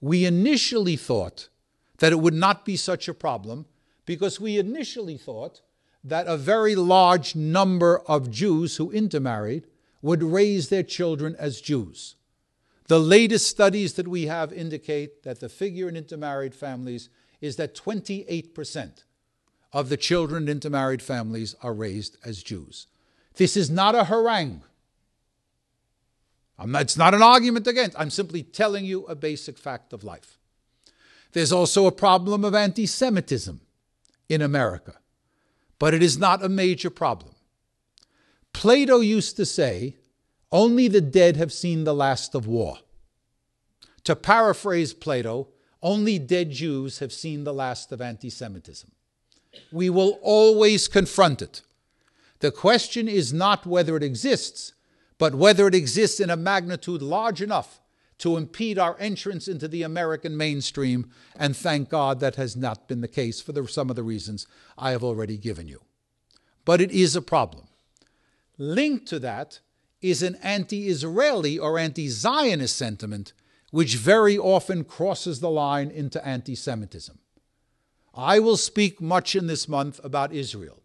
We 0.00 0.24
initially 0.24 0.96
thought 0.96 1.50
that 1.98 2.12
it 2.12 2.20
would 2.20 2.32
not 2.32 2.64
be 2.64 2.76
such 2.76 3.08
a 3.08 3.14
problem 3.14 3.66
because 4.06 4.40
we 4.40 4.58
initially 4.58 5.18
thought 5.18 5.60
that 6.02 6.26
a 6.26 6.38
very 6.38 6.74
large 6.74 7.36
number 7.36 7.98
of 8.06 8.30
Jews 8.30 8.78
who 8.78 8.90
intermarried 8.90 9.66
would 10.00 10.22
raise 10.22 10.70
their 10.70 10.82
children 10.82 11.36
as 11.38 11.60
Jews. 11.60 12.14
The 12.86 13.00
latest 13.00 13.48
studies 13.48 13.92
that 13.94 14.08
we 14.08 14.24
have 14.24 14.50
indicate 14.50 15.24
that 15.24 15.40
the 15.40 15.50
figure 15.50 15.90
in 15.90 15.96
intermarried 15.96 16.54
families 16.54 17.10
is 17.42 17.56
that 17.56 17.74
28% 17.74 19.04
of 19.74 19.90
the 19.90 19.98
children 19.98 20.44
in 20.44 20.48
intermarried 20.48 21.02
families 21.02 21.54
are 21.62 21.74
raised 21.74 22.16
as 22.24 22.42
Jews. 22.42 22.86
This 23.34 23.58
is 23.58 23.68
not 23.68 23.94
a 23.94 24.04
harangue. 24.04 24.62
Not, 26.64 26.82
it's 26.82 26.96
not 26.96 27.14
an 27.14 27.22
argument 27.22 27.66
against. 27.66 27.98
I'm 27.98 28.10
simply 28.10 28.42
telling 28.42 28.84
you 28.84 29.04
a 29.06 29.14
basic 29.14 29.58
fact 29.58 29.92
of 29.92 30.04
life. 30.04 30.38
There's 31.32 31.52
also 31.52 31.86
a 31.86 31.92
problem 31.92 32.44
of 32.44 32.54
anti 32.54 32.86
Semitism 32.86 33.60
in 34.28 34.40
America, 34.40 34.94
but 35.78 35.92
it 35.92 36.02
is 36.02 36.18
not 36.18 36.42
a 36.42 36.48
major 36.48 36.90
problem. 36.90 37.34
Plato 38.52 39.00
used 39.00 39.36
to 39.36 39.44
say, 39.44 39.96
only 40.50 40.88
the 40.88 41.02
dead 41.02 41.36
have 41.36 41.52
seen 41.52 41.84
the 41.84 41.94
last 41.94 42.34
of 42.34 42.46
war. 42.46 42.78
To 44.04 44.16
paraphrase 44.16 44.94
Plato, 44.94 45.48
only 45.82 46.18
dead 46.18 46.52
Jews 46.52 47.00
have 47.00 47.12
seen 47.12 47.44
the 47.44 47.52
last 47.52 47.92
of 47.92 48.00
anti 48.00 48.30
Semitism. 48.30 48.90
We 49.70 49.90
will 49.90 50.18
always 50.22 50.88
confront 50.88 51.42
it. 51.42 51.62
The 52.38 52.50
question 52.50 53.08
is 53.08 53.32
not 53.32 53.66
whether 53.66 53.96
it 53.96 54.02
exists, 54.02 54.72
but 55.18 55.34
whether 55.34 55.66
it 55.66 55.74
exists 55.74 56.20
in 56.20 56.30
a 56.30 56.36
magnitude 56.36 57.02
large 57.02 57.40
enough 57.40 57.80
to 58.18 58.36
impede 58.36 58.78
our 58.78 58.96
entrance 58.98 59.46
into 59.46 59.68
the 59.68 59.82
American 59.82 60.36
mainstream, 60.36 61.10
and 61.36 61.54
thank 61.56 61.88
God 61.90 62.20
that 62.20 62.36
has 62.36 62.56
not 62.56 62.88
been 62.88 63.02
the 63.02 63.08
case 63.08 63.40
for 63.40 63.52
the, 63.52 63.66
some 63.68 63.90
of 63.90 63.96
the 63.96 64.02
reasons 64.02 64.46
I 64.78 64.90
have 64.92 65.04
already 65.04 65.36
given 65.36 65.68
you. 65.68 65.82
But 66.64 66.80
it 66.80 66.90
is 66.90 67.14
a 67.14 67.22
problem. 67.22 67.68
Linked 68.58 69.06
to 69.08 69.18
that 69.18 69.60
is 70.00 70.22
an 70.22 70.36
anti 70.42 70.88
Israeli 70.88 71.58
or 71.58 71.78
anti 71.78 72.08
Zionist 72.08 72.76
sentiment, 72.76 73.32
which 73.70 73.96
very 73.96 74.38
often 74.38 74.84
crosses 74.84 75.40
the 75.40 75.50
line 75.50 75.90
into 75.90 76.24
anti 76.26 76.54
Semitism. 76.54 77.18
I 78.14 78.38
will 78.38 78.56
speak 78.56 79.00
much 79.00 79.36
in 79.36 79.46
this 79.46 79.68
month 79.68 80.00
about 80.02 80.32
Israel. 80.32 80.82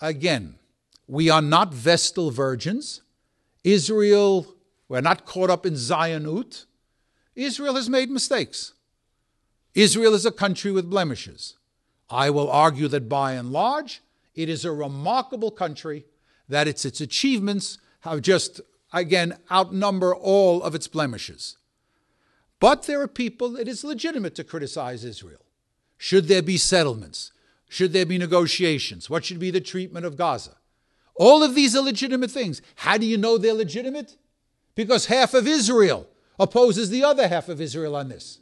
Again, 0.00 0.56
we 1.06 1.28
are 1.28 1.42
not 1.42 1.74
Vestal 1.74 2.30
virgins. 2.30 3.01
Israel, 3.64 4.54
we're 4.88 5.00
not 5.00 5.24
caught 5.24 5.50
up 5.50 5.64
in 5.64 5.74
Zionut. 5.74 6.66
Israel 7.34 7.76
has 7.76 7.88
made 7.88 8.10
mistakes. 8.10 8.74
Israel 9.74 10.14
is 10.14 10.26
a 10.26 10.32
country 10.32 10.70
with 10.72 10.90
blemishes. 10.90 11.56
I 12.10 12.28
will 12.28 12.50
argue 12.50 12.88
that 12.88 13.08
by 13.08 13.32
and 13.32 13.52
large, 13.52 14.02
it 14.34 14.48
is 14.48 14.64
a 14.64 14.72
remarkable 14.72 15.50
country, 15.50 16.04
that 16.48 16.68
it's 16.68 16.84
its 16.84 17.00
achievements 17.00 17.78
have 18.00 18.20
just, 18.20 18.60
again, 18.92 19.38
outnumber 19.50 20.14
all 20.14 20.62
of 20.62 20.74
its 20.74 20.88
blemishes. 20.88 21.56
But 22.60 22.82
there 22.84 23.00
are 23.00 23.08
people, 23.08 23.56
it 23.56 23.66
is 23.66 23.82
legitimate 23.82 24.34
to 24.36 24.44
criticize 24.44 25.04
Israel. 25.04 25.40
Should 25.96 26.28
there 26.28 26.42
be 26.42 26.58
settlements? 26.58 27.32
Should 27.68 27.92
there 27.92 28.04
be 28.04 28.18
negotiations? 28.18 29.08
What 29.08 29.24
should 29.24 29.38
be 29.38 29.50
the 29.50 29.60
treatment 29.60 30.04
of 30.04 30.16
Gaza? 30.16 30.56
All 31.14 31.42
of 31.42 31.54
these 31.54 31.76
are 31.76 31.82
legitimate 31.82 32.30
things. 32.30 32.62
How 32.76 32.96
do 32.98 33.06
you 33.06 33.16
know 33.18 33.38
they're 33.38 33.54
legitimate? 33.54 34.16
Because 34.74 35.06
half 35.06 35.34
of 35.34 35.46
Israel 35.46 36.08
opposes 36.38 36.90
the 36.90 37.04
other 37.04 37.28
half 37.28 37.48
of 37.48 37.60
Israel 37.60 37.94
on 37.94 38.08
this. 38.08 38.38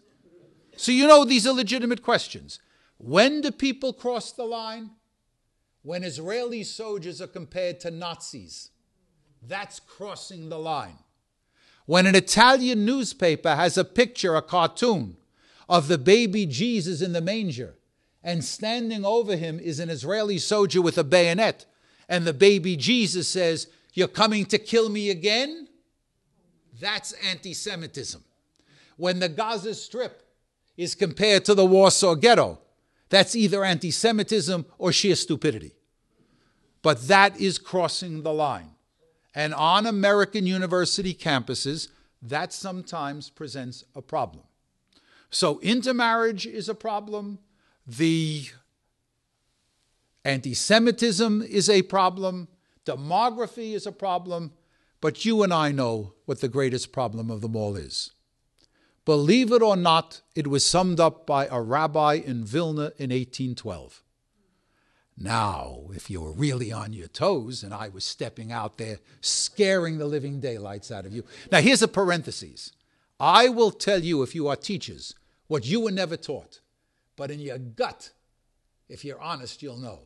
So 0.76 0.92
you 0.92 1.06
know 1.06 1.24
these 1.24 1.46
are 1.46 1.52
legitimate 1.52 2.02
questions. 2.02 2.60
When 2.98 3.40
do 3.40 3.50
people 3.50 3.92
cross 3.92 4.32
the 4.32 4.44
line? 4.44 4.90
When 5.82 6.04
Israeli 6.04 6.62
soldiers 6.62 7.20
are 7.20 7.26
compared 7.26 7.80
to 7.80 7.90
Nazis. 7.90 8.70
That's 9.42 9.80
crossing 9.80 10.48
the 10.48 10.58
line. 10.58 10.98
When 11.86 12.06
an 12.06 12.14
Italian 12.14 12.84
newspaper 12.84 13.56
has 13.56 13.76
a 13.76 13.84
picture, 13.84 14.36
a 14.36 14.42
cartoon, 14.42 15.16
of 15.68 15.88
the 15.88 15.98
baby 15.98 16.46
Jesus 16.46 17.00
in 17.00 17.12
the 17.12 17.20
manger, 17.20 17.74
and 18.22 18.44
standing 18.44 19.04
over 19.04 19.36
him 19.36 19.58
is 19.58 19.80
an 19.80 19.88
Israeli 19.88 20.38
soldier 20.38 20.82
with 20.82 20.98
a 20.98 21.04
bayonet, 21.04 21.64
and 22.10 22.26
the 22.26 22.34
baby 22.34 22.76
Jesus 22.76 23.28
says, 23.28 23.68
You're 23.94 24.08
coming 24.08 24.44
to 24.46 24.58
kill 24.58 24.90
me 24.90 25.08
again? 25.08 25.68
That's 26.78 27.12
anti 27.12 27.54
Semitism. 27.54 28.22
When 28.96 29.20
the 29.20 29.28
Gaza 29.30 29.74
Strip 29.74 30.22
is 30.76 30.94
compared 30.94 31.46
to 31.46 31.54
the 31.54 31.64
Warsaw 31.64 32.16
Ghetto, 32.16 32.58
that's 33.08 33.34
either 33.34 33.64
anti 33.64 33.92
Semitism 33.92 34.66
or 34.76 34.92
sheer 34.92 35.14
stupidity. 35.14 35.72
But 36.82 37.08
that 37.08 37.40
is 37.40 37.58
crossing 37.58 38.22
the 38.22 38.32
line. 38.32 38.70
And 39.34 39.54
on 39.54 39.86
American 39.86 40.46
university 40.46 41.14
campuses, 41.14 41.88
that 42.22 42.52
sometimes 42.52 43.30
presents 43.30 43.84
a 43.94 44.02
problem. 44.02 44.44
So, 45.30 45.60
intermarriage 45.60 46.44
is 46.44 46.68
a 46.68 46.74
problem. 46.74 47.38
The 47.86 48.46
anti 50.24 50.54
Semitism 50.54 51.42
is 51.42 51.68
a 51.68 51.82
problem. 51.82 52.48
Demography 52.84 53.74
is 53.74 53.86
a 53.86 53.92
problem. 53.92 54.52
But 55.00 55.24
you 55.24 55.42
and 55.42 55.52
I 55.52 55.72
know 55.72 56.14
what 56.26 56.40
the 56.40 56.48
greatest 56.48 56.92
problem 56.92 57.30
of 57.30 57.40
them 57.40 57.56
all 57.56 57.76
is. 57.76 58.12
Believe 59.06 59.50
it 59.50 59.62
or 59.62 59.76
not, 59.76 60.20
it 60.34 60.46
was 60.46 60.64
summed 60.64 61.00
up 61.00 61.26
by 61.26 61.46
a 61.46 61.60
rabbi 61.60 62.14
in 62.14 62.44
Vilna 62.44 62.92
in 62.98 63.10
1812. 63.10 64.02
Now, 65.16 65.84
if 65.92 66.08
you 66.10 66.20
were 66.20 66.32
really 66.32 66.70
on 66.70 66.92
your 66.92 67.08
toes 67.08 67.62
and 67.62 67.74
I 67.74 67.88
was 67.88 68.04
stepping 68.04 68.52
out 68.52 68.78
there 68.78 68.98
scaring 69.20 69.98
the 69.98 70.06
living 70.06 70.40
daylights 70.40 70.90
out 70.90 71.06
of 71.06 71.12
you. 71.12 71.24
Now, 71.50 71.60
here's 71.60 71.82
a 71.82 71.88
parenthesis. 71.88 72.72
I 73.18 73.48
will 73.48 73.70
tell 73.70 74.02
you, 74.02 74.22
if 74.22 74.34
you 74.34 74.48
are 74.48 74.56
teachers, 74.56 75.14
what 75.46 75.66
you 75.66 75.80
were 75.80 75.90
never 75.90 76.16
taught. 76.16 76.60
But 77.16 77.30
in 77.30 77.38
your 77.38 77.58
gut, 77.58 78.12
if 78.88 79.04
you're 79.04 79.20
honest, 79.20 79.62
you'll 79.62 79.76
know. 79.76 80.00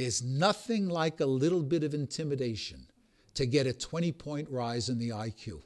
There's 0.00 0.22
nothing 0.22 0.88
like 0.88 1.20
a 1.20 1.26
little 1.26 1.62
bit 1.62 1.84
of 1.84 1.92
intimidation 1.92 2.86
to 3.34 3.44
get 3.44 3.66
a 3.66 3.74
20 3.74 4.12
point 4.12 4.48
rise 4.48 4.88
in 4.88 4.98
the 4.98 5.10
IQ. 5.10 5.60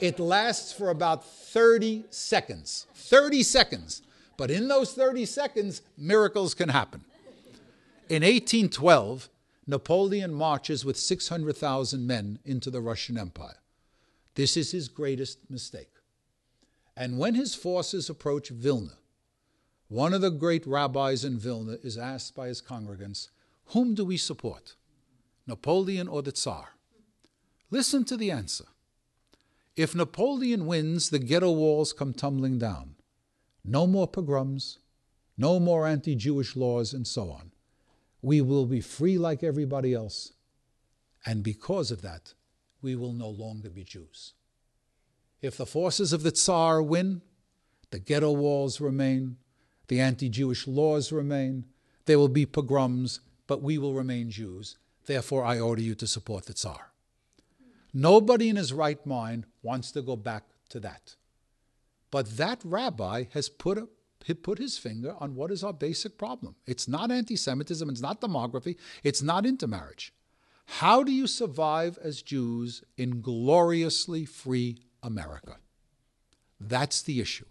It 0.00 0.18
lasts 0.18 0.72
for 0.72 0.88
about 0.88 1.22
30 1.22 2.04
seconds. 2.08 2.86
30 2.94 3.42
seconds. 3.42 4.00
But 4.38 4.50
in 4.50 4.68
those 4.68 4.94
30 4.94 5.26
seconds, 5.26 5.82
miracles 5.98 6.54
can 6.54 6.70
happen. 6.70 7.04
In 8.08 8.22
1812, 8.22 9.28
Napoleon 9.66 10.32
marches 10.32 10.86
with 10.86 10.96
600,000 10.96 12.06
men 12.06 12.38
into 12.46 12.70
the 12.70 12.80
Russian 12.80 13.18
Empire. 13.18 13.58
This 14.34 14.56
is 14.56 14.70
his 14.70 14.88
greatest 14.88 15.40
mistake. 15.50 15.92
And 16.96 17.18
when 17.18 17.34
his 17.34 17.54
forces 17.54 18.08
approach 18.08 18.48
Vilna, 18.48 18.96
one 19.88 20.12
of 20.12 20.20
the 20.20 20.30
great 20.30 20.66
rabbis 20.66 21.24
in 21.24 21.38
Vilna 21.38 21.78
is 21.82 21.96
asked 21.96 22.34
by 22.34 22.48
his 22.48 22.60
congregants, 22.60 23.28
Whom 23.66 23.94
do 23.94 24.04
we 24.04 24.16
support, 24.16 24.74
Napoleon 25.46 26.08
or 26.08 26.22
the 26.22 26.32
Tsar? 26.32 26.70
Listen 27.70 28.04
to 28.04 28.16
the 28.16 28.30
answer. 28.30 28.66
If 29.76 29.94
Napoleon 29.94 30.66
wins, 30.66 31.10
the 31.10 31.18
ghetto 31.18 31.52
walls 31.52 31.92
come 31.92 32.14
tumbling 32.14 32.58
down. 32.58 32.94
No 33.64 33.86
more 33.86 34.08
pogroms, 34.08 34.78
no 35.36 35.60
more 35.60 35.86
anti 35.86 36.14
Jewish 36.14 36.56
laws, 36.56 36.94
and 36.94 37.06
so 37.06 37.30
on. 37.30 37.52
We 38.22 38.40
will 38.40 38.66
be 38.66 38.80
free 38.80 39.18
like 39.18 39.42
everybody 39.42 39.92
else. 39.92 40.32
And 41.26 41.42
because 41.42 41.90
of 41.90 42.02
that, 42.02 42.34
we 42.80 42.94
will 42.94 43.12
no 43.12 43.28
longer 43.28 43.68
be 43.68 43.84
Jews. 43.84 44.32
If 45.42 45.56
the 45.56 45.66
forces 45.66 46.12
of 46.12 46.22
the 46.22 46.30
Tsar 46.30 46.82
win, 46.82 47.20
the 47.90 47.98
ghetto 47.98 48.32
walls 48.32 48.80
remain, 48.80 49.36
the 49.88 50.00
anti 50.00 50.28
Jewish 50.28 50.66
laws 50.66 51.12
remain, 51.12 51.66
there 52.06 52.18
will 52.18 52.28
be 52.28 52.46
pogroms, 52.46 53.20
but 53.46 53.62
we 53.62 53.78
will 53.78 53.94
remain 53.94 54.30
Jews. 54.30 54.76
Therefore, 55.06 55.44
I 55.44 55.58
order 55.58 55.82
you 55.82 55.94
to 55.96 56.06
support 56.06 56.46
the 56.46 56.52
Tsar. 56.52 56.92
Nobody 57.94 58.48
in 58.48 58.56
his 58.56 58.72
right 58.72 59.04
mind 59.06 59.46
wants 59.62 59.90
to 59.92 60.02
go 60.02 60.16
back 60.16 60.44
to 60.70 60.80
that. 60.80 61.16
But 62.10 62.36
that 62.36 62.60
rabbi 62.64 63.24
has 63.32 63.48
put, 63.48 63.78
a, 63.78 64.34
put 64.34 64.58
his 64.58 64.78
finger 64.78 65.14
on 65.18 65.34
what 65.34 65.50
is 65.50 65.62
our 65.62 65.72
basic 65.72 66.18
problem. 66.18 66.56
It's 66.66 66.88
not 66.88 67.10
anti 67.10 67.36
Semitism, 67.36 67.88
it's 67.88 68.00
not 68.00 68.20
demography, 68.20 68.76
it's 69.02 69.22
not 69.22 69.46
intermarriage. 69.46 70.12
How 70.66 71.04
do 71.04 71.12
you 71.12 71.28
survive 71.28 71.96
as 72.02 72.22
Jews 72.22 72.82
in 72.96 73.20
gloriously 73.20 74.24
free 74.24 74.78
America. 75.06 75.58
That's 76.60 77.00
the 77.00 77.20
issue. 77.20 77.46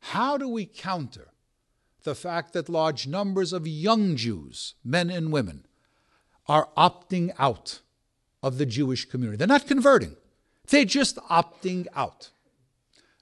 How 0.00 0.36
do 0.36 0.48
we 0.48 0.66
counter 0.66 1.28
the 2.04 2.14
fact 2.14 2.52
that 2.52 2.68
large 2.68 3.06
numbers 3.06 3.52
of 3.52 3.66
young 3.66 4.16
Jews, 4.16 4.74
men 4.84 5.10
and 5.10 5.32
women, 5.32 5.66
are 6.46 6.68
opting 6.76 7.32
out 7.38 7.80
of 8.42 8.58
the 8.58 8.66
Jewish 8.66 9.04
community? 9.04 9.36
They're 9.38 9.46
not 9.46 9.66
converting, 9.66 10.16
they're 10.66 10.84
just 10.84 11.16
opting 11.30 11.86
out. 11.94 12.30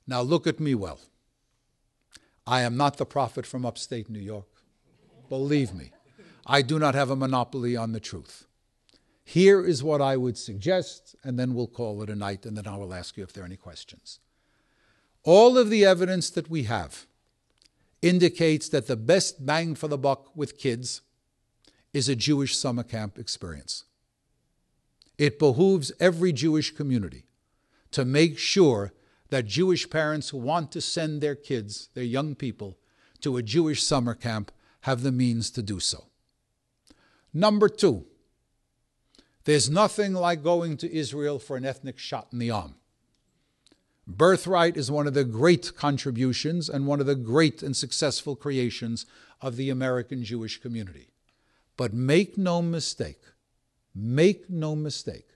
Now, 0.06 0.22
look 0.22 0.46
at 0.46 0.60
me 0.60 0.74
well. 0.74 0.98
I 2.46 2.62
am 2.62 2.76
not 2.76 2.96
the 2.96 3.06
prophet 3.06 3.46
from 3.46 3.64
upstate 3.64 4.10
New 4.10 4.18
York. 4.18 4.48
Believe 5.28 5.72
me, 5.72 5.92
I 6.46 6.62
do 6.62 6.78
not 6.78 6.96
have 6.96 7.10
a 7.10 7.16
monopoly 7.16 7.76
on 7.76 7.92
the 7.92 8.00
truth. 8.00 8.46
Here 9.22 9.64
is 9.64 9.84
what 9.84 10.00
I 10.00 10.16
would 10.16 10.36
suggest, 10.36 11.14
and 11.22 11.38
then 11.38 11.54
we'll 11.54 11.68
call 11.68 12.02
it 12.02 12.10
a 12.10 12.16
night, 12.16 12.44
and 12.44 12.56
then 12.56 12.66
I 12.66 12.76
will 12.76 12.92
ask 12.92 13.16
you 13.16 13.22
if 13.22 13.32
there 13.32 13.44
are 13.44 13.46
any 13.46 13.56
questions. 13.56 14.18
All 15.22 15.56
of 15.56 15.70
the 15.70 15.84
evidence 15.84 16.30
that 16.30 16.50
we 16.50 16.64
have 16.64 17.06
indicates 18.02 18.68
that 18.70 18.86
the 18.86 18.96
best 18.96 19.44
bang 19.44 19.74
for 19.74 19.88
the 19.88 19.98
buck 19.98 20.34
with 20.34 20.58
kids 20.58 21.02
is 21.92 22.08
a 22.08 22.16
Jewish 22.16 22.56
summer 22.56 22.82
camp 22.82 23.18
experience. 23.18 23.84
It 25.18 25.38
behooves 25.38 25.92
every 26.00 26.32
Jewish 26.32 26.74
community 26.74 27.24
to 27.90 28.04
make 28.04 28.38
sure 28.38 28.92
that 29.28 29.46
Jewish 29.46 29.88
parents 29.90 30.30
who 30.30 30.38
want 30.38 30.72
to 30.72 30.80
send 30.80 31.20
their 31.20 31.34
kids, 31.34 31.88
their 31.94 32.04
young 32.04 32.34
people, 32.34 32.78
to 33.20 33.36
a 33.36 33.42
Jewish 33.42 33.82
summer 33.82 34.14
camp 34.14 34.50
have 34.82 35.02
the 35.02 35.12
means 35.12 35.50
to 35.50 35.62
do 35.62 35.78
so. 35.78 36.06
Number 37.34 37.68
two, 37.68 38.06
there's 39.44 39.70
nothing 39.70 40.14
like 40.14 40.42
going 40.42 40.76
to 40.78 40.94
Israel 40.94 41.38
for 41.38 41.56
an 41.56 41.64
ethnic 41.64 41.98
shot 41.98 42.28
in 42.32 42.38
the 42.38 42.50
arm. 42.50 42.76
Birthright 44.16 44.76
is 44.76 44.90
one 44.90 45.06
of 45.06 45.14
the 45.14 45.24
great 45.24 45.76
contributions 45.76 46.68
and 46.68 46.86
one 46.86 47.00
of 47.00 47.06
the 47.06 47.14
great 47.14 47.62
and 47.62 47.76
successful 47.76 48.34
creations 48.34 49.06
of 49.40 49.56
the 49.56 49.70
American 49.70 50.24
Jewish 50.24 50.60
community. 50.60 51.10
But 51.76 51.94
make 51.94 52.36
no 52.36 52.60
mistake, 52.60 53.22
make 53.94 54.50
no 54.50 54.74
mistake, 54.74 55.28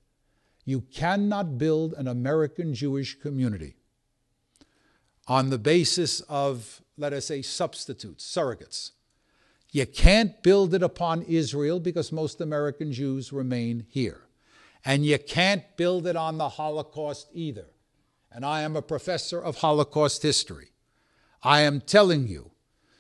you 0.65 0.81
cannot 0.81 1.57
build 1.57 1.95
an 1.95 2.09
American 2.09 2.75
Jewish 2.75 3.19
community 3.21 3.77
on 5.29 5.51
the 5.51 5.59
basis 5.59 6.21
of, 6.23 6.83
let 6.99 7.13
us 7.13 7.27
say, 7.27 7.43
substitutes, 7.43 8.25
surrogates. 8.25 8.91
You 9.71 9.87
can't 9.87 10.43
build 10.43 10.75
it 10.75 10.83
upon 10.83 11.23
Israel 11.23 11.81
because 11.81 12.13
most 12.13 12.41
American 12.41 12.93
Jews 12.93 13.33
remain 13.33 13.87
here. 13.89 14.23
And 14.85 15.07
you 15.07 15.19
can't 15.19 15.63
build 15.77 16.07
it 16.07 16.17
on 16.17 16.39
the 16.39 16.49
Holocaust 16.49 17.29
either. 17.33 17.67
And 18.35 18.45
I 18.45 18.63
am 18.63 18.75
a 18.75 18.83
professor 18.83 19.41
of 19.41 19.59
Holocaust 19.59 20.25
history. 20.25 20.73
I 21.45 21.61
am 21.61 21.81
telling 21.81 22.27
you, 22.27 22.51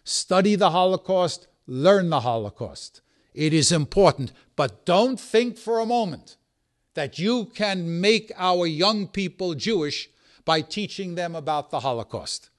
study 0.04 0.54
the 0.54 0.70
Holocaust, 0.70 1.48
learn 1.66 2.08
the 2.08 2.20
Holocaust. 2.20 3.00
It 3.34 3.52
is 3.52 3.72
important, 3.72 4.30
but 4.54 4.86
don't 4.86 5.18
think 5.18 5.58
for 5.58 5.80
a 5.80 5.86
moment 5.86 6.36
that 6.94 7.18
you 7.18 7.46
can 7.46 8.00
make 8.00 8.30
our 8.36 8.64
young 8.64 9.08
people 9.08 9.54
Jewish 9.54 10.08
by 10.44 10.60
teaching 10.60 11.16
them 11.16 11.34
about 11.34 11.70
the 11.70 11.80
Holocaust. 11.80 12.50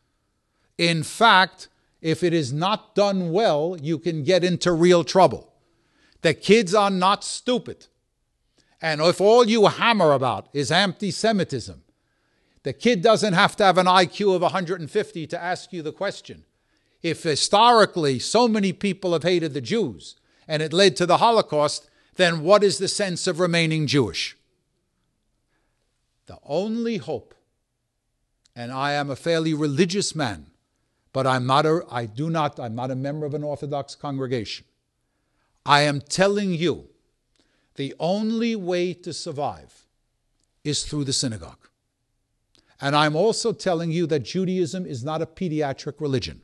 In 0.78 1.04
fact, 1.04 1.70
if 2.02 2.24
it 2.24 2.34
is 2.34 2.52
not 2.52 2.94
done 2.94 3.32
well, 3.32 3.78
you 3.82 3.98
can 3.98 4.26
get 4.26 4.44
into 4.44 4.74
real 4.74 5.06
trouble. 5.06 5.54
The 6.24 6.34
kids 6.34 6.76
are 6.76 6.90
not 6.90 7.24
stupid. 7.24 7.88
And 8.82 9.00
if 9.00 9.22
all 9.22 9.46
you 9.48 9.68
hammer 9.68 10.12
about 10.12 10.50
is 10.52 10.72
anti 10.72 11.12
Semitism, 11.12 11.85
the 12.66 12.74
kid 12.74 13.04
doesn't 13.04 13.34
have 13.34 13.56
to 13.56 13.64
have 13.64 13.78
an 13.78 13.86
IQ 13.86 14.36
of 14.36 14.42
150 14.42 15.28
to 15.28 15.42
ask 15.42 15.72
you 15.72 15.84
the 15.84 15.92
question. 15.92 16.46
If 17.04 17.22
historically 17.22 18.18
so 18.18 18.48
many 18.48 18.74
people 18.74 19.14
have 19.14 19.22
hated 19.22 19.54
the 19.54 19.62
Jews 19.62 20.16
and 20.48 20.64
it 20.64 20.74
led 20.74 20.96
to 20.96 21.06
the 21.06 21.18
Holocaust, 21.18 21.88
then 22.16 22.42
what 22.42 22.64
is 22.64 22.80
the 22.80 22.88
sense 22.88 23.28
of 23.28 23.40
remaining 23.40 23.86
Jewish? 23.86 24.36
The 26.26 26.40
only 26.44 26.98
hope 26.98 27.36
and 28.56 28.72
I 28.72 28.94
am 28.94 29.12
a 29.12 29.16
fairly 29.16 29.54
religious 29.54 30.16
man, 30.16 30.48
but 31.14 31.28
I'm 31.28 31.46
not 31.46 31.68
a, 31.68 31.82
I 31.92 32.08
do 32.08 32.32
not, 32.32 32.60
I'm 32.60 32.74
not 32.74 32.90
a 32.90 32.96
member 32.96 33.28
of 33.28 33.36
an 33.36 33.44
Orthodox 33.44 33.94
congregation. 33.94 34.66
I 35.68 35.82
am 35.82 36.02
telling 36.02 36.56
you, 36.56 36.90
the 37.76 37.94
only 38.00 38.56
way 38.56 38.94
to 38.94 39.14
survive 39.14 39.86
is 40.64 40.84
through 40.84 41.04
the 41.04 41.14
synagogue. 41.14 41.65
And 42.82 42.96
I'm 42.96 43.16
also 43.16 43.54
telling 43.54 43.92
you 43.92 44.06
that 44.08 44.24
Judaism 44.24 44.86
is 44.86 45.04
not 45.04 45.22
a 45.22 45.26
pediatric 45.26 46.02
religion. 46.02 46.42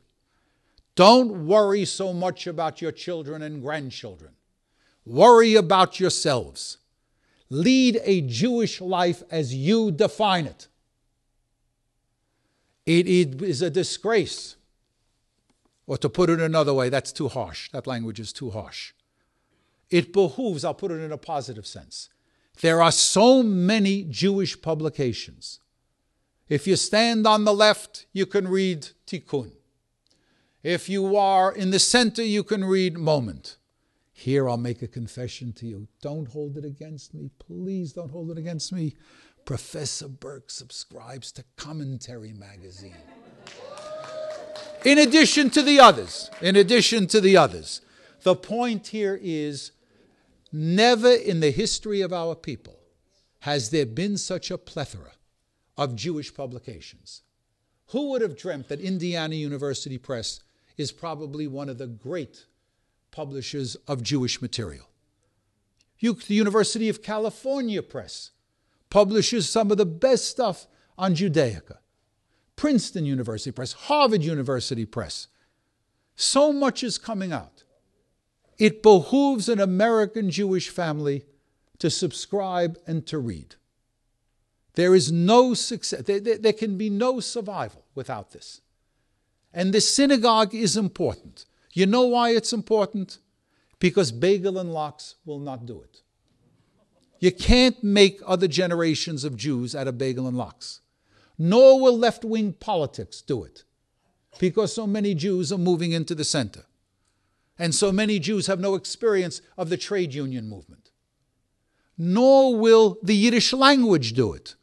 Don't 0.96 1.46
worry 1.46 1.86
so 1.86 2.14
much 2.14 2.48
about 2.48 2.82
your 2.82 2.92
children 2.92 3.42
and 3.42 3.62
grandchildren. 3.62 4.34
Worry 5.06 5.56
about 5.56 6.00
yourselves. 6.00 6.78
Lead 7.50 8.00
a 8.04 8.22
Jewish 8.22 8.80
life 8.80 9.24
as 9.30 9.54
you 9.54 9.92
define 9.92 10.46
it. 10.46 10.68
It, 12.86 13.08
is 13.42 13.62
a 13.62 13.70
disgrace. 13.70 14.56
Or 15.88 15.98
to 15.98 16.10
put 16.10 16.30
it 16.30 16.40
another 16.40 16.74
way, 16.74 16.90
that's 16.90 17.12
too 17.12 17.28
harsh. 17.28 17.70
That 17.72 17.88
language 17.88 18.20
is 18.20 18.32
too 18.34 18.52
harsh. 18.52 18.94
It 19.90 20.14
behooves, 20.14 20.64
I'll 20.64 20.74
put 20.74 20.92
it 20.92 21.02
in 21.02 21.12
a 21.12 21.18
positive 21.18 21.68
sense. 21.68 22.10
There 22.62 22.82
are 22.82 22.92
so 22.92 23.44
many 23.44 24.04
Jewish 24.04 24.62
publications. 24.62 25.60
If 26.52 26.68
you 26.68 26.76
stand 26.76 27.26
on 27.26 27.46
the 27.46 27.54
left, 27.54 28.08
you 28.12 28.26
can 28.26 28.46
read 28.46 28.90
Tikkun. 29.08 29.54
If 30.62 30.90
you 30.90 31.16
are 31.16 31.50
in 31.50 31.72
the 31.72 31.80
center, 31.80 32.22
you 32.22 32.44
can 32.44 32.66
read 32.66 32.98
Moment. 32.98 33.56
Here, 34.12 34.50
I'll 34.50 34.58
make 34.58 34.82
a 34.82 34.88
confession 34.90 35.54
to 35.54 35.66
you. 35.66 35.88
Don't 36.02 36.28
hold 36.28 36.58
it 36.58 36.66
against 36.66 37.14
me. 37.14 37.32
Please 37.40 37.94
don't 37.94 38.12
hold 38.12 38.32
it 38.32 38.38
against 38.38 38.74
me. 38.74 38.98
Professor 39.46 40.10
Berk 40.10 40.52
subscribes 40.52 41.32
to 41.32 41.46
Commentary 41.56 42.34
Magazine. 42.34 42.98
In 44.84 44.98
addition 44.98 45.52
to 45.52 45.62
the 45.62 45.80
others, 45.80 46.30
in 46.42 46.58
addition 46.58 47.08
to 47.08 47.22
the 47.22 47.38
others, 47.38 47.80
the 48.24 48.36
point 48.36 48.88
here 48.88 49.18
is 49.24 49.72
never 50.52 51.14
in 51.14 51.40
the 51.40 51.52
history 51.52 52.02
of 52.02 52.12
our 52.12 52.36
people 52.36 52.78
has 53.40 53.70
there 53.70 53.86
been 53.86 54.18
such 54.18 54.52
a 54.52 54.58
plethora 54.58 55.14
of 55.82 55.96
Jewish 55.96 56.32
publications. 56.32 57.24
Who 57.88 58.12
would 58.12 58.22
have 58.22 58.38
dreamt 58.38 58.70
that 58.70 58.80
Indiana 58.80 59.34
University 59.34 59.98
Press 59.98 60.42
is 60.78 60.92
probably 60.92 61.48
one 61.48 61.70
of 61.70 61.80
the 61.80 61.88
great 61.88 62.46
publishers 63.10 63.74
of 63.88 64.04
Jewish 64.04 64.44
material? 64.44 64.86
the 66.00 66.36
University 66.36 66.88
of 66.88 67.02
California 67.02 67.82
Press 67.82 68.30
publishes 68.92 69.50
some 69.50 69.72
of 69.72 69.78
the 69.78 69.86
best 69.88 70.26
stuff 70.26 70.68
on 71.00 71.16
Judaica. 71.16 71.78
Princeton 72.56 73.06
University 73.06 73.52
Press, 73.52 73.74
Harvard 73.74 74.22
University 74.22 74.86
Press. 74.86 75.30
So 76.16 76.54
much 76.54 76.84
is 76.84 77.00
coming 77.00 77.34
out. 77.34 77.64
It 78.60 78.84
behooves 78.84 79.50
an 79.50 79.60
American 79.60 80.30
Jewish 80.30 80.70
family 80.70 81.26
to 81.80 81.90
subscribe 81.90 82.78
and 82.86 83.08
to 83.08 83.18
read. 83.18 83.56
There 84.76 84.96
is 84.96 85.12
no 85.12 85.54
success, 85.54 86.04
there, 86.04 86.20
there, 86.20 86.38
there, 86.38 86.54
can 86.54 86.78
be 86.78 86.90
no 86.90 87.20
survival 87.20 87.84
without 87.94 88.32
this. 88.32 88.62
And 89.54 89.74
the 89.74 89.82
synagogue 89.82 90.56
is 90.56 90.78
important. 90.78 91.46
You 91.74 91.86
know 91.86 92.04
why 92.04 92.30
it's 92.30 92.54
important? 92.54 93.18
Because 93.80 94.12
bagel 94.12 94.58
and 94.58 94.74
lox 94.74 95.16
will 95.26 95.40
not 95.40 95.66
do 95.66 95.82
it. 95.82 96.02
You 97.20 97.32
can't 97.32 97.84
make 97.84 98.20
other 98.26 98.48
generations 98.48 99.24
of 99.24 99.38
Jews 99.38 99.76
out 99.76 99.88
of 99.88 99.98
bagel 99.98 100.28
and 100.28 100.38
lox. 100.38 100.82
Nor 101.38 101.80
will 101.82 101.98
left 101.98 102.24
wing 102.24 102.54
politics 102.54 103.22
do 103.22 103.44
it, 103.44 103.64
because 104.40 104.74
so 104.74 104.86
many 104.86 105.16
Jews 105.16 105.52
are 105.52 105.58
moving 105.58 105.92
into 105.92 106.16
the 106.16 106.24
center. 106.24 106.66
And 107.58 107.76
so 107.76 107.92
many 107.92 108.20
Jews 108.20 108.48
have 108.48 108.60
no 108.60 108.76
experience 108.76 109.42
of 109.58 109.70
the 109.70 109.78
trade 109.78 110.14
union 110.14 110.48
movement. 110.48 110.92
Nor 111.98 112.58
will 112.58 112.98
the 113.04 113.16
Yiddish 113.16 113.54
language 113.54 114.14
do 114.14 114.34
it, 114.34 114.56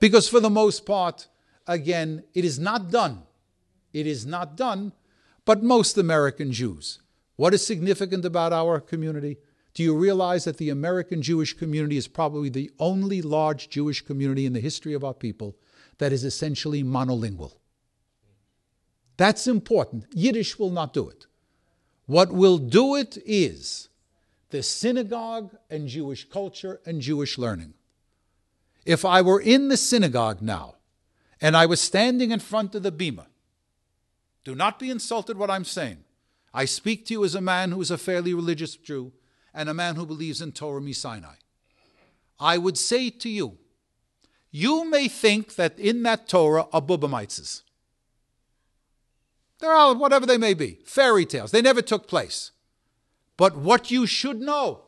because 0.00 0.28
for 0.28 0.40
the 0.40 0.50
most 0.50 0.84
part, 0.86 1.28
again, 1.66 2.24
it 2.34 2.44
is 2.44 2.58
not 2.58 2.90
done. 2.90 3.22
It 3.92 4.06
is 4.06 4.26
not 4.26 4.56
done, 4.56 4.92
but 5.44 5.62
most 5.62 5.96
American 5.96 6.52
Jews. 6.52 7.00
What 7.36 7.54
is 7.54 7.66
significant 7.66 8.24
about 8.24 8.52
our 8.52 8.80
community? 8.80 9.38
Do 9.74 9.82
you 9.82 9.96
realize 9.96 10.44
that 10.44 10.58
the 10.58 10.70
American 10.70 11.20
Jewish 11.20 11.52
community 11.52 11.96
is 11.96 12.06
probably 12.06 12.48
the 12.48 12.70
only 12.78 13.22
large 13.22 13.68
Jewish 13.68 14.02
community 14.02 14.46
in 14.46 14.52
the 14.52 14.60
history 14.60 14.94
of 14.94 15.02
our 15.04 15.14
people 15.14 15.56
that 15.98 16.12
is 16.12 16.24
essentially 16.24 16.84
monolingual? 16.84 17.54
That's 19.16 19.46
important. 19.46 20.06
Yiddish 20.12 20.58
will 20.58 20.70
not 20.70 20.92
do 20.92 21.08
it. 21.08 21.26
What 22.06 22.32
will 22.32 22.58
do 22.58 22.94
it 22.94 23.18
is 23.24 23.88
the 24.50 24.62
synagogue 24.62 25.56
and 25.70 25.88
Jewish 25.88 26.28
culture 26.28 26.80
and 26.86 27.00
Jewish 27.00 27.38
learning. 27.38 27.74
If 28.84 29.04
I 29.04 29.22
were 29.22 29.40
in 29.40 29.68
the 29.68 29.76
synagogue 29.76 30.42
now 30.42 30.76
and 31.40 31.56
I 31.56 31.66
was 31.66 31.80
standing 31.80 32.30
in 32.30 32.40
front 32.40 32.74
of 32.74 32.82
the 32.82 32.92
bima, 32.92 33.26
do 34.44 34.54
not 34.54 34.78
be 34.78 34.90
insulted 34.90 35.38
what 35.38 35.50
I'm 35.50 35.64
saying. 35.64 36.04
I 36.52 36.66
speak 36.66 37.06
to 37.06 37.14
you 37.14 37.24
as 37.24 37.34
a 37.34 37.40
man 37.40 37.72
who 37.72 37.80
is 37.80 37.90
a 37.90 37.98
fairly 37.98 38.34
religious 38.34 38.76
Jew 38.76 39.12
and 39.52 39.68
a 39.68 39.74
man 39.74 39.96
who 39.96 40.06
believes 40.06 40.40
in 40.40 40.52
Torah 40.52 40.92
Sinai. 40.92 41.34
I 42.38 42.58
would 42.58 42.76
say 42.76 43.10
to 43.10 43.28
you, 43.28 43.58
you 44.50 44.88
may 44.88 45.08
think 45.08 45.56
that 45.56 45.78
in 45.78 46.02
that 46.04 46.28
Torah 46.28 46.66
are 46.72 46.82
bubbe 46.82 47.08
meises. 47.08 47.62
They're 49.58 49.72
all, 49.72 49.96
whatever 49.96 50.26
they 50.26 50.38
may 50.38 50.54
be, 50.54 50.80
fairy 50.84 51.24
tales. 51.24 51.50
They 51.50 51.62
never 51.62 51.82
took 51.82 52.06
place. 52.06 52.50
But 53.36 53.56
what 53.56 53.90
you 53.90 54.06
should 54.06 54.40
know 54.40 54.82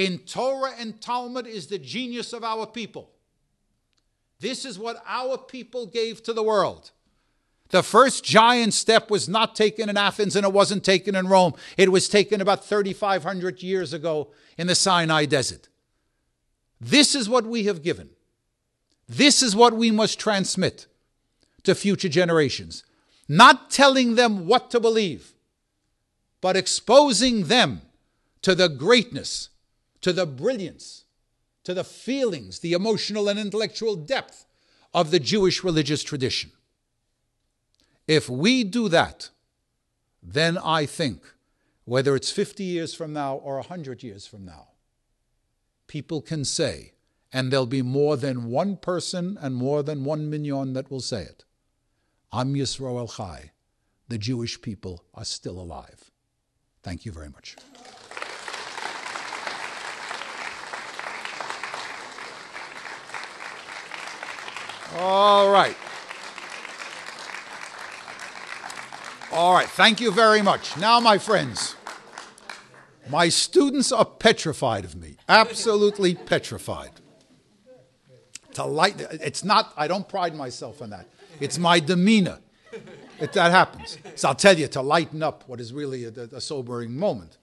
in 0.00 0.16
Torah 0.20 0.72
and 0.78 0.98
Talmud 0.98 1.46
is 1.46 1.66
the 1.66 1.78
genius 1.78 2.32
of 2.32 2.42
our 2.42 2.66
people. 2.66 3.10
This 4.40 4.64
is 4.64 4.78
what 4.78 5.02
our 5.06 5.36
people 5.36 5.84
gave 5.84 6.22
to 6.22 6.32
the 6.32 6.42
world. 6.42 6.92
The 7.68 7.82
first 7.82 8.24
giant 8.24 8.72
step 8.72 9.10
was 9.10 9.28
not 9.28 9.54
taken 9.54 9.90
in 9.90 9.98
Athens 9.98 10.36
and 10.36 10.46
it 10.46 10.54
wasn't 10.54 10.84
taken 10.84 11.14
in 11.14 11.28
Rome. 11.28 11.52
It 11.76 11.92
was 11.92 12.08
taken 12.08 12.40
about 12.40 12.64
3,500 12.64 13.62
years 13.62 13.92
ago 13.92 14.30
in 14.56 14.68
the 14.68 14.74
Sinai 14.74 15.26
desert. 15.26 15.68
This 16.80 17.14
is 17.14 17.28
what 17.28 17.44
we 17.44 17.64
have 17.64 17.82
given. 17.82 18.08
This 19.06 19.42
is 19.42 19.54
what 19.54 19.74
we 19.74 19.90
must 19.90 20.18
transmit 20.18 20.86
to 21.64 21.74
future 21.74 22.08
generations. 22.08 22.84
Not 23.28 23.70
telling 23.70 24.14
them 24.14 24.46
what 24.46 24.70
to 24.70 24.80
believe, 24.80 25.34
but 26.40 26.56
exposing 26.56 27.44
them 27.44 27.82
to 28.40 28.54
the 28.54 28.70
greatness, 28.70 29.50
to 30.00 30.12
the 30.12 30.26
brilliance, 30.26 31.04
to 31.64 31.74
the 31.74 31.84
feelings, 31.84 32.60
the 32.60 32.72
emotional 32.72 33.28
and 33.28 33.38
intellectual 33.38 33.96
depth 33.96 34.46
of 34.92 35.10
the 35.10 35.20
Jewish 35.20 35.62
religious 35.62 36.02
tradition. 36.02 36.50
If 38.08 38.28
we 38.28 38.64
do 38.64 38.88
that, 38.88 39.30
then 40.22 40.58
I 40.58 40.86
think, 40.86 41.22
whether 41.84 42.16
it's 42.16 42.30
50 42.30 42.64
years 42.64 42.94
from 42.94 43.12
now 43.12 43.36
or 43.36 43.54
100 43.56 44.02
years 44.02 44.26
from 44.26 44.44
now, 44.44 44.68
people 45.86 46.20
can 46.20 46.44
say, 46.44 46.92
and 47.32 47.52
there'll 47.52 47.66
be 47.66 47.82
more 47.82 48.16
than 48.16 48.50
one 48.50 48.76
person 48.76 49.38
and 49.40 49.54
more 49.54 49.82
than 49.82 50.04
one 50.04 50.28
minyan 50.28 50.72
that 50.72 50.90
will 50.90 51.00
say 51.00 51.22
it. 51.22 51.44
Am 52.32 52.54
Yisroel 52.54 53.16
Chai. 53.16 53.52
The 54.08 54.18
Jewish 54.18 54.60
people 54.60 55.04
are 55.14 55.24
still 55.24 55.60
alive. 55.60 56.10
Thank 56.82 57.04
you 57.04 57.12
very 57.12 57.28
much. 57.28 57.56
All 64.96 65.50
right. 65.50 65.76
All 69.32 69.54
right. 69.54 69.68
Thank 69.68 70.00
you 70.00 70.10
very 70.10 70.42
much. 70.42 70.76
Now, 70.76 70.98
my 70.98 71.18
friends, 71.18 71.76
my 73.08 73.28
students 73.28 73.92
are 73.92 74.04
petrified 74.04 74.84
of 74.84 74.96
me. 74.96 75.16
Absolutely 75.28 76.14
petrified. 76.14 76.90
To 78.54 78.64
light, 78.64 79.00
it's 79.12 79.44
not, 79.44 79.72
I 79.76 79.86
don't 79.86 80.08
pride 80.08 80.34
myself 80.34 80.82
on 80.82 80.90
that. 80.90 81.06
It's 81.38 81.58
my 81.58 81.78
demeanor. 81.78 82.40
It, 83.20 83.32
that 83.34 83.52
happens. 83.52 83.98
So 84.16 84.28
I'll 84.28 84.34
tell 84.34 84.58
you 84.58 84.66
to 84.68 84.82
lighten 84.82 85.22
up 85.22 85.44
what 85.46 85.60
is 85.60 85.72
really 85.72 86.04
a, 86.04 86.10
a 86.10 86.40
sobering 86.40 86.96
moment. 86.96 87.36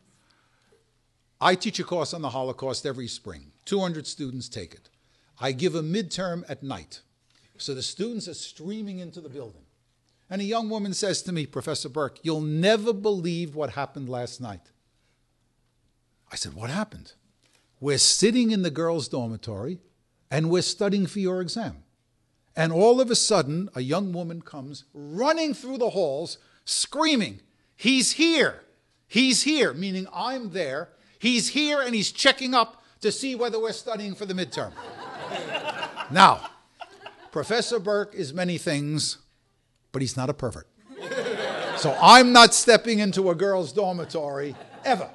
I 1.39 1.55
teach 1.55 1.79
a 1.79 1.83
course 1.83 2.13
on 2.13 2.21
the 2.21 2.29
Holocaust 2.29 2.85
every 2.85 3.07
spring. 3.07 3.51
200 3.65 4.07
students 4.07 4.49
take 4.49 4.73
it. 4.73 4.89
I 5.39 5.51
give 5.51 5.75
a 5.75 5.83
midterm 5.83 6.43
at 6.49 6.63
night. 6.63 7.01
So 7.61 7.73
the 7.73 7.81
students 7.81 8.27
are 8.27 8.33
streaming 8.33 8.99
into 8.99 9.21
the 9.21 9.29
building. 9.29 9.63
And 10.29 10.41
a 10.41 10.45
young 10.45 10.69
woman 10.69 10.93
says 10.93 11.21
to 11.23 11.31
me, 11.31 11.45
Professor 11.45 11.89
Berk, 11.89 12.19
you'll 12.21 12.41
never 12.41 12.93
believe 12.93 13.55
what 13.55 13.71
happened 13.71 14.09
last 14.09 14.41
night. 14.41 14.71
I 16.31 16.35
said, 16.35 16.53
What 16.53 16.69
happened? 16.69 17.13
We're 17.79 17.97
sitting 17.97 18.51
in 18.51 18.63
the 18.63 18.71
girls' 18.71 19.07
dormitory 19.07 19.79
and 20.29 20.49
we're 20.49 20.63
studying 20.63 21.07
for 21.07 21.19
your 21.19 21.41
exam. 21.41 21.83
And 22.55 22.73
all 22.73 22.99
of 22.99 23.11
a 23.11 23.15
sudden, 23.15 23.69
a 23.75 23.81
young 23.81 24.11
woman 24.11 24.41
comes 24.41 24.83
running 24.93 25.53
through 25.53 25.77
the 25.77 25.91
halls, 25.91 26.39
screaming, 26.65 27.41
He's 27.75 28.13
here! 28.13 28.63
He's 29.07 29.43
here! 29.43 29.73
Meaning, 29.73 30.07
I'm 30.13 30.49
there. 30.51 30.89
He's 31.19 31.49
here 31.49 31.81
and 31.81 31.95
he's 31.95 32.11
checking 32.11 32.53
up 32.53 32.83
to 33.01 33.11
see 33.11 33.35
whether 33.35 33.59
we're 33.59 33.71
studying 33.71 34.15
for 34.15 34.25
the 34.25 34.33
midterm. 34.33 34.73
now, 36.11 36.49
Professor 37.37 37.77
Berk 37.77 38.15
is 38.15 38.33
many 38.33 38.57
things, 38.57 39.19
but 39.91 40.01
he's 40.01 40.17
not 40.17 40.27
a 40.27 40.33
pervert. 40.33 40.67
So 41.77 41.95
I'm 42.01 42.33
not 42.33 42.55
stepping 42.55 42.97
into 42.97 43.29
a 43.29 43.35
girl's 43.35 43.71
dormitory 43.71 44.55
ever. 44.83 45.11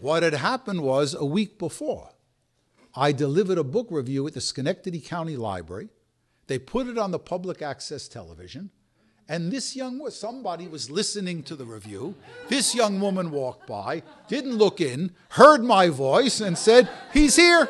What 0.00 0.22
had 0.22 0.32
happened 0.32 0.80
was 0.80 1.12
a 1.12 1.26
week 1.26 1.58
before, 1.58 2.08
I 2.94 3.12
delivered 3.12 3.58
a 3.58 3.64
book 3.64 3.88
review 3.90 4.26
at 4.26 4.32
the 4.32 4.40
Schenectady 4.40 5.00
County 5.00 5.36
Library. 5.36 5.90
They 6.46 6.58
put 6.58 6.86
it 6.86 6.96
on 6.96 7.10
the 7.10 7.18
public 7.18 7.60
access 7.60 8.08
television. 8.08 8.70
And 9.28 9.52
this 9.52 9.76
young 9.76 10.10
somebody 10.10 10.68
was 10.68 10.90
listening 10.90 11.42
to 11.42 11.54
the 11.54 11.66
review. 11.66 12.14
This 12.48 12.74
young 12.74 12.98
woman 12.98 13.30
walked 13.30 13.66
by, 13.66 14.02
didn't 14.28 14.56
look 14.56 14.80
in, 14.80 15.12
heard 15.28 15.62
my 15.62 15.90
voice, 15.90 16.40
and 16.40 16.56
said, 16.56 16.88
He's 17.12 17.36
here. 17.36 17.68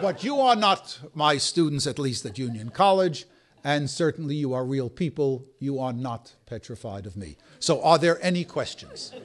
But 0.00 0.24
you 0.24 0.40
are 0.40 0.56
not 0.56 0.98
my 1.14 1.38
students, 1.38 1.86
at 1.86 1.98
least 1.98 2.24
at 2.26 2.38
Union 2.38 2.70
College, 2.70 3.26
and 3.64 3.90
certainly 3.90 4.34
you 4.34 4.54
are 4.54 4.64
real 4.64 4.88
people. 4.88 5.44
You 5.58 5.78
are 5.80 5.92
not 5.92 6.34
petrified 6.46 7.06
of 7.06 7.16
me. 7.16 7.36
So, 7.58 7.82
are 7.82 7.98
there 7.98 8.22
any 8.22 8.44
questions? 8.44 9.12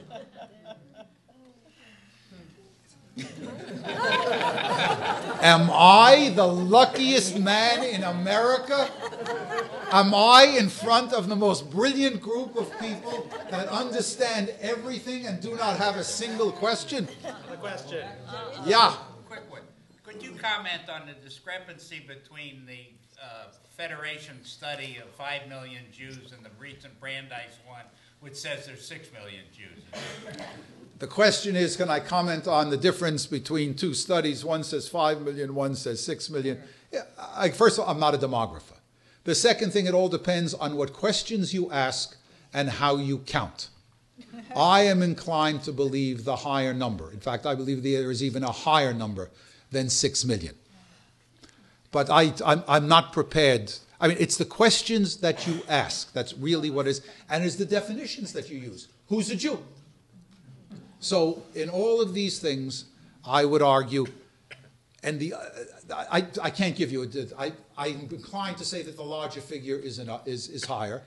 Am 5.44 5.70
I 5.70 6.32
the 6.34 6.46
luckiest 6.46 7.38
man 7.38 7.84
in 7.84 8.02
America? 8.02 8.90
Am 9.92 10.14
I 10.14 10.56
in 10.58 10.68
front 10.68 11.12
of 11.12 11.28
the 11.28 11.36
most 11.36 11.70
brilliant 11.70 12.20
group 12.20 12.56
of 12.56 12.72
people 12.80 13.30
that 13.50 13.68
understand 13.68 14.52
everything 14.60 15.26
and 15.26 15.40
do 15.40 15.54
not 15.54 15.76
have 15.76 15.96
a 15.96 16.02
single 16.02 16.50
question? 16.50 17.06
A 17.52 17.56
question. 17.56 18.04
Yeah. 18.66 18.96
Quick 19.28 19.48
one. 19.50 19.62
Could 20.14 20.22
you 20.22 20.32
comment 20.38 20.88
on 20.88 21.08
the 21.08 21.14
discrepancy 21.14 22.00
between 22.06 22.66
the 22.66 22.86
uh, 23.20 23.46
Federation 23.76 24.44
study 24.44 24.96
of 25.02 25.10
5 25.16 25.48
million 25.48 25.82
Jews 25.92 26.32
and 26.32 26.44
the 26.44 26.50
recent 26.56 27.00
Brandeis 27.00 27.58
one, 27.66 27.82
which 28.20 28.36
says 28.36 28.64
there's 28.64 28.86
6 28.86 29.08
million 29.12 29.42
Jews? 29.52 29.82
The 31.00 31.08
question 31.08 31.56
is 31.56 31.76
can 31.76 31.90
I 31.90 31.98
comment 31.98 32.46
on 32.46 32.70
the 32.70 32.76
difference 32.76 33.26
between 33.26 33.74
two 33.74 33.92
studies? 33.92 34.44
One 34.44 34.62
says 34.62 34.86
5 34.86 35.22
million, 35.22 35.52
one 35.52 35.74
says 35.74 36.00
6 36.04 36.30
million. 36.30 36.62
I, 37.34 37.48
first 37.48 37.78
of 37.78 37.84
all, 37.84 37.90
I'm 37.90 37.98
not 37.98 38.14
a 38.14 38.18
demographer. 38.18 38.78
The 39.24 39.34
second 39.34 39.72
thing, 39.72 39.86
it 39.86 39.94
all 39.94 40.08
depends 40.08 40.54
on 40.54 40.76
what 40.76 40.92
questions 40.92 41.52
you 41.52 41.72
ask 41.72 42.16
and 42.52 42.70
how 42.70 42.98
you 42.98 43.18
count. 43.18 43.70
I 44.56 44.82
am 44.82 45.02
inclined 45.02 45.64
to 45.64 45.72
believe 45.72 46.24
the 46.24 46.36
higher 46.36 46.72
number. 46.72 47.10
In 47.10 47.18
fact, 47.18 47.46
I 47.46 47.56
believe 47.56 47.82
there 47.82 48.12
is 48.12 48.22
even 48.22 48.44
a 48.44 48.52
higher 48.52 48.94
number 48.94 49.30
than 49.70 49.88
6 49.88 50.24
million. 50.24 50.54
But 51.90 52.10
I, 52.10 52.32
I'm, 52.44 52.64
I'm 52.66 52.88
not 52.88 53.12
prepared. 53.12 53.72
I 54.00 54.08
mean, 54.08 54.16
it's 54.18 54.36
the 54.36 54.44
questions 54.44 55.18
that 55.18 55.46
you 55.46 55.60
ask 55.68 56.12
that's 56.12 56.34
really 56.34 56.70
what 56.70 56.86
is, 56.86 57.02
and 57.30 57.44
it's 57.44 57.56
the 57.56 57.64
definitions 57.64 58.32
that 58.32 58.50
you 58.50 58.58
use. 58.58 58.88
Who's 59.08 59.30
a 59.30 59.36
Jew? 59.36 59.58
So, 61.00 61.42
in 61.54 61.68
all 61.68 62.00
of 62.00 62.14
these 62.14 62.38
things, 62.38 62.86
I 63.24 63.44
would 63.44 63.62
argue, 63.62 64.06
and 65.02 65.20
the, 65.20 65.34
uh, 65.34 65.38
I, 66.10 66.26
I 66.42 66.50
can't 66.50 66.74
give 66.74 66.90
you 66.90 67.02
a, 67.02 67.40
I, 67.40 67.52
I'm 67.76 68.08
inclined 68.10 68.56
to 68.58 68.64
say 68.64 68.82
that 68.82 68.96
the 68.96 69.02
larger 69.02 69.40
figure 69.40 69.76
is, 69.76 69.98
an, 69.98 70.10
is, 70.24 70.48
is 70.48 70.64
higher, 70.64 71.02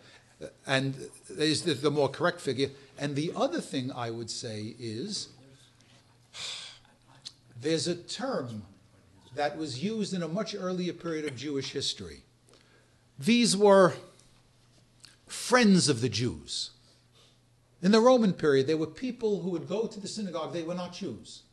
and 0.66 0.96
is 1.30 1.64
the, 1.64 1.74
the 1.74 1.92
more 1.92 2.10
correct 2.10 2.40
figure. 2.40 2.70
And 2.98 3.16
the 3.16 3.32
other 3.36 3.60
thing 3.60 3.92
I 3.92 4.12
would 4.12 4.30
say 4.30 4.76
is 4.80 5.30
there's 7.60 7.88
a 7.88 7.96
term 7.96 8.64
that 9.36 9.58
was 9.58 9.84
used 9.84 10.14
in 10.14 10.24
a 10.24 10.28
much 10.28 10.56
earlier 10.56 10.94
period 10.94 11.26
of 11.26 11.36
Jewish 11.36 11.72
history. 11.72 12.24
These 13.20 13.56
were 13.56 13.94
friends 15.28 15.90
of 15.90 16.02
the 16.02 16.10
Jews. 16.10 16.72
In 17.82 17.92
the 17.92 18.00
Roman 18.00 18.34
period, 18.34 18.68
there 18.68 18.78
were 18.78 18.88
people 18.88 19.42
who 19.42 19.52
would 19.52 19.68
go 19.68 19.86
to 19.86 20.00
the 20.00 20.08
synagogue, 20.08 20.54
they 20.54 20.64
were 20.64 20.76
not 20.76 20.94
Jews. 20.94 21.44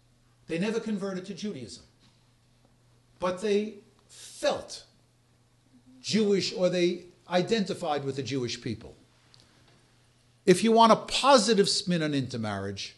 They 0.46 0.58
never 0.58 0.80
converted 0.80 1.24
to 1.26 1.34
Judaism. 1.34 1.84
But 3.18 3.40
they 3.40 3.74
felt 4.08 4.84
Jewish 6.02 6.52
or 6.54 6.68
they 6.68 7.04
identified 7.30 8.04
with 8.04 8.16
the 8.16 8.22
Jewish 8.22 8.60
people. 8.60 8.94
If 10.44 10.62
you 10.62 10.72
want 10.72 10.92
a 10.92 10.96
positive 10.96 11.68
spin 11.68 12.02
on 12.02 12.12
intermarriage, 12.12 12.96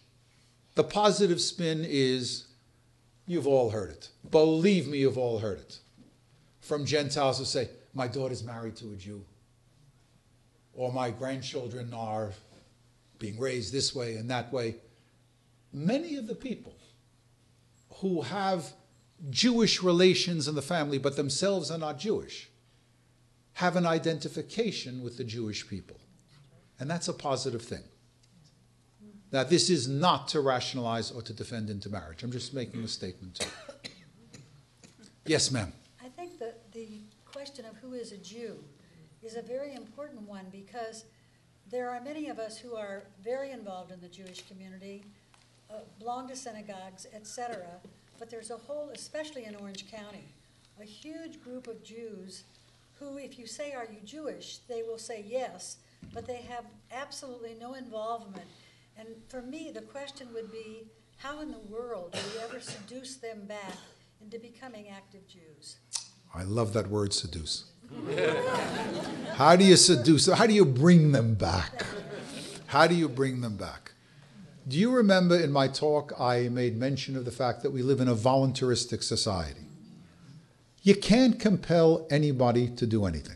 the 0.75 0.83
positive 0.83 1.41
spin 1.41 1.85
is 1.87 2.46
you've 3.27 3.47
all 3.47 3.71
heard 3.71 3.91
it. 3.91 4.09
Believe 4.31 4.89
me, 4.89 4.99
you've 4.99 5.19
all 5.19 5.39
heard 5.39 5.59
it. 5.59 5.79
From 6.61 6.85
Gentiles 6.85 7.39
who 7.39 7.45
say, 7.45 7.69
My 7.95 8.09
daughter's 8.09 8.43
married 8.43 8.77
to 8.77 8.93
a 8.93 8.97
Jew, 8.97 9.25
or 10.75 10.93
my 10.93 11.11
grandchildren 11.11 11.93
are 11.95 12.33
being 13.19 13.39
raised 13.39 13.73
this 13.73 13.95
way 13.95 14.17
and 14.17 14.31
that 14.31 14.53
way. 14.53 14.77
Many 15.73 16.17
of 16.17 16.27
the 16.27 16.35
people 16.35 16.75
who 18.01 18.23
have 18.23 18.73
Jewish 19.31 19.83
relations 19.83 20.49
in 20.49 20.55
the 20.55 20.63
family 20.63 20.99
but 20.99 21.17
themselves 21.17 21.71
are 21.71 21.79
not 21.79 21.99
Jewish 21.99 22.51
have 23.57 23.77
an 23.77 23.87
identification 23.87 25.03
with 25.03 25.17
the 25.17 25.25
Jewish 25.25 25.67
people. 25.67 25.97
And 26.79 26.91
that's 26.91 27.09
a 27.09 27.15
positive 27.15 27.63
thing. 27.63 27.85
Now, 29.33 29.43
this 29.45 29.71
is 29.71 29.89
not 29.89 30.29
to 30.29 30.41
rationalize 30.41 31.11
or 31.11 31.21
to 31.23 31.33
defend 31.33 31.69
intermarriage. 31.69 32.23
I'm 32.23 32.31
just 32.31 32.55
making 32.55 32.83
a 32.85 32.89
statement. 32.89 33.47
Yes, 35.27 35.51
ma'am. 35.51 35.73
I 36.03 36.09
think 36.09 36.39
that 36.39 36.73
the 36.73 37.01
question 37.25 37.65
of 37.65 37.77
who 37.79 37.95
is 37.95 38.13
a 38.13 38.17
Jew 38.19 38.63
is 39.25 39.35
a 39.35 39.43
very 39.43 39.75
important 39.75 40.23
one 40.23 40.47
because 40.53 41.05
there 41.69 41.91
are 41.91 42.01
many 42.01 42.29
of 42.29 42.39
us 42.39 42.57
who 42.57 42.77
are 42.77 43.03
very 43.25 43.51
involved 43.51 43.91
in 43.91 44.01
the 44.01 44.09
Jewish 44.09 44.47
community, 44.47 45.03
uh, 45.69 45.81
belong 45.99 46.29
to 46.29 46.37
synagogues, 46.37 47.09
etc., 47.13 47.67
but 48.21 48.31
there's 48.31 48.51
a 48.53 48.57
whole, 48.57 48.91
especially 48.95 49.45
in 49.45 49.57
Orange 49.57 49.91
County, 49.91 50.25
a 50.81 50.85
huge 50.85 51.43
group 51.43 51.67
of 51.67 51.83
Jews 51.83 52.45
who, 52.99 53.19
if 53.19 53.39
you 53.39 53.47
say, 53.47 53.73
Are 53.73 53.85
you 53.85 53.99
Jewish? 54.05 54.59
they 54.69 54.83
will 54.83 54.99
say 54.99 55.25
yes, 55.27 55.79
but 56.15 56.27
they 56.27 56.43
have 56.49 56.65
absolutely 56.93 57.57
no 57.61 57.75
involvement. 57.75 58.47
And 58.99 59.09
for 59.29 59.43
me, 59.43 59.71
the 59.75 59.83
question 59.83 60.29
would 60.35 60.51
be 60.51 60.89
how 61.19 61.41
in 61.41 61.51
the 61.51 61.59
world 61.59 62.13
do 62.13 62.19
we 62.35 62.43
ever 62.43 62.61
seduce 62.61 63.17
them 63.17 63.47
back 63.47 63.77
into 64.21 64.39
becoming 64.39 64.89
active 64.89 65.27
Jews? 65.29 65.77
I 66.35 66.43
love 66.43 66.73
that 66.73 66.89
word 66.89 67.13
seduce. 67.13 67.65
how 69.35 69.57
do 69.57 69.65
you 69.65 69.77
seduce? 69.77 70.27
How 70.27 70.47
do 70.47 70.55
you 70.55 70.65
bring 70.65 71.13
them 71.13 71.35
back? 71.35 71.85
How 72.67 72.87
do 72.87 72.95
you 72.95 73.09
bring 73.09 73.41
them 73.41 73.57
back? 73.57 73.93
Do 74.69 74.77
you 74.77 74.91
remember 74.91 75.39
in 75.39 75.53
my 75.53 75.69
talk 75.69 76.13
I 76.19 76.49
made 76.49 76.77
mention 76.77 77.17
of 77.17 77.25
the 77.25 77.31
fact 77.31 77.63
that 77.63 77.71
we 77.71 77.83
live 77.83 78.01
in 78.01 78.09
a 78.09 78.15
voluntaristic 78.15 79.03
society? 79.03 79.61
You 80.83 80.95
can't 80.95 81.39
compel 81.39 82.07
anybody 82.11 82.69
to 82.71 82.87
do 82.87 83.07
anything. 83.07 83.36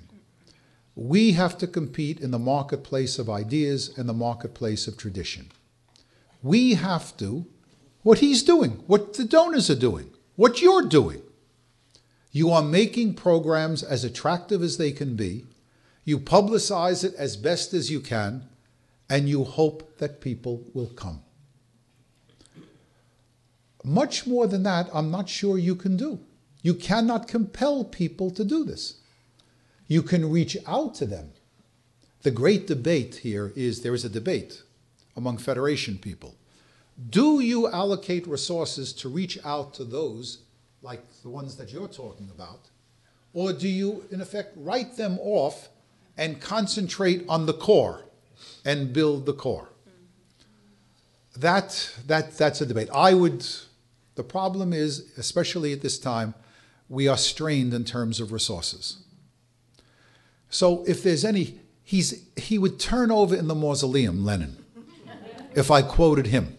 We 0.95 1.32
have 1.32 1.57
to 1.59 1.66
compete 1.66 2.20
in 2.20 2.30
the 2.30 2.38
marketplace 2.38 3.18
of 3.18 3.30
ideas 3.30 3.97
and 3.97 4.09
the 4.09 4.14
marketplace 4.14 4.86
of 4.86 4.97
tradition. 4.97 5.51
We 6.43 6.74
have 6.74 7.16
to, 7.18 7.47
what 8.03 8.18
he's 8.18 8.43
doing, 8.43 8.82
what 8.86 9.14
the 9.14 9.24
donors 9.24 9.70
are 9.70 9.74
doing, 9.74 10.11
what 10.36 10.61
you're 10.61 10.82
doing. 10.82 11.22
You 12.32 12.51
are 12.51 12.62
making 12.62 13.14
programs 13.14 13.82
as 13.82 14.05
attractive 14.05 14.62
as 14.62 14.76
they 14.78 14.93
can 14.93 15.16
be. 15.16 15.45
You 16.05 16.18
publicize 16.18 17.05
it 17.05 17.14
as 17.14 17.36
best 17.36 17.74
as 17.74 17.91
you 17.91 18.01
can, 18.01 18.49
and 19.09 19.28
you 19.28 19.45
hope 19.45 19.99
that 19.99 20.20
people 20.20 20.64
will 20.72 20.86
come. 20.86 21.22
Much 23.84 24.26
more 24.26 24.47
than 24.47 24.62
that, 24.62 24.88
I'm 24.93 25.11
not 25.11 25.28
sure 25.28 25.59
you 25.59 25.74
can 25.74 25.97
do. 25.97 26.20
You 26.62 26.74
cannot 26.74 27.28
compel 27.28 27.84
people 27.84 28.30
to 28.30 28.45
do 28.45 28.64
this. 28.64 28.99
You 29.91 30.05
can 30.05 30.30
reach 30.30 30.57
out 30.68 30.95
to 30.97 31.05
them. 31.05 31.32
The 32.22 32.30
great 32.30 32.68
debate 32.68 33.16
here 33.16 33.53
is 33.57 33.82
there 33.82 33.93
is 33.93 34.05
a 34.05 34.09
debate 34.09 34.62
among 35.16 35.38
Federation 35.38 35.99
people. 35.99 36.36
Do 37.11 37.41
you 37.41 37.66
allocate 37.66 38.28
resources 38.28 38.93
to 38.93 39.09
reach 39.09 39.36
out 39.45 39.74
to 39.74 39.84
those 39.84 40.43
like 40.80 41.03
the 41.24 41.28
ones 41.28 41.57
that 41.57 41.72
you're 41.72 41.88
talking 41.88 42.30
about? 42.32 42.68
Or 43.34 43.53
do 43.53 43.66
you, 43.66 44.05
in 44.12 44.20
effect, 44.20 44.53
write 44.55 44.97
them 44.97 45.18
off 45.20 45.70
and 46.16 46.41
concentrate 46.41 47.24
on 47.28 47.47
the 47.47 47.53
core 47.53 48.05
and 48.64 48.93
build 48.93 49.26
the 49.26 49.32
core? 49.32 49.70
That, 51.36 51.97
that, 52.07 52.38
that's 52.38 52.61
a 52.61 52.66
debate. 52.66 52.91
I 52.95 53.14
would, 53.14 53.45
the 54.14 54.22
problem 54.22 54.72
is, 54.72 55.11
especially 55.18 55.72
at 55.72 55.80
this 55.80 55.99
time, 55.99 56.34
we 56.88 57.09
are 57.09 57.18
strained 57.18 57.74
in 57.74 57.82
terms 57.82 58.20
of 58.20 58.30
resources. 58.30 58.99
So 60.51 60.84
if 60.86 61.03
there's 61.03 61.24
any, 61.24 61.59
he's, 61.82 62.24
he 62.36 62.59
would 62.59 62.78
turn 62.78 63.11
over 63.11 63.34
in 63.34 63.48
the 63.48 63.55
mausoleum, 63.55 64.24
Lenin, 64.24 64.57
if 65.55 65.70
I 65.70 65.82
quoted 65.82 66.26
him. 66.26 66.59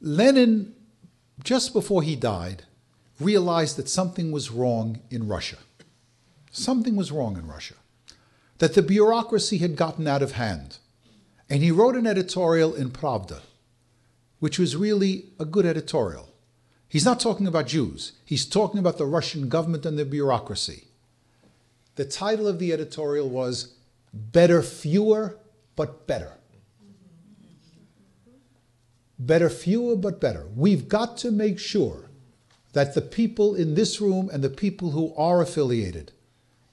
Lenin 0.00 0.74
just 1.42 1.72
before 1.72 2.02
he 2.02 2.16
died, 2.16 2.64
realized 3.18 3.76
that 3.76 3.88
something 3.88 4.32
was 4.32 4.50
wrong 4.50 5.00
in 5.10 5.28
Russia. 5.28 5.56
Something 6.50 6.96
was 6.96 7.12
wrong 7.12 7.36
in 7.36 7.46
Russia. 7.46 7.74
That 8.58 8.74
the 8.74 8.82
bureaucracy 8.82 9.58
had 9.58 9.76
gotten 9.76 10.06
out 10.06 10.22
of 10.22 10.32
hand. 10.32 10.78
And 11.48 11.62
he 11.62 11.70
wrote 11.70 11.96
an 11.96 12.06
editorial 12.06 12.74
in 12.74 12.90
Pravda, 12.90 13.40
which 14.38 14.58
was 14.58 14.76
really 14.76 15.26
a 15.38 15.44
good 15.44 15.66
editorial. 15.66 16.28
He's 16.88 17.04
not 17.04 17.20
talking 17.20 17.46
about 17.46 17.66
Jews, 17.68 18.12
he's 18.24 18.46
talking 18.46 18.80
about 18.80 18.98
the 18.98 19.06
Russian 19.06 19.48
government 19.48 19.86
and 19.86 19.98
the 19.98 20.04
bureaucracy. 20.04 20.84
The 21.96 22.04
title 22.04 22.46
of 22.46 22.58
the 22.58 22.72
editorial 22.72 23.28
was 23.28 23.74
Better 24.12 24.62
Fewer, 24.62 25.38
but 25.76 26.06
Better. 26.06 26.32
Better 29.20 29.50
fewer, 29.50 29.96
but 29.96 30.18
better. 30.18 30.46
We've 30.56 30.88
got 30.88 31.18
to 31.18 31.30
make 31.30 31.58
sure 31.58 32.08
that 32.72 32.94
the 32.94 33.02
people 33.02 33.54
in 33.54 33.74
this 33.74 34.00
room 34.00 34.30
and 34.32 34.42
the 34.42 34.48
people 34.48 34.92
who 34.92 35.14
are 35.14 35.42
affiliated 35.42 36.12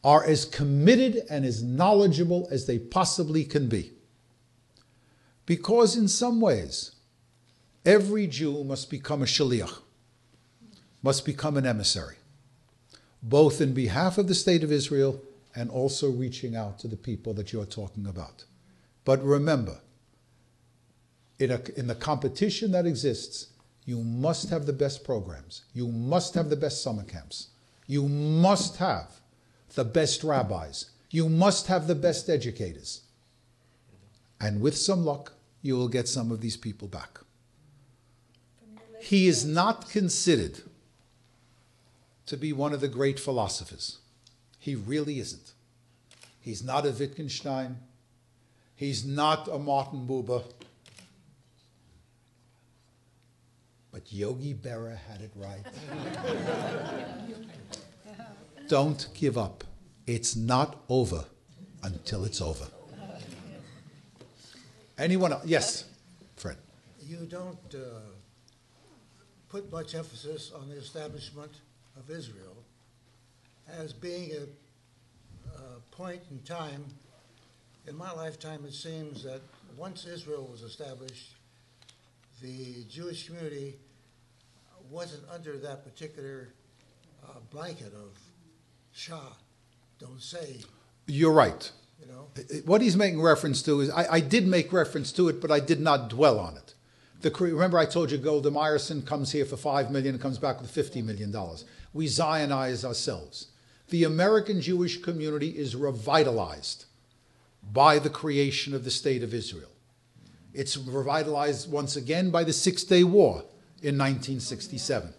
are 0.01 0.24
as 0.24 0.45
committed 0.45 1.24
and 1.30 1.43
as 1.43 1.61
knowledgeable 1.61 2.47
as 2.49 2.65
they 2.65 2.80
possibly 2.80 3.43
can 3.43 3.68
be. 3.68 3.91
Because 5.45 5.97
in 5.97 6.07
some 6.07 6.39
ways, 6.39 6.91
every 7.86 8.28
Jew 8.28 8.63
must 8.63 8.89
become 8.89 9.22
a 9.22 9.26
shaliach, 9.26 9.82
must 11.03 11.26
become 11.26 11.57
an 11.57 11.65
emissary, 11.65 12.15
both 13.22 13.61
in 13.61 13.74
behalf 13.74 14.18
of 14.18 14.28
the 14.28 14.36
state 14.36 14.63
of 14.63 14.72
Israel 14.72 15.22
and 15.55 15.70
also 15.70 16.09
reaching 16.09 16.55
out 16.55 16.80
to 16.80 16.88
the 16.88 16.95
people 16.95 17.34
that 17.34 17.51
you're 17.51 17.65
talking 17.65 18.05
about. 18.05 18.45
But 19.05 19.24
remember, 19.24 19.80
in, 21.39 21.51
a, 21.51 21.61
in 21.76 21.88
the 21.88 21.95
competition 21.95 22.72
that 22.72 22.86
exists, 22.86 23.47
you 23.86 23.97
must 24.03 24.49
have 24.49 24.65
the 24.65 24.74
best 24.74 25.03
programs. 25.03 25.63
You 25.74 25.88
must 25.88 26.34
have 26.34 26.49
the 26.49 26.55
best 26.55 26.84
summer 26.84 27.03
camps. 27.03 27.47
You 27.88 28.07
must 28.07 28.78
have 28.78 29.22
the 29.76 29.86
best 29.86 30.24
rabbis. 30.24 30.91
You 31.09 31.30
must 31.30 31.68
have 31.68 31.88
the 31.88 31.95
best 31.95 32.30
educators. 32.30 33.01
And 34.41 34.61
with 34.61 34.78
some 34.78 35.05
luck, 35.05 35.34
you 35.61 35.76
will 35.78 35.88
get 35.88 36.07
some 36.07 36.32
of 36.32 36.41
these 36.41 36.57
people 36.57 36.88
back. 36.88 37.20
He 38.99 39.28
is 39.28 39.45
not 39.45 39.89
considered 39.89 40.59
to 42.28 42.38
be 42.38 42.53
one 42.53 42.73
of 42.73 42.82
the 42.82 42.88
great 42.88 43.19
philosophers. 43.19 43.97
He 44.59 44.75
really 44.75 45.19
isn't. 45.19 45.53
He's 46.39 46.63
not 46.63 46.86
a 46.86 46.91
Wittgenstein. 46.91 47.78
He's 48.75 49.03
not 49.03 49.47
a 49.47 49.57
Martin 49.57 50.05
Buber. 50.07 50.43
But 53.91 54.13
Yogi 54.13 54.53
Berra 54.53 54.97
had 54.97 55.21
it 55.21 55.32
right. 55.36 55.65
Don't 58.67 59.07
give 59.13 59.38
up. 59.38 59.63
It's 60.05 60.36
not 60.36 60.84
over 60.89 61.25
until 61.82 62.25
it's 62.25 62.41
over. 62.41 62.67
Anyone 64.97 65.32
else? 65.32 65.45
Yes, 65.45 65.86
Fred. 66.36 66.57
You 67.01 67.28
don't 67.30 67.75
uh, 67.75 67.99
put 69.47 69.71
much 69.71 69.95
emphasis 69.95 70.51
on 70.53 70.69
the 70.69 70.75
establishment 70.75 71.51
of 71.99 72.09
Israel 72.09 72.55
as 73.67 73.93
being 73.93 74.31
a, 74.31 75.57
a 75.57 75.79
point 75.91 76.21
in 76.31 76.39
time. 76.39 76.85
In 77.87 77.95
my 77.95 78.11
lifetime, 78.11 78.65
it 78.65 78.73
seems 78.73 79.23
that 79.23 79.41
once 79.77 80.05
Israel 80.05 80.47
was 80.51 80.61
established, 80.61 81.35
the 82.41 82.83
Jewish 82.89 83.27
community 83.27 83.75
wasn't 84.89 85.23
under 85.33 85.57
that 85.57 85.83
particular 85.83 86.49
uh, 87.23 87.39
blanket 87.51 87.93
of 87.93 88.17
Shah, 88.93 89.33
don't 89.99 90.21
say, 90.21 90.57
You're 91.07 91.31
right. 91.33 91.71
you 91.99 92.07
know. 92.07 92.27
What 92.65 92.81
he's 92.81 92.95
making 92.97 93.21
reference 93.21 93.61
to 93.63 93.81
is 93.81 93.89
I, 93.89 94.07
I 94.13 94.19
did 94.19 94.47
make 94.47 94.71
reference 94.73 95.11
to 95.13 95.27
it, 95.29 95.41
but 95.41 95.51
I 95.51 95.59
did 95.59 95.79
not 95.79 96.09
dwell 96.09 96.39
on 96.39 96.57
it. 96.57 96.73
The, 97.21 97.31
remember, 97.31 97.77
I 97.79 97.85
told 97.85 98.11
you 98.11 98.17
Golda 98.17 98.49
Meyerson 98.51 99.05
comes 99.05 99.31
here 99.31 99.45
for 99.45 99.55
$5 99.55 99.89
million 99.89 100.15
and 100.15 100.21
comes 100.21 100.37
back 100.37 100.61
with 100.61 100.69
fifty 100.69 101.01
million 101.01 101.31
dollars. 101.31 101.65
We 101.97 102.05
Zionize 102.05 102.85
ourselves. 102.85 103.47
The 103.89 104.03
American 104.03 104.61
Jewish 104.61 105.01
community 105.01 105.57
is 105.57 105.75
revitalized 105.75 106.85
by 107.73 107.97
the 107.97 108.11
creation 108.11 108.75
of 108.75 108.83
the 108.83 108.91
state 108.91 109.23
of 109.23 109.33
Israel. 109.33 109.71
It's 110.53 110.77
revitalized 110.77 111.71
once 111.71 111.95
again 111.95 112.29
by 112.29 112.43
the 112.43 112.53
Six 112.53 112.83
Day 112.83 113.03
War 113.03 113.45
in 113.81 113.97
1967. 113.97 115.11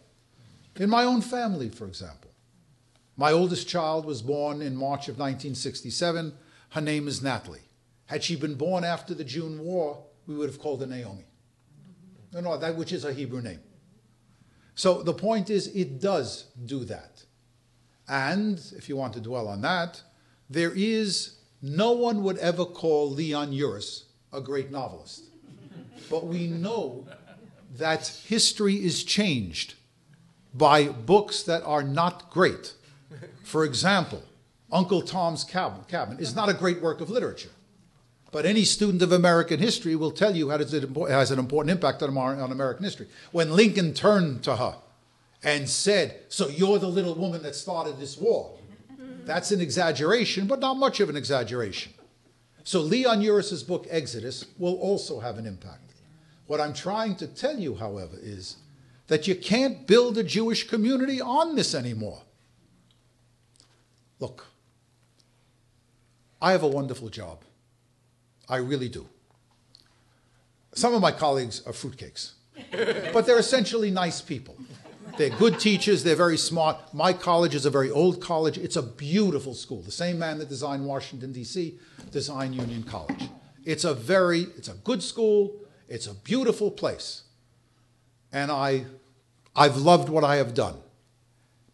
In 0.76 0.88
my 0.88 1.02
own 1.02 1.20
family, 1.20 1.68
for 1.68 1.88
example, 1.88 2.30
my 3.16 3.32
oldest 3.32 3.66
child 3.66 4.04
was 4.04 4.22
born 4.22 4.62
in 4.62 4.76
March 4.76 5.08
of 5.08 5.18
1967. 5.18 6.32
Her 6.70 6.80
name 6.80 7.08
is 7.08 7.20
Natalie. 7.20 7.70
Had 8.06 8.22
she 8.22 8.36
been 8.36 8.54
born 8.54 8.84
after 8.84 9.14
the 9.14 9.24
June 9.24 9.58
War, 9.64 10.04
we 10.28 10.36
would 10.36 10.48
have 10.48 10.60
called 10.60 10.80
her 10.82 10.86
Naomi. 10.86 11.24
No, 12.32 12.38
no, 12.38 12.56
that 12.56 12.76
which 12.76 12.92
is 12.92 13.02
her 13.02 13.10
Hebrew 13.10 13.40
name. 13.40 13.62
So 14.78 15.02
the 15.02 15.12
point 15.12 15.50
is, 15.50 15.66
it 15.74 16.00
does 16.00 16.44
do 16.64 16.84
that. 16.84 17.24
And 18.06 18.62
if 18.76 18.88
you 18.88 18.96
want 18.96 19.12
to 19.14 19.20
dwell 19.20 19.48
on 19.48 19.60
that, 19.62 20.00
there 20.48 20.70
is 20.72 21.38
no 21.60 21.90
one 21.90 22.22
would 22.22 22.38
ever 22.38 22.64
call 22.64 23.10
Leon 23.10 23.50
Uris 23.52 24.04
a 24.32 24.40
great 24.40 24.70
novelist. 24.70 25.24
But 26.08 26.26
we 26.26 26.46
know 26.46 27.08
that 27.76 28.06
history 28.28 28.76
is 28.76 29.02
changed 29.02 29.74
by 30.54 30.84
books 30.90 31.42
that 31.42 31.64
are 31.64 31.82
not 31.82 32.30
great. 32.30 32.74
For 33.42 33.64
example, 33.64 34.22
Uncle 34.70 35.02
Tom's 35.02 35.42
Cabin, 35.42 36.18
is 36.20 36.36
not 36.36 36.48
a 36.48 36.54
great 36.54 36.80
work 36.80 37.00
of 37.00 37.10
literature. 37.10 37.50
But 38.30 38.44
any 38.44 38.64
student 38.64 39.02
of 39.02 39.12
American 39.12 39.58
history 39.58 39.96
will 39.96 40.10
tell 40.10 40.36
you 40.36 40.50
how 40.50 40.56
it 40.56 40.70
has 41.10 41.30
an 41.30 41.38
important 41.38 41.70
impact 41.70 42.02
on, 42.02 42.10
American 42.52 42.84
history. 42.84 43.06
When 43.32 43.52
Lincoln 43.52 43.94
turned 43.94 44.42
to 44.44 44.56
her 44.56 44.76
and 45.42 45.68
said, 45.68 46.20
So 46.28 46.48
you're 46.48 46.78
the 46.78 46.88
little 46.88 47.14
woman 47.14 47.42
that 47.42 47.54
started 47.54 47.98
this 47.98 48.18
war, 48.18 48.58
that's 49.24 49.50
an 49.50 49.60
exaggeration, 49.60 50.46
but 50.46 50.60
not 50.60 50.74
much 50.74 51.00
of 51.00 51.08
an 51.08 51.16
exaggeration. 51.16 51.92
So 52.64 52.80
Leon 52.80 53.22
Uris's 53.22 53.62
book, 53.62 53.86
Exodus, 53.88 54.44
will 54.58 54.74
also 54.74 55.20
have 55.20 55.38
an 55.38 55.46
impact. 55.46 55.92
What 56.46 56.60
I'm 56.60 56.74
trying 56.74 57.16
to 57.16 57.26
tell 57.26 57.58
you, 57.58 57.74
however, 57.74 58.16
is 58.20 58.56
that 59.06 59.26
you 59.26 59.34
can't 59.34 59.86
build 59.86 60.18
a 60.18 60.22
Jewish 60.22 60.68
community 60.68 61.20
on 61.20 61.56
this 61.56 61.74
anymore. 61.74 62.22
Look, 64.18 64.46
I 66.42 66.52
have 66.52 66.62
a 66.62 66.68
wonderful 66.68 67.08
job. 67.08 67.42
I 68.48 68.56
really 68.56 68.88
do. 68.88 69.06
Some 70.74 70.94
of 70.94 71.00
my 71.00 71.12
colleagues 71.12 71.62
are 71.66 71.72
fruitcakes, 71.72 72.32
but 73.12 73.26
they're 73.26 73.38
essentially 73.38 73.90
nice 73.90 74.20
people. 74.20 74.56
They're 75.16 75.30
good 75.30 75.58
teachers, 75.58 76.04
they're 76.04 76.14
very 76.14 76.36
smart. 76.36 76.94
My 76.94 77.12
college 77.12 77.54
is 77.54 77.66
a 77.66 77.70
very 77.70 77.90
old 77.90 78.20
college. 78.20 78.56
It's 78.56 78.76
a 78.76 78.82
beautiful 78.82 79.52
school. 79.52 79.82
The 79.82 79.90
same 79.90 80.18
man 80.18 80.38
that 80.38 80.48
designed 80.48 80.86
Washington, 80.86 81.32
D.C., 81.32 81.76
designed 82.12 82.54
Union 82.54 82.84
College. 82.84 83.28
It's 83.64 83.84
a 83.84 83.94
very, 83.94 84.42
it's 84.56 84.68
a 84.68 84.74
good 84.74 85.02
school, 85.02 85.56
it's 85.88 86.06
a 86.06 86.14
beautiful 86.14 86.70
place. 86.70 87.22
And 88.32 88.52
I, 88.52 88.84
I've 89.56 89.76
loved 89.76 90.08
what 90.08 90.22
I 90.22 90.36
have 90.36 90.54
done. 90.54 90.76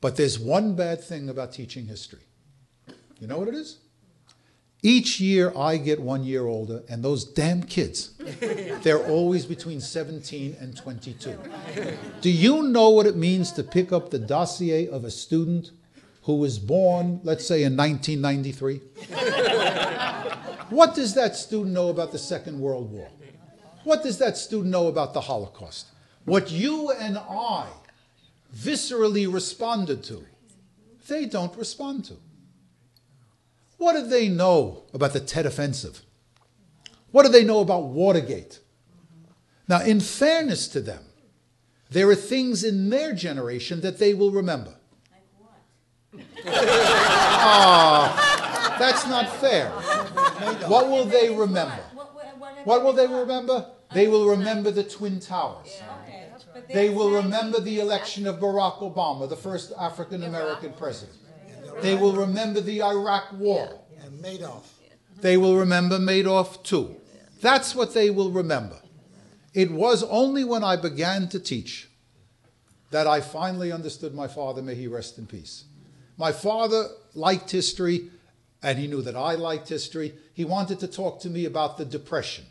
But 0.00 0.16
there's 0.16 0.38
one 0.38 0.74
bad 0.74 1.02
thing 1.02 1.28
about 1.28 1.52
teaching 1.52 1.86
history. 1.86 2.22
You 3.20 3.26
know 3.26 3.38
what 3.38 3.48
it 3.48 3.54
is? 3.54 3.78
Each 4.86 5.18
year 5.18 5.50
I 5.56 5.78
get 5.78 5.98
one 5.98 6.24
year 6.24 6.46
older, 6.46 6.82
and 6.90 7.02
those 7.02 7.24
damn 7.24 7.62
kids, 7.62 8.10
they're 8.82 9.02
always 9.08 9.46
between 9.46 9.80
17 9.80 10.58
and 10.60 10.76
22. 10.76 11.38
Do 12.20 12.30
you 12.30 12.64
know 12.64 12.90
what 12.90 13.06
it 13.06 13.16
means 13.16 13.50
to 13.52 13.62
pick 13.62 13.92
up 13.92 14.10
the 14.10 14.18
dossier 14.18 14.86
of 14.86 15.04
a 15.04 15.10
student 15.10 15.70
who 16.24 16.36
was 16.36 16.58
born, 16.58 17.20
let's 17.22 17.46
say, 17.46 17.62
in 17.62 17.74
1993? 17.78 18.82
what 20.68 20.94
does 20.94 21.14
that 21.14 21.34
student 21.34 21.72
know 21.72 21.88
about 21.88 22.12
the 22.12 22.18
Second 22.18 22.60
World 22.60 22.92
War? 22.92 23.08
What 23.84 24.02
does 24.02 24.18
that 24.18 24.36
student 24.36 24.70
know 24.70 24.88
about 24.88 25.14
the 25.14 25.22
Holocaust? 25.22 25.86
What 26.26 26.50
you 26.50 26.90
and 26.90 27.16
I 27.16 27.68
viscerally 28.54 29.32
responded 29.32 30.04
to, 30.04 30.26
they 31.08 31.24
don't 31.24 31.56
respond 31.56 32.04
to. 32.04 32.18
What 33.78 33.94
do 33.94 34.06
they 34.06 34.28
know 34.28 34.84
about 34.92 35.12
the 35.12 35.20
Tet 35.20 35.46
Offensive? 35.46 36.02
What 37.10 37.24
do 37.26 37.32
they 37.32 37.44
know 37.44 37.60
about 37.60 37.84
Watergate? 37.84 38.60
Now, 39.68 39.82
in 39.82 40.00
fairness 40.00 40.68
to 40.68 40.80
them, 40.80 41.04
there 41.90 42.08
are 42.08 42.14
things 42.14 42.64
in 42.64 42.90
their 42.90 43.14
generation 43.14 43.80
that 43.82 43.98
they 43.98 44.14
will 44.14 44.30
remember. 44.30 44.74
Like 45.12 45.22
what? 45.38 46.54
Ah, 47.46 48.76
that's 48.78 49.06
not 49.06 49.28
fair. 49.36 49.70
What 50.68 50.88
will 50.88 51.04
they 51.04 51.30
remember? 51.30 51.82
What 52.64 52.82
will 52.84 52.92
they 52.92 53.06
remember? 53.06 53.66
They 53.92 54.08
will 54.08 54.28
remember 54.28 54.70
the 54.70 54.82
Twin 54.82 55.20
Towers. 55.20 55.82
They 56.72 56.88
will 56.90 57.10
remember 57.10 57.60
the 57.60 57.80
election 57.80 58.26
of 58.26 58.40
Barack 58.40 58.78
Obama, 58.78 59.28
the 59.28 59.36
first 59.36 59.72
African 59.78 60.24
American 60.24 60.72
president. 60.72 61.18
They 61.80 61.94
will 61.94 62.14
remember 62.14 62.60
the 62.60 62.82
Iraq 62.82 63.32
War. 63.32 63.80
And 64.02 64.22
Madoff. 64.22 64.64
They 65.20 65.36
will 65.36 65.56
remember 65.56 65.98
Madoff 65.98 66.62
too. 66.62 66.96
That's 67.40 67.74
what 67.74 67.94
they 67.94 68.10
will 68.10 68.30
remember. 68.30 68.80
It 69.52 69.70
was 69.70 70.02
only 70.04 70.44
when 70.44 70.64
I 70.64 70.76
began 70.76 71.28
to 71.28 71.38
teach 71.38 71.88
that 72.90 73.06
I 73.06 73.20
finally 73.20 73.72
understood 73.72 74.14
my 74.14 74.28
father, 74.28 74.62
may 74.62 74.74
he 74.74 74.86
rest 74.86 75.18
in 75.18 75.26
peace. 75.26 75.64
My 76.16 76.32
father 76.32 76.86
liked 77.14 77.50
history, 77.50 78.08
and 78.62 78.78
he 78.78 78.86
knew 78.86 79.02
that 79.02 79.16
I 79.16 79.34
liked 79.34 79.68
history. 79.68 80.14
He 80.32 80.44
wanted 80.44 80.80
to 80.80 80.86
talk 80.86 81.20
to 81.20 81.30
me 81.30 81.44
about 81.44 81.76
the 81.76 81.84
Depression. 81.84 82.44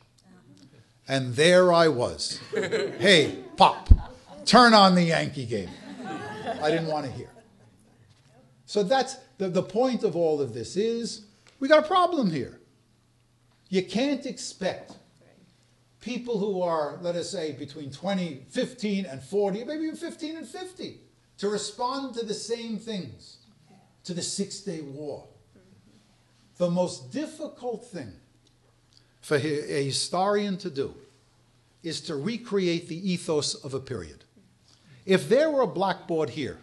And 1.07 1.35
there 1.35 1.71
I 1.73 1.87
was. 1.87 2.39
hey, 2.53 3.37
Pop, 3.57 3.89
turn 4.45 4.73
on 4.73 4.95
the 4.95 5.03
Yankee 5.03 5.45
game. 5.45 5.69
I 6.61 6.69
didn't 6.69 6.87
want 6.87 7.05
to 7.05 7.11
hear. 7.11 7.29
So 8.65 8.83
that's 8.83 9.17
the, 9.37 9.49
the 9.49 9.63
point 9.63 10.03
of 10.03 10.15
all 10.15 10.41
of 10.41 10.53
this 10.53 10.75
is 10.75 11.25
we 11.59 11.67
got 11.67 11.83
a 11.83 11.87
problem 11.87 12.31
here. 12.31 12.59
You 13.69 13.83
can't 13.83 14.25
expect 14.25 14.93
people 15.99 16.37
who 16.37 16.61
are, 16.61 16.99
let 17.01 17.15
us 17.15 17.29
say, 17.29 17.53
between 17.53 17.91
20, 17.91 18.45
15 18.49 19.05
and 19.05 19.21
40, 19.21 19.63
maybe 19.63 19.83
even 19.85 19.95
15 19.95 20.37
and 20.37 20.47
50, 20.47 20.99
to 21.37 21.49
respond 21.49 22.13
to 22.15 22.25
the 22.25 22.33
same 22.33 22.77
things, 22.77 23.37
to 24.03 24.13
the 24.13 24.21
Six 24.21 24.59
Day 24.59 24.81
War. 24.81 25.25
The 26.57 26.69
most 26.69 27.11
difficult 27.11 27.85
thing 27.87 28.11
for 29.21 29.35
a 29.35 29.85
historian 29.85 30.57
to 30.57 30.69
do 30.69 30.93
is 31.81 32.01
to 32.01 32.15
recreate 32.15 32.87
the 32.87 33.11
ethos 33.11 33.55
of 33.55 33.73
a 33.73 33.79
period. 33.79 34.23
If 35.05 35.27
there 35.29 35.49
were 35.49 35.61
a 35.61 35.67
blackboard 35.67 36.31
here 36.31 36.59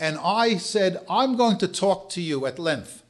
and 0.00 0.18
I 0.18 0.56
said, 0.56 1.04
I'm 1.08 1.36
going 1.36 1.58
to 1.58 1.68
talk 1.68 2.08
to 2.10 2.22
you 2.22 2.46
at 2.46 2.58
length 2.58 3.04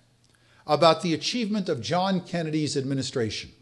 about 0.67 1.03
the 1.03 1.15
achievement 1.15 1.69
of 1.69 1.81
John 1.81 2.21
Kennedy's 2.21 2.77
administration. 2.77 3.53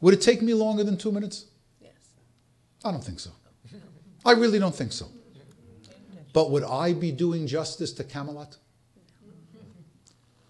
Would 0.00 0.14
it 0.14 0.20
take 0.20 0.40
me 0.40 0.54
longer 0.54 0.84
than 0.84 0.96
two 0.96 1.10
minutes? 1.10 1.46
Yes. 1.80 1.92
I 2.84 2.92
don't 2.92 3.02
think 3.02 3.18
so. 3.18 3.30
I 4.24 4.32
really 4.32 4.58
don't 4.58 4.74
think 4.74 4.92
so. 4.92 5.08
But 6.32 6.50
would 6.50 6.64
I 6.64 6.92
be 6.92 7.12
doing 7.12 7.46
justice 7.46 7.92
to 7.94 8.04
Camelot? 8.04 8.56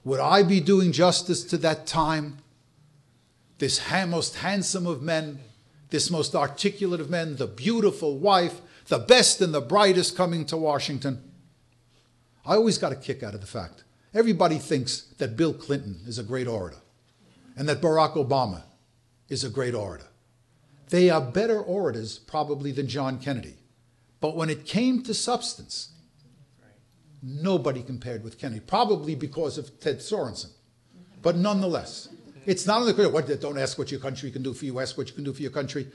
Would 0.04 0.20
I 0.20 0.42
be 0.42 0.60
doing 0.60 0.92
justice 0.92 1.42
to 1.44 1.56
that 1.58 1.86
time? 1.86 2.38
This 3.58 3.80
most 4.08 4.36
handsome 4.36 4.86
of 4.86 5.02
men, 5.02 5.40
this 5.90 6.10
most 6.10 6.34
articulate 6.34 7.00
of 7.00 7.08
men, 7.08 7.36
the 7.36 7.46
beautiful 7.46 8.18
wife, 8.18 8.60
the 8.86 8.98
best 8.98 9.40
and 9.40 9.54
the 9.54 9.60
brightest 9.60 10.16
coming 10.16 10.44
to 10.46 10.56
Washington. 10.56 11.30
I 12.44 12.56
always 12.56 12.78
got 12.78 12.92
a 12.92 12.96
kick 12.96 13.22
out 13.22 13.34
of 13.34 13.40
the 13.40 13.46
fact 13.46 13.84
everybody 14.14 14.58
thinks 14.58 15.02
that 15.18 15.36
Bill 15.36 15.52
Clinton 15.52 16.00
is 16.06 16.18
a 16.18 16.22
great 16.22 16.46
orator 16.46 16.78
and 17.56 17.68
that 17.68 17.80
Barack 17.80 18.14
Obama 18.14 18.62
is 19.28 19.44
a 19.44 19.50
great 19.50 19.74
orator. 19.74 20.06
They 20.90 21.10
are 21.10 21.20
better 21.20 21.60
orators, 21.60 22.18
probably, 22.18 22.70
than 22.70 22.86
John 22.86 23.18
Kennedy. 23.18 23.56
But 24.20 24.36
when 24.36 24.50
it 24.50 24.66
came 24.66 25.02
to 25.02 25.14
substance, 25.14 25.90
nobody 27.22 27.82
compared 27.82 28.22
with 28.22 28.38
Kennedy, 28.38 28.60
probably 28.60 29.14
because 29.14 29.58
of 29.58 29.80
Ted 29.80 29.98
Sorensen. 29.98 30.50
But 31.22 31.36
nonetheless, 31.36 32.08
it's 32.46 32.66
not 32.66 32.82
only 32.82 32.92
what 33.08 33.40
don't 33.40 33.58
ask 33.58 33.78
what 33.78 33.90
your 33.90 34.00
country 34.00 34.30
can 34.30 34.42
do 34.42 34.52
for 34.52 34.66
you, 34.66 34.78
ask 34.78 34.96
what 34.96 35.08
you 35.08 35.14
can 35.14 35.24
do 35.24 35.32
for 35.32 35.42
your 35.42 35.50
country. 35.50 35.88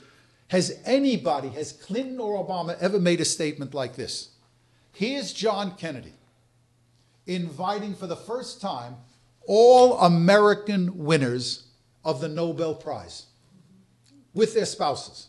Has 0.50 0.80
anybody, 0.84 1.48
has 1.50 1.70
Clinton 1.70 2.18
or 2.18 2.44
Obama 2.44 2.76
ever 2.80 2.98
made 2.98 3.20
a 3.20 3.24
statement 3.24 3.72
like 3.72 3.94
this? 3.94 4.30
Here's 4.90 5.32
John 5.32 5.76
Kennedy 5.76 6.14
inviting 7.24 7.94
for 7.94 8.08
the 8.08 8.16
first 8.16 8.60
time 8.60 8.96
all 9.46 9.96
American 10.00 11.04
winners 11.04 11.68
of 12.04 12.20
the 12.20 12.28
Nobel 12.28 12.74
Prize 12.74 13.26
with 14.34 14.54
their 14.54 14.66
spouses. 14.66 15.28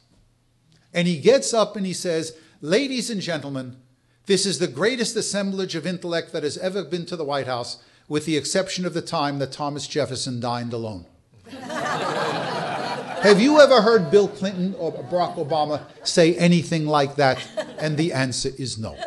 And 0.91 1.07
he 1.07 1.19
gets 1.19 1.53
up 1.53 1.75
and 1.75 1.85
he 1.85 1.93
says, 1.93 2.35
Ladies 2.59 3.11
and 3.11 3.21
gentlemen, 3.21 3.77
this 4.25 4.47
is 4.47 4.57
the 4.57 4.67
greatest 4.67 5.15
assemblage 5.15 5.75
of 5.75 5.85
intellect 5.85 6.31
that 6.31 6.41
has 6.41 6.57
ever 6.57 6.83
been 6.83 7.05
to 7.05 7.15
the 7.15 7.23
White 7.23 7.47
House, 7.47 7.83
with 8.07 8.25
the 8.25 8.37
exception 8.37 8.87
of 8.87 8.95
the 8.95 9.03
time 9.03 9.37
that 9.37 9.51
Thomas 9.51 9.87
Jefferson 9.87 10.39
dined 10.39 10.73
alone. 10.73 11.05
Have 13.21 13.39
you 13.39 13.59
ever 13.59 13.83
heard 13.83 14.09
Bill 14.09 14.27
Clinton 14.27 14.73
or 14.79 14.91
Barack 14.91 15.35
Obama 15.35 15.83
say 16.03 16.35
anything 16.35 16.87
like 16.87 17.17
that? 17.17 17.47
And 17.77 17.95
the 17.95 18.13
answer 18.13 18.49
is 18.57 18.79
no. 18.79 18.97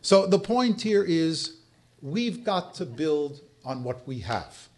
So 0.00 0.26
the 0.26 0.38
point 0.38 0.80
here 0.80 1.02
is 1.02 1.56
we've 2.00 2.44
got 2.44 2.74
to 2.74 2.86
build 2.86 3.40
on 3.64 3.82
what 3.82 4.06
we 4.06 4.20
have. 4.20 4.68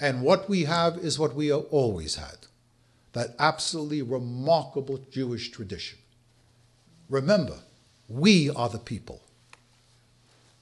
And 0.00 0.22
what 0.22 0.48
we 0.48 0.62
have 0.64 0.96
is 0.98 1.18
what 1.18 1.34
we 1.34 1.52
always 1.52 2.14
had 2.16 2.36
that 3.14 3.34
absolutely 3.38 4.02
remarkable 4.02 4.98
Jewish 5.10 5.50
tradition. 5.50 5.98
Remember, 7.08 7.58
we 8.08 8.50
are 8.50 8.68
the 8.68 8.78
people. 8.78 9.22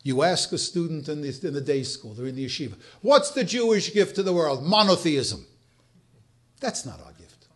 You 0.02 0.22
ask 0.22 0.52
a 0.52 0.58
student 0.58 1.08
in 1.08 1.22
the, 1.22 1.38
in 1.46 1.54
the 1.54 1.60
day 1.60 1.82
school, 1.82 2.12
they're 2.12 2.26
in 2.26 2.36
the 2.36 2.44
yeshiva, 2.44 2.74
what's 3.00 3.30
the 3.30 3.44
Jewish 3.44 3.92
gift 3.92 4.16
to 4.16 4.22
the 4.22 4.32
world? 4.32 4.64
Monotheism. 4.64 5.46
That's 6.62 6.86
not 6.86 7.00
our 7.04 7.12
gift. 7.12 7.48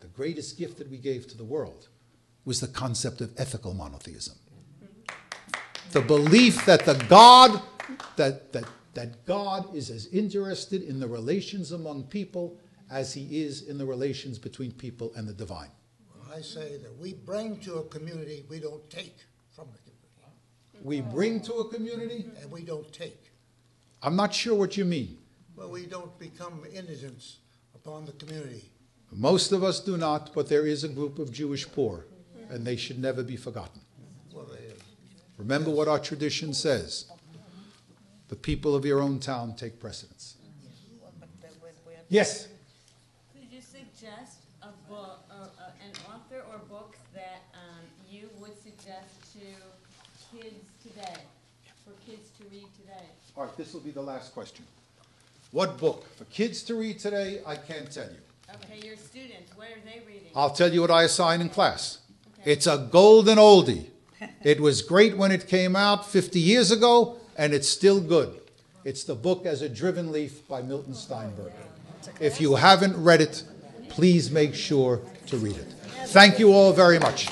The 0.00 0.06
greatest 0.08 0.58
gift 0.58 0.78
that 0.78 0.90
we 0.90 0.98
gave 0.98 1.26
to 1.28 1.36
the 1.36 1.44
world 1.44 1.88
was 2.44 2.60
the 2.60 2.68
concept 2.68 3.20
of 3.20 3.32
ethical 3.38 3.72
monotheism. 3.72 4.36
The 5.90 6.02
belief 6.02 6.64
that 6.66 6.84
the 6.84 6.94
God 7.08 7.60
that, 8.16 8.52
that 8.52 8.64
that 8.94 9.24
God 9.24 9.74
is 9.74 9.90
as 9.90 10.06
interested 10.08 10.82
in 10.82 11.00
the 11.00 11.08
relations 11.08 11.72
among 11.72 12.04
people 12.04 12.58
as 12.90 13.14
he 13.14 13.42
is 13.42 13.62
in 13.62 13.78
the 13.78 13.86
relations 13.86 14.38
between 14.38 14.70
people 14.72 15.12
and 15.16 15.26
the 15.26 15.32
divine. 15.32 15.70
I 16.30 16.42
say 16.42 16.76
that 16.78 16.98
we 16.98 17.14
bring 17.14 17.58
to 17.60 17.76
a 17.76 17.84
community, 17.84 18.44
we 18.48 18.58
don't 18.58 18.88
take 18.90 19.16
from 19.50 19.68
the 19.72 19.78
community, 19.78 20.82
We 20.82 21.00
bring 21.00 21.40
to 21.42 21.54
a 21.54 21.68
community, 21.68 22.26
and 22.40 22.50
we 22.50 22.62
don't 22.62 22.90
take. 22.92 23.30
I'm 24.02 24.16
not 24.16 24.34
sure 24.34 24.54
what 24.54 24.76
you 24.76 24.84
mean. 24.84 25.18
Well, 25.56 25.70
we 25.70 25.86
don't 25.86 26.18
become 26.18 26.64
indigents 26.72 27.38
upon 27.84 28.06
the 28.06 28.12
community. 28.12 28.64
Most 29.10 29.52
of 29.52 29.64
us 29.64 29.80
do 29.80 29.96
not, 29.96 30.32
but 30.34 30.48
there 30.48 30.66
is 30.66 30.84
a 30.84 30.88
group 30.88 31.18
of 31.18 31.32
Jewish 31.32 31.70
poor, 31.70 32.06
and 32.48 32.64
they 32.64 32.76
should 32.76 32.98
never 32.98 33.22
be 33.22 33.36
forgotten. 33.36 33.80
Remember 35.36 35.70
what 35.70 35.88
our 35.88 35.98
tradition 35.98 36.54
says 36.54 37.06
the 38.28 38.36
people 38.36 38.74
of 38.74 38.84
your 38.84 39.00
own 39.00 39.18
town 39.18 39.54
take 39.54 39.80
precedence. 39.80 40.36
Yes? 42.08 42.48
Could 43.34 43.50
you 43.50 43.60
suggest 43.60 44.38
a 44.62 44.68
book, 44.88 45.24
or 45.30 45.44
uh, 45.44 45.70
an 45.86 45.92
author 46.08 46.42
or 46.50 46.58
books 46.68 46.98
that 47.14 47.42
um, 47.54 47.84
you 48.10 48.28
would 48.38 48.56
suggest 48.62 49.32
to 49.32 50.36
kids 50.36 50.64
today, 50.82 51.20
for 51.84 51.92
kids 52.08 52.30
to 52.38 52.44
read 52.50 52.68
today? 52.80 53.06
All 53.36 53.44
right, 53.44 53.56
this 53.56 53.74
will 53.74 53.80
be 53.80 53.90
the 53.90 54.02
last 54.02 54.32
question. 54.32 54.64
What 55.52 55.76
book? 55.76 56.08
For 56.16 56.24
kids 56.24 56.62
to 56.62 56.74
read 56.74 56.98
today, 56.98 57.40
I 57.46 57.56
can't 57.56 57.92
tell 57.92 58.06
you. 58.06 58.16
Okay, 58.54 58.86
your 58.86 58.96
students, 58.96 59.54
what 59.54 59.68
are 59.68 59.80
they 59.84 60.00
reading? 60.06 60.30
I'll 60.34 60.48
tell 60.48 60.72
you 60.72 60.80
what 60.80 60.90
I 60.90 61.02
assign 61.02 61.42
in 61.42 61.50
class. 61.50 61.98
It's 62.46 62.66
a 62.66 62.88
golden 62.90 63.36
oldie. 63.36 63.88
It 64.42 64.60
was 64.60 64.80
great 64.80 65.18
when 65.18 65.30
it 65.30 65.46
came 65.46 65.76
out 65.76 66.06
50 66.08 66.40
years 66.40 66.70
ago, 66.70 67.18
and 67.36 67.52
it's 67.52 67.68
still 67.68 68.00
good. 68.00 68.40
It's 68.84 69.04
the 69.04 69.14
book 69.14 69.44
As 69.44 69.60
a 69.60 69.68
Driven 69.68 70.10
Leaf 70.10 70.48
by 70.48 70.62
Milton 70.62 70.94
Steinberg. 70.94 71.52
If 72.18 72.40
you 72.40 72.54
haven't 72.54 72.96
read 72.96 73.20
it, 73.20 73.42
please 73.90 74.30
make 74.30 74.54
sure 74.54 75.02
to 75.26 75.36
read 75.36 75.56
it. 75.56 75.74
Thank 76.06 76.38
you 76.38 76.52
all 76.54 76.72
very 76.72 76.98
much. 76.98 77.28